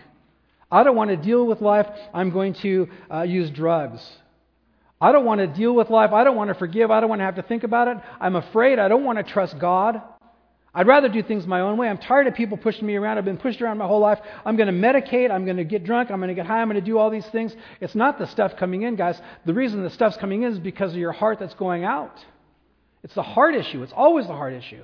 I 0.72 0.84
don't 0.84 0.96
want 0.96 1.10
to 1.10 1.18
deal 1.18 1.46
with 1.46 1.60
life, 1.60 1.88
I'm 2.14 2.30
going 2.30 2.54
to 2.62 2.88
uh, 3.14 3.22
use 3.24 3.50
drugs. 3.50 4.02
I 5.02 5.12
don't 5.12 5.26
want 5.26 5.40
to 5.40 5.48
deal 5.48 5.74
with 5.74 5.90
life. 5.90 6.12
I 6.12 6.24
don't 6.24 6.36
want 6.36 6.50
to 6.50 6.54
forgive. 6.54 6.92
I 6.92 7.00
don't 7.00 7.10
want 7.10 7.20
to 7.20 7.26
have 7.26 7.36
to 7.36 7.42
think 7.42 7.64
about 7.64 7.88
it. 7.88 7.98
I'm 8.20 8.36
afraid. 8.36 8.78
I 8.78 8.88
don't 8.88 9.04
want 9.04 9.18
to 9.18 9.24
trust 9.24 9.58
God. 9.58 10.02
I'd 10.74 10.88
rather 10.88 11.10
do 11.10 11.22
things 11.22 11.46
my 11.46 11.60
own 11.60 11.78
way. 11.78 11.90
I'm 11.90 11.98
tired 11.98 12.28
of 12.28 12.36
people 12.36 12.56
pushing 12.56 12.86
me 12.88 12.96
around. 12.96 13.18
I've 13.18 13.26
been 13.26 13.38
pushed 13.38 13.62
around 13.62 13.78
my 13.80 13.88
whole 13.88 14.00
life. 14.00 14.20
I'm 14.46 14.56
going 14.56 14.68
to 14.68 14.74
medicate. 14.74 15.30
I'm 15.30 15.44
going 15.44 15.58
to 15.58 15.66
get 15.66 15.84
drunk. 15.84 16.12
I'm 16.12 16.20
going 16.20 16.30
to 16.30 16.36
get 16.36 16.46
high. 16.46 16.62
I'm 16.62 16.70
going 16.70 16.80
to 16.80 16.86
do 16.86 16.98
all 16.98 17.10
these 17.10 17.26
things. 17.28 17.54
It's 17.82 17.96
not 17.96 18.20
the 18.20 18.28
stuff 18.28 18.56
coming 18.56 18.84
in, 18.84 18.96
guys. 18.96 19.20
The 19.46 19.54
reason 19.54 19.84
the 19.84 19.90
stuff's 19.90 20.18
coming 20.18 20.44
in 20.44 20.54
is 20.54 20.60
because 20.60 20.92
of 20.92 20.98
your 20.98 21.12
heart 21.12 21.40
that's 21.40 21.56
going 21.56 21.84
out. 21.84 22.24
It's 23.04 23.16
the 23.16 23.24
heart 23.24 23.56
issue. 23.56 23.84
It's 23.84 23.92
always 23.92 24.28
the 24.28 24.34
heart 24.34 24.54
issue. 24.54 24.84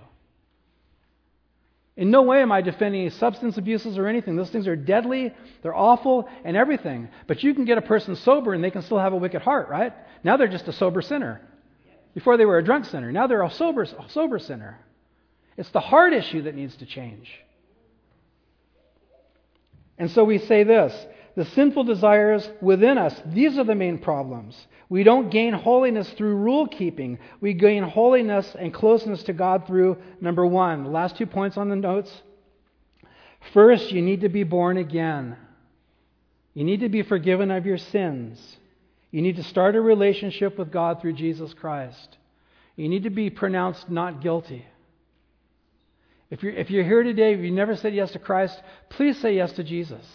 In 1.98 2.12
no 2.12 2.22
way 2.22 2.44
am 2.44 2.52
I 2.52 2.62
defending 2.62 3.10
substance 3.10 3.58
abuses 3.58 3.98
or 3.98 4.08
anything. 4.08 4.36
Those 4.36 4.52
things 4.52 4.68
are 4.68 4.76
deadly, 4.76 5.34
they're 5.64 5.76
awful, 5.76 6.30
and 6.46 6.56
everything. 6.56 7.10
But 7.26 7.44
you 7.44 7.56
can 7.56 7.66
get 7.66 7.80
a 7.80 7.82
person 7.82 8.16
sober 8.16 8.54
and 8.54 8.64
they 8.64 8.70
can 8.70 8.84
still 8.84 9.00
have 9.00 9.14
a 9.14 9.18
wicked 9.18 9.42
heart, 9.42 9.68
right? 9.68 9.94
Now 10.24 10.38
they're 10.38 10.48
just 10.48 10.68
a 10.68 10.74
sober 10.74 11.02
sinner. 11.02 11.42
Before 12.14 12.38
they 12.38 12.46
were 12.46 12.60
a 12.60 12.64
drunk 12.64 12.86
sinner. 12.86 13.12
Now 13.12 13.26
they're 13.26 13.44
a 13.44 13.52
sober, 13.52 13.82
a 13.82 14.10
sober 14.10 14.38
sinner. 14.38 14.80
It's 15.58 15.72
the 15.72 15.80
heart 15.80 16.14
issue 16.14 16.44
that 16.44 16.54
needs 16.54 16.76
to 16.78 16.86
change. 16.86 17.32
And 19.98 20.12
so 20.12 20.24
we 20.24 20.38
say 20.38 20.64
this 20.64 20.94
the 21.36 21.46
sinful 21.46 21.84
desires 21.84 22.48
within 22.62 22.98
us, 22.98 23.14
these 23.26 23.58
are 23.58 23.64
the 23.64 23.76
main 23.76 23.98
problems. 23.98 24.56
We 24.90 25.04
don't 25.04 25.30
gain 25.30 25.54
holiness 25.54 26.10
through 26.12 26.36
rule 26.36 26.68
keeping. 26.68 27.20
We 27.42 27.54
gain 27.54 27.84
holiness 27.84 28.56
and 28.58 28.74
closeness 28.74 29.24
to 29.24 29.34
God 29.34 29.68
through 29.68 29.98
number 30.22 30.46
one. 30.46 30.84
The 30.84 30.90
last 30.90 31.18
two 31.18 31.26
points 31.26 31.58
on 31.58 31.70
the 31.70 31.76
notes. 31.76 32.12
First, 33.54 33.92
you 33.92 34.02
need 34.02 34.22
to 34.22 34.30
be 34.30 34.44
born 34.44 34.78
again. 34.78 35.36
You 36.54 36.64
need 36.64 36.80
to 36.80 36.90
be 36.90 37.04
forgiven 37.04 37.52
of 37.52 37.66
your 37.66 37.78
sins. 37.78 38.58
You 39.12 39.22
need 39.22 39.36
to 39.36 39.44
start 39.44 39.76
a 39.76 39.82
relationship 39.82 40.58
with 40.58 40.72
God 40.72 41.02
through 41.02 41.14
Jesus 41.14 41.54
Christ. 41.54 42.18
You 42.76 42.88
need 42.88 43.04
to 43.04 43.10
be 43.10 43.30
pronounced 43.30 43.90
not 43.90 44.22
guilty. 44.22 44.66
If 46.30 46.44
you're, 46.44 46.54
if 46.54 46.70
you're 46.70 46.84
here 46.84 47.04
today, 47.04 47.34
if 47.34 47.40
you 47.40 47.52
never 47.52 47.76
said 47.76 47.94
yes 47.94 48.12
to 48.12 48.20
Christ, 48.20 48.62
please 48.90 49.20
say 49.20 49.36
yes 49.36 49.54
to 49.54 49.64
Jesus. 49.64 50.06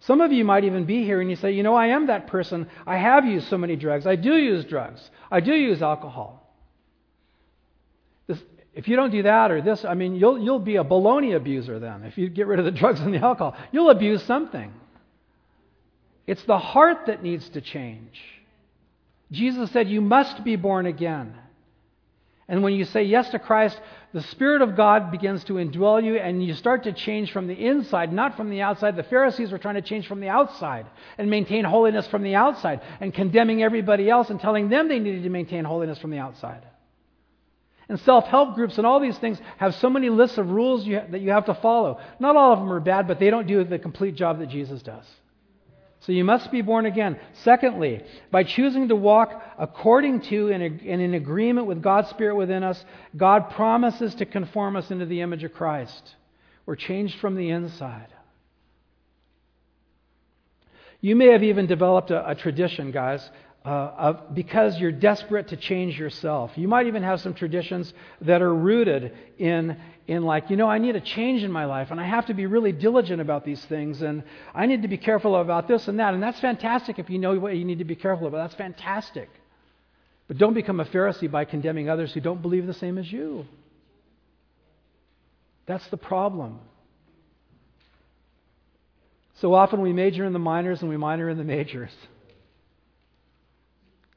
Some 0.00 0.20
of 0.20 0.32
you 0.32 0.44
might 0.44 0.64
even 0.64 0.84
be 0.84 1.04
here 1.04 1.20
and 1.20 1.28
you 1.28 1.36
say, 1.36 1.52
you 1.52 1.62
know, 1.62 1.74
I 1.74 1.88
am 1.88 2.06
that 2.06 2.28
person. 2.28 2.68
I 2.86 2.96
have 2.96 3.24
used 3.24 3.48
so 3.48 3.58
many 3.58 3.76
drugs. 3.76 4.06
I 4.06 4.16
do 4.16 4.36
use 4.36 4.64
drugs. 4.64 5.10
I 5.30 5.40
do 5.40 5.52
use 5.52 5.82
alcohol. 5.82 6.54
This, 8.26 8.38
if 8.74 8.86
you 8.86 8.96
don't 8.96 9.10
do 9.10 9.24
that 9.24 9.50
or 9.50 9.60
this, 9.60 9.84
I 9.84 9.94
mean, 9.94 10.14
you'll, 10.14 10.38
you'll 10.38 10.60
be 10.60 10.76
a 10.76 10.84
baloney 10.84 11.34
abuser 11.34 11.78
then. 11.78 12.04
If 12.04 12.16
you 12.16 12.28
get 12.28 12.46
rid 12.46 12.58
of 12.58 12.64
the 12.64 12.70
drugs 12.80 13.00
and 13.00 13.12
the 13.12 13.18
alcohol, 13.18 13.56
you'll 13.72 13.90
abuse 13.90 14.22
something. 14.22 14.72
It's 16.26 16.44
the 16.44 16.58
heart 16.58 17.06
that 17.06 17.22
needs 17.22 17.48
to 17.50 17.60
change. 17.60 18.20
Jesus 19.32 19.70
said, 19.70 19.88
You 19.88 20.00
must 20.00 20.44
be 20.44 20.56
born 20.56 20.86
again. 20.86 21.34
And 22.48 22.62
when 22.62 22.72
you 22.72 22.84
say 22.84 23.02
yes 23.02 23.30
to 23.30 23.38
Christ, 23.38 23.78
the 24.12 24.22
Spirit 24.22 24.62
of 24.62 24.74
God 24.74 25.10
begins 25.10 25.44
to 25.44 25.54
indwell 25.54 26.02
you, 26.02 26.16
and 26.16 26.42
you 26.42 26.54
start 26.54 26.84
to 26.84 26.92
change 26.92 27.30
from 27.30 27.46
the 27.46 27.54
inside, 27.54 28.10
not 28.12 28.36
from 28.36 28.48
the 28.48 28.62
outside. 28.62 28.96
The 28.96 29.02
Pharisees 29.02 29.52
were 29.52 29.58
trying 29.58 29.74
to 29.74 29.82
change 29.82 30.06
from 30.06 30.20
the 30.20 30.28
outside 30.28 30.86
and 31.18 31.28
maintain 31.28 31.64
holiness 31.64 32.06
from 32.06 32.22
the 32.22 32.34
outside, 32.34 32.80
and 33.00 33.12
condemning 33.12 33.62
everybody 33.62 34.08
else 34.08 34.30
and 34.30 34.40
telling 34.40 34.70
them 34.70 34.88
they 34.88 34.98
needed 34.98 35.24
to 35.24 35.28
maintain 35.28 35.64
holiness 35.64 35.98
from 35.98 36.10
the 36.10 36.18
outside. 36.18 36.64
And 37.90 38.00
self 38.00 38.26
help 38.26 38.54
groups 38.54 38.78
and 38.78 38.86
all 38.86 39.00
these 39.00 39.18
things 39.18 39.40
have 39.58 39.74
so 39.76 39.90
many 39.90 40.08
lists 40.08 40.38
of 40.38 40.50
rules 40.50 40.86
you, 40.86 41.00
that 41.10 41.20
you 41.20 41.30
have 41.30 41.46
to 41.46 41.54
follow. 41.54 42.00
Not 42.18 42.36
all 42.36 42.52
of 42.52 42.58
them 42.60 42.72
are 42.72 42.80
bad, 42.80 43.08
but 43.08 43.18
they 43.18 43.30
don't 43.30 43.46
do 43.46 43.64
the 43.64 43.78
complete 43.78 44.14
job 44.14 44.38
that 44.40 44.48
Jesus 44.48 44.82
does. 44.82 45.04
So 46.00 46.12
you 46.12 46.24
must 46.24 46.52
be 46.52 46.62
born 46.62 46.86
again. 46.86 47.18
Secondly, 47.42 48.02
by 48.30 48.44
choosing 48.44 48.88
to 48.88 48.96
walk 48.96 49.42
according 49.58 50.20
to 50.22 50.52
and 50.52 50.80
in 50.80 51.14
agreement 51.14 51.66
with 51.66 51.82
God's 51.82 52.08
Spirit 52.10 52.36
within 52.36 52.62
us, 52.62 52.84
God 53.16 53.50
promises 53.50 54.14
to 54.16 54.26
conform 54.26 54.76
us 54.76 54.90
into 54.90 55.06
the 55.06 55.20
image 55.20 55.44
of 55.44 55.52
Christ. 55.52 56.14
We're 56.66 56.76
changed 56.76 57.18
from 57.18 57.34
the 57.34 57.50
inside. 57.50 58.08
You 61.00 61.16
may 61.16 61.28
have 61.28 61.42
even 61.42 61.66
developed 61.66 62.10
a, 62.10 62.30
a 62.30 62.34
tradition, 62.34 62.90
guys, 62.90 63.28
uh, 63.68 63.92
of, 63.98 64.34
because 64.34 64.78
you're 64.78 64.90
desperate 64.90 65.48
to 65.48 65.56
change 65.56 65.98
yourself. 65.98 66.52
You 66.56 66.68
might 66.68 66.86
even 66.86 67.02
have 67.02 67.20
some 67.20 67.34
traditions 67.34 67.92
that 68.22 68.40
are 68.40 68.54
rooted 68.54 69.14
in, 69.36 69.76
in 70.06 70.22
like, 70.22 70.48
you 70.48 70.56
know, 70.56 70.66
I 70.66 70.78
need 70.78 70.96
a 70.96 71.02
change 71.02 71.42
in 71.44 71.52
my 71.52 71.66
life, 71.66 71.90
and 71.90 72.00
I 72.00 72.06
have 72.06 72.24
to 72.26 72.34
be 72.34 72.46
really 72.46 72.72
diligent 72.72 73.20
about 73.20 73.44
these 73.44 73.62
things, 73.66 74.00
and 74.00 74.22
I 74.54 74.64
need 74.64 74.80
to 74.82 74.88
be 74.88 74.96
careful 74.96 75.36
about 75.36 75.68
this 75.68 75.86
and 75.86 76.00
that. 76.00 76.14
And 76.14 76.22
that's 76.22 76.40
fantastic 76.40 76.98
if 76.98 77.10
you 77.10 77.18
know 77.18 77.38
what 77.38 77.56
you 77.56 77.64
need 77.66 77.80
to 77.80 77.84
be 77.84 77.94
careful 77.94 78.26
about. 78.26 78.38
That's 78.38 78.54
fantastic. 78.54 79.28
But 80.28 80.38
don't 80.38 80.54
become 80.54 80.80
a 80.80 80.86
Pharisee 80.86 81.30
by 81.30 81.44
condemning 81.44 81.90
others 81.90 82.14
who 82.14 82.20
don't 82.20 82.40
believe 82.40 82.66
the 82.66 82.72
same 82.72 82.96
as 82.96 83.12
you. 83.12 83.44
That's 85.66 85.86
the 85.88 85.98
problem. 85.98 86.60
So 89.42 89.52
often 89.52 89.82
we 89.82 89.92
major 89.92 90.24
in 90.24 90.32
the 90.32 90.38
minors 90.38 90.80
and 90.80 90.88
we 90.88 90.96
minor 90.96 91.28
in 91.28 91.36
the 91.36 91.44
majors. 91.44 91.92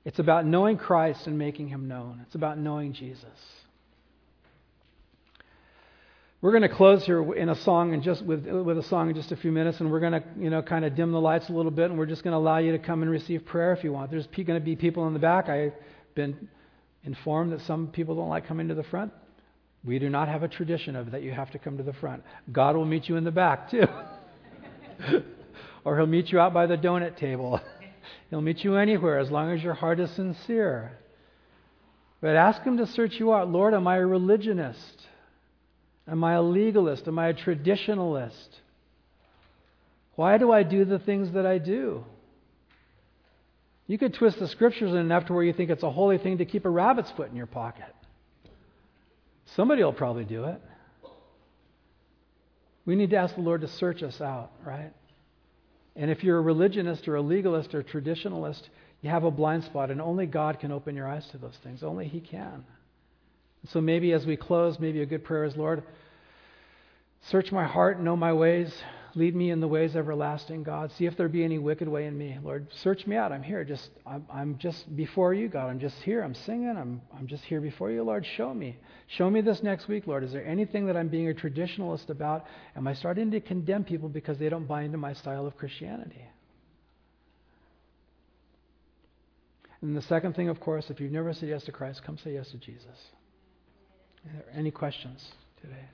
It's 0.03 0.19
about 0.19 0.45
knowing 0.45 0.77
Christ 0.77 1.27
and 1.27 1.37
making 1.37 1.67
him 1.67 1.87
known. 1.87 2.21
It's 2.25 2.35
about 2.35 2.57
knowing 2.57 2.93
Jesus. 2.93 3.27
We're 6.41 6.51
going 6.51 6.63
to 6.63 6.75
close 6.75 7.05
here 7.05 7.33
in 7.35 7.49
a 7.49 7.55
song 7.55 7.93
and 7.93 8.01
just 8.01 8.23
with, 8.23 8.47
with 8.47 8.79
a 8.79 8.83
song 8.83 9.09
in 9.09 9.15
just 9.15 9.31
a 9.31 9.35
few 9.35 9.51
minutes, 9.51 9.79
and 9.79 9.91
we're 9.91 9.99
going 9.99 10.13
to 10.13 10.23
you 10.39 10.49
know 10.49 10.63
kind 10.63 10.83
of 10.83 10.95
dim 10.95 11.11
the 11.11 11.21
lights 11.21 11.49
a 11.49 11.51
little 11.53 11.71
bit, 11.71 11.91
and 11.91 11.99
we're 11.99 12.07
just 12.07 12.23
going 12.23 12.31
to 12.31 12.37
allow 12.37 12.57
you 12.57 12.71
to 12.71 12.79
come 12.79 13.03
and 13.03 13.11
receive 13.11 13.45
prayer 13.45 13.73
if 13.73 13.83
you 13.83 13.93
want. 13.93 14.09
There's 14.09 14.25
going 14.25 14.47
to 14.47 14.59
be 14.59 14.75
people 14.75 15.05
in 15.05 15.13
the 15.13 15.19
back. 15.19 15.49
I've 15.49 15.73
been 16.15 16.49
informed 17.03 17.51
that 17.51 17.61
some 17.61 17.87
people 17.87 18.15
don't 18.15 18.29
like 18.29 18.47
coming 18.47 18.67
to 18.69 18.73
the 18.73 18.83
front. 18.83 19.13
We 19.83 19.99
do 19.99 20.09
not 20.09 20.27
have 20.29 20.41
a 20.41 20.47
tradition 20.47 20.95
of 20.95 21.11
that 21.11 21.21
you 21.21 21.31
have 21.31 21.51
to 21.51 21.59
come 21.59 21.77
to 21.77 21.83
the 21.83 21.93
front. 21.93 22.23
God 22.51 22.75
will 22.75 22.85
meet 22.85 23.07
you 23.07 23.17
in 23.17 23.23
the 23.23 23.31
back 23.31 23.69
too. 23.69 23.85
or 25.85 25.95
he'll 25.95 26.07
meet 26.07 26.31
you 26.31 26.39
out 26.39 26.53
by 26.53 26.65
the 26.65 26.77
donut 26.77 27.17
table. 27.17 27.59
he'll 28.29 28.41
meet 28.41 28.63
you 28.63 28.75
anywhere 28.75 29.19
as 29.19 29.31
long 29.31 29.51
as 29.51 29.63
your 29.63 29.73
heart 29.73 29.99
is 29.99 30.11
sincere. 30.11 30.97
But 32.21 32.35
ask 32.35 32.61
him 32.61 32.77
to 32.77 32.87
search 32.87 33.19
you 33.19 33.33
out. 33.33 33.49
Lord, 33.49 33.73
am 33.73 33.87
I 33.87 33.97
a 33.97 34.05
religionist? 34.05 35.07
Am 36.07 36.23
I 36.23 36.33
a 36.33 36.41
legalist? 36.41 37.07
Am 37.07 37.17
I 37.17 37.29
a 37.29 37.33
traditionalist? 37.33 38.49
Why 40.15 40.37
do 40.37 40.51
I 40.51 40.63
do 40.63 40.85
the 40.85 40.99
things 40.99 41.31
that 41.33 41.45
I 41.45 41.57
do? 41.57 42.03
You 43.87 43.97
could 43.97 44.13
twist 44.13 44.39
the 44.39 44.47
scriptures 44.47 44.93
enough 44.93 45.25
to 45.25 45.33
where 45.33 45.43
you 45.43 45.53
think 45.53 45.69
it's 45.69 45.83
a 45.83 45.91
holy 45.91 46.17
thing 46.17 46.37
to 46.37 46.45
keep 46.45 46.65
a 46.65 46.69
rabbit's 46.69 47.11
foot 47.11 47.29
in 47.29 47.35
your 47.35 47.47
pocket. 47.47 47.93
Somebody 49.55 49.83
will 49.83 49.93
probably 49.93 50.23
do 50.23 50.45
it. 50.45 50.61
We 52.85 52.95
need 52.95 53.09
to 53.11 53.17
ask 53.17 53.35
the 53.35 53.41
Lord 53.41 53.61
to 53.61 53.67
search 53.67 54.01
us 54.01 54.21
out, 54.21 54.51
right? 54.65 54.93
And 55.95 56.09
if 56.09 56.23
you're 56.23 56.37
a 56.37 56.41
religionist 56.41 57.07
or 57.07 57.15
a 57.15 57.21
legalist 57.21 57.73
or 57.75 57.79
a 57.79 57.83
traditionalist, 57.83 58.61
you 59.01 59.09
have 59.09 59.23
a 59.23 59.31
blind 59.31 59.63
spot, 59.63 59.91
and 59.91 60.01
only 60.01 60.25
God 60.25 60.59
can 60.59 60.71
open 60.71 60.95
your 60.95 61.07
eyes 61.07 61.27
to 61.31 61.37
those 61.37 61.57
things. 61.63 61.83
Only 61.83 62.07
He 62.07 62.21
can. 62.21 62.63
So 63.69 63.81
maybe 63.81 64.13
as 64.13 64.25
we 64.25 64.37
close, 64.37 64.79
maybe 64.79 65.01
a 65.01 65.05
good 65.05 65.23
prayer 65.23 65.43
is 65.43 65.55
Lord, 65.55 65.83
search 67.29 67.51
my 67.51 67.65
heart, 67.65 67.99
know 67.99 68.15
my 68.15 68.33
ways, 68.33 68.73
Lead 69.13 69.35
me 69.35 69.51
in 69.51 69.59
the 69.59 69.67
ways 69.67 69.95
everlasting, 69.95 70.63
God. 70.63 70.91
See 70.93 71.05
if 71.05 71.17
there 71.17 71.27
be 71.27 71.43
any 71.43 71.57
wicked 71.57 71.87
way 71.87 72.05
in 72.05 72.17
me. 72.17 72.37
Lord, 72.41 72.67
search 72.71 73.05
me 73.05 73.17
out. 73.17 73.31
I'm 73.31 73.43
here. 73.43 73.65
Just 73.65 73.89
I'm, 74.05 74.25
I'm 74.31 74.57
just 74.57 74.95
before 74.95 75.33
you, 75.33 75.49
God. 75.49 75.69
I'm 75.69 75.79
just 75.79 75.97
here. 76.03 76.21
I'm 76.21 76.33
singing. 76.33 76.75
I'm 76.77 77.01
I'm 77.17 77.27
just 77.27 77.43
here 77.43 77.59
before 77.59 77.91
you, 77.91 78.03
Lord. 78.03 78.25
Show 78.37 78.53
me. 78.53 78.77
Show 79.07 79.29
me 79.29 79.41
this 79.41 79.61
next 79.63 79.89
week, 79.89 80.07
Lord. 80.07 80.23
Is 80.23 80.31
there 80.31 80.45
anything 80.45 80.85
that 80.87 80.95
I'm 80.95 81.09
being 81.09 81.29
a 81.29 81.33
traditionalist 81.33 82.09
about? 82.09 82.45
Am 82.75 82.87
I 82.87 82.93
starting 82.93 83.31
to 83.31 83.41
condemn 83.41 83.83
people 83.83 84.07
because 84.07 84.37
they 84.37 84.47
don't 84.47 84.67
buy 84.67 84.83
into 84.83 84.97
my 84.97 85.13
style 85.13 85.45
of 85.45 85.57
Christianity? 85.57 86.25
And 89.81 89.97
the 89.97 90.01
second 90.03 90.35
thing, 90.35 90.47
of 90.47 90.59
course, 90.59 90.89
if 90.89 91.01
you've 91.01 91.11
never 91.11 91.33
said 91.33 91.49
yes 91.49 91.63
to 91.63 91.71
Christ, 91.71 92.03
come 92.03 92.17
say 92.17 92.33
yes 92.33 92.49
to 92.51 92.57
Jesus. 92.57 92.85
Are 94.25 94.33
there 94.33 94.45
any 94.55 94.71
questions 94.71 95.31
today? 95.59 95.85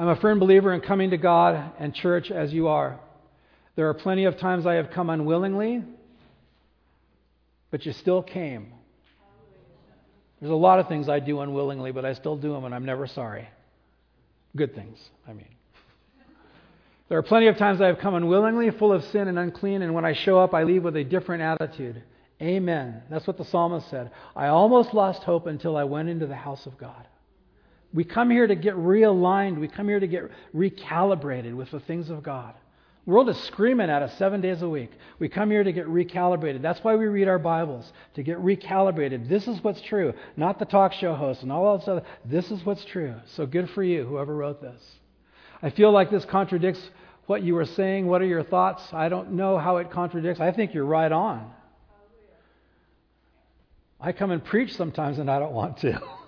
I'm 0.00 0.08
a 0.08 0.16
firm 0.16 0.38
believer 0.38 0.72
in 0.72 0.80
coming 0.80 1.10
to 1.10 1.18
God 1.18 1.72
and 1.78 1.94
church 1.94 2.30
as 2.30 2.54
you 2.54 2.68
are. 2.68 2.98
There 3.76 3.86
are 3.90 3.92
plenty 3.92 4.24
of 4.24 4.38
times 4.38 4.64
I 4.64 4.76
have 4.76 4.92
come 4.92 5.10
unwillingly, 5.10 5.82
but 7.70 7.84
you 7.84 7.92
still 7.92 8.22
came. 8.22 8.72
There's 10.40 10.52
a 10.52 10.54
lot 10.54 10.78
of 10.78 10.88
things 10.88 11.10
I 11.10 11.20
do 11.20 11.40
unwillingly, 11.40 11.92
but 11.92 12.06
I 12.06 12.14
still 12.14 12.34
do 12.34 12.50
them, 12.50 12.64
and 12.64 12.74
I'm 12.74 12.86
never 12.86 13.06
sorry. 13.06 13.46
Good 14.56 14.74
things, 14.74 14.98
I 15.28 15.34
mean. 15.34 15.54
There 17.10 17.18
are 17.18 17.22
plenty 17.22 17.48
of 17.48 17.58
times 17.58 17.82
I 17.82 17.88
have 17.88 17.98
come 17.98 18.14
unwillingly, 18.14 18.70
full 18.70 18.94
of 18.94 19.04
sin 19.04 19.28
and 19.28 19.38
unclean, 19.38 19.82
and 19.82 19.92
when 19.92 20.06
I 20.06 20.14
show 20.14 20.38
up, 20.38 20.54
I 20.54 20.62
leave 20.62 20.82
with 20.82 20.96
a 20.96 21.04
different 21.04 21.42
attitude. 21.42 22.02
Amen. 22.40 23.02
That's 23.10 23.26
what 23.26 23.36
the 23.36 23.44
psalmist 23.44 23.90
said. 23.90 24.12
I 24.34 24.46
almost 24.46 24.94
lost 24.94 25.24
hope 25.24 25.46
until 25.46 25.76
I 25.76 25.84
went 25.84 26.08
into 26.08 26.26
the 26.26 26.36
house 26.36 26.64
of 26.64 26.78
God. 26.78 27.06
We 27.92 28.04
come 28.04 28.30
here 28.30 28.46
to 28.46 28.54
get 28.54 28.74
realigned. 28.76 29.58
We 29.58 29.68
come 29.68 29.88
here 29.88 30.00
to 30.00 30.06
get 30.06 30.30
recalibrated 30.54 31.54
with 31.54 31.70
the 31.70 31.80
things 31.80 32.08
of 32.08 32.22
God. 32.22 32.54
The 33.04 33.12
world 33.12 33.28
is 33.28 33.38
screaming 33.44 33.90
at 33.90 34.02
us 34.02 34.16
seven 34.18 34.40
days 34.40 34.62
a 34.62 34.68
week. 34.68 34.92
We 35.18 35.28
come 35.28 35.50
here 35.50 35.64
to 35.64 35.72
get 35.72 35.86
recalibrated. 35.86 36.62
That's 36.62 36.84
why 36.84 36.94
we 36.94 37.06
read 37.06 37.28
our 37.28 37.38
Bibles, 37.38 37.90
to 38.14 38.22
get 38.22 38.38
recalibrated. 38.38 39.28
This 39.28 39.48
is 39.48 39.64
what's 39.64 39.80
true, 39.80 40.12
not 40.36 40.58
the 40.58 40.66
talk 40.66 40.92
show 40.92 41.14
host 41.14 41.42
and 41.42 41.50
all 41.50 41.76
that 41.76 41.82
stuff. 41.82 42.04
This 42.24 42.50
is 42.50 42.64
what's 42.64 42.84
true. 42.84 43.14
So 43.34 43.46
good 43.46 43.70
for 43.70 43.82
you, 43.82 44.04
whoever 44.04 44.36
wrote 44.36 44.60
this. 44.60 44.80
I 45.62 45.70
feel 45.70 45.90
like 45.90 46.10
this 46.10 46.24
contradicts 46.24 46.90
what 47.26 47.42
you 47.42 47.54
were 47.54 47.64
saying. 47.64 48.06
What 48.06 48.22
are 48.22 48.26
your 48.26 48.44
thoughts? 48.44 48.82
I 48.92 49.08
don't 49.08 49.32
know 49.32 49.58
how 49.58 49.78
it 49.78 49.90
contradicts. 49.90 50.40
I 50.40 50.52
think 50.52 50.74
you're 50.74 50.84
right 50.84 51.10
on. 51.10 51.50
I 54.00 54.12
come 54.12 54.30
and 54.30 54.44
preach 54.44 54.74
sometimes 54.76 55.18
and 55.18 55.30
I 55.30 55.38
don't 55.38 55.52
want 55.52 55.78
to. 55.78 56.00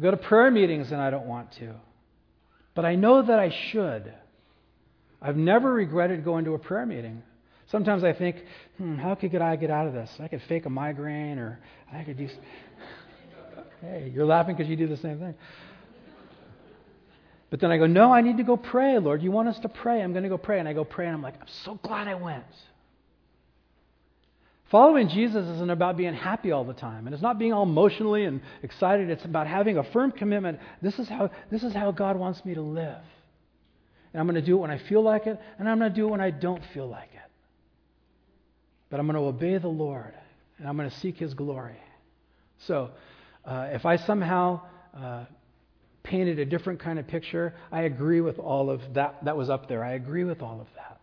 go 0.00 0.10
to 0.10 0.16
prayer 0.16 0.50
meetings 0.50 0.92
and 0.92 1.00
I 1.00 1.10
don't 1.10 1.26
want 1.26 1.52
to. 1.58 1.74
But 2.74 2.84
I 2.84 2.94
know 2.94 3.22
that 3.22 3.38
I 3.38 3.54
should. 3.70 4.12
I've 5.20 5.36
never 5.36 5.72
regretted 5.72 6.24
going 6.24 6.44
to 6.46 6.54
a 6.54 6.58
prayer 6.58 6.86
meeting. 6.86 7.22
Sometimes 7.70 8.02
I 8.02 8.12
think, 8.12 8.36
hmm, 8.78 8.96
how 8.96 9.14
could 9.14 9.34
I 9.36 9.56
get 9.56 9.70
out 9.70 9.86
of 9.86 9.92
this? 9.92 10.10
I 10.18 10.28
could 10.28 10.42
fake 10.48 10.66
a 10.66 10.70
migraine 10.70 11.38
or 11.38 11.60
I 11.92 12.02
could 12.02 12.16
do. 12.16 12.28
hey, 13.80 14.10
you're 14.14 14.26
laughing 14.26 14.56
because 14.56 14.68
you 14.68 14.76
do 14.76 14.88
the 14.88 14.96
same 14.96 15.18
thing. 15.18 15.34
But 17.50 17.60
then 17.60 17.72
I 17.72 17.78
go, 17.78 17.86
no, 17.86 18.12
I 18.12 18.20
need 18.22 18.36
to 18.36 18.44
go 18.44 18.56
pray, 18.56 18.98
Lord. 18.98 19.22
You 19.22 19.32
want 19.32 19.48
us 19.48 19.58
to 19.60 19.68
pray? 19.68 20.02
I'm 20.02 20.12
going 20.12 20.22
to 20.22 20.28
go 20.28 20.38
pray. 20.38 20.60
And 20.60 20.68
I 20.68 20.72
go 20.72 20.84
pray, 20.84 21.06
and 21.06 21.14
I'm 21.16 21.22
like, 21.22 21.34
I'm 21.40 21.48
so 21.64 21.74
glad 21.82 22.06
I 22.06 22.14
went. 22.14 22.44
Following 24.70 25.08
Jesus 25.08 25.44
isn't 25.46 25.70
about 25.70 25.96
being 25.96 26.14
happy 26.14 26.52
all 26.52 26.64
the 26.64 26.74
time, 26.74 27.06
and 27.06 27.14
it's 27.14 27.22
not 27.22 27.40
being 27.40 27.52
all 27.52 27.64
emotionally 27.64 28.24
and 28.24 28.40
excited. 28.62 29.10
It's 29.10 29.24
about 29.24 29.48
having 29.48 29.78
a 29.78 29.84
firm 29.92 30.12
commitment. 30.12 30.60
This 30.80 30.96
is 31.00 31.08
how, 31.08 31.30
this 31.50 31.64
is 31.64 31.74
how 31.74 31.90
God 31.90 32.16
wants 32.16 32.44
me 32.44 32.54
to 32.54 32.62
live. 32.62 33.02
And 34.12 34.20
I'm 34.20 34.26
going 34.26 34.40
to 34.40 34.46
do 34.46 34.56
it 34.58 34.60
when 34.60 34.70
I 34.70 34.78
feel 34.78 35.02
like 35.02 35.26
it, 35.26 35.40
and 35.58 35.68
I'm 35.68 35.80
going 35.80 35.90
to 35.90 35.96
do 35.96 36.06
it 36.06 36.10
when 36.10 36.20
I 36.20 36.30
don't 36.30 36.62
feel 36.72 36.88
like 36.88 37.08
it. 37.12 37.30
But 38.90 39.00
I'm 39.00 39.06
going 39.06 39.16
to 39.16 39.26
obey 39.26 39.58
the 39.58 39.68
Lord, 39.68 40.14
and 40.58 40.68
I'm 40.68 40.76
going 40.76 40.88
to 40.88 40.96
seek 40.98 41.16
His 41.16 41.34
glory. 41.34 41.78
So, 42.66 42.90
uh, 43.44 43.70
if 43.72 43.84
I 43.84 43.96
somehow 43.96 44.60
uh, 44.96 45.24
painted 46.04 46.38
a 46.38 46.44
different 46.44 46.78
kind 46.78 47.00
of 47.00 47.08
picture, 47.08 47.54
I 47.72 47.82
agree 47.82 48.20
with 48.20 48.38
all 48.38 48.70
of 48.70 48.80
that 48.94 49.24
that 49.24 49.36
was 49.36 49.50
up 49.50 49.68
there. 49.68 49.82
I 49.82 49.94
agree 49.94 50.22
with 50.22 50.42
all 50.42 50.60
of 50.60 50.68
that. 50.76 51.00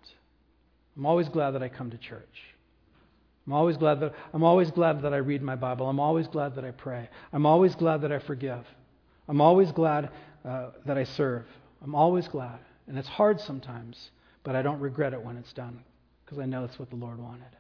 I'm 0.95 1.05
always 1.05 1.27
glad 1.27 1.51
that 1.51 1.63
I 1.63 1.67
come 1.67 1.91
to 1.91 1.97
church. 1.97 2.23
I'm 3.47 3.53
always 3.53 3.77
glad 3.77 4.01
that 4.01 4.13
I'm 4.33 4.43
always 4.43 4.69
glad 4.71 5.01
that 5.03 5.13
I 5.13 5.17
read 5.17 5.41
my 5.41 5.55
Bible. 5.55 5.89
I'm 5.89 6.01
always 6.01 6.27
glad 6.27 6.55
that 6.55 6.65
I 6.65 6.71
pray. 6.71 7.09
I'm 7.31 7.45
always 7.45 7.75
glad 7.75 8.01
that 8.01 8.11
I 8.11 8.19
forgive. 8.19 8.65
I'm 9.29 9.39
always 9.39 9.71
glad 9.71 10.09
uh, 10.43 10.71
that 10.85 10.97
I 10.97 11.05
serve. 11.05 11.45
I'm 11.81 11.95
always 11.95 12.27
glad. 12.27 12.59
And 12.87 12.97
it's 12.97 13.07
hard 13.07 13.39
sometimes, 13.39 14.11
but 14.43 14.55
I 14.55 14.61
don't 14.61 14.79
regret 14.79 15.13
it 15.13 15.21
when 15.21 15.37
it's 15.37 15.53
done 15.53 15.81
because 16.25 16.39
I 16.39 16.45
know 16.45 16.65
it's 16.65 16.77
what 16.77 16.89
the 16.89 16.97
Lord 16.97 17.19
wanted. 17.19 17.55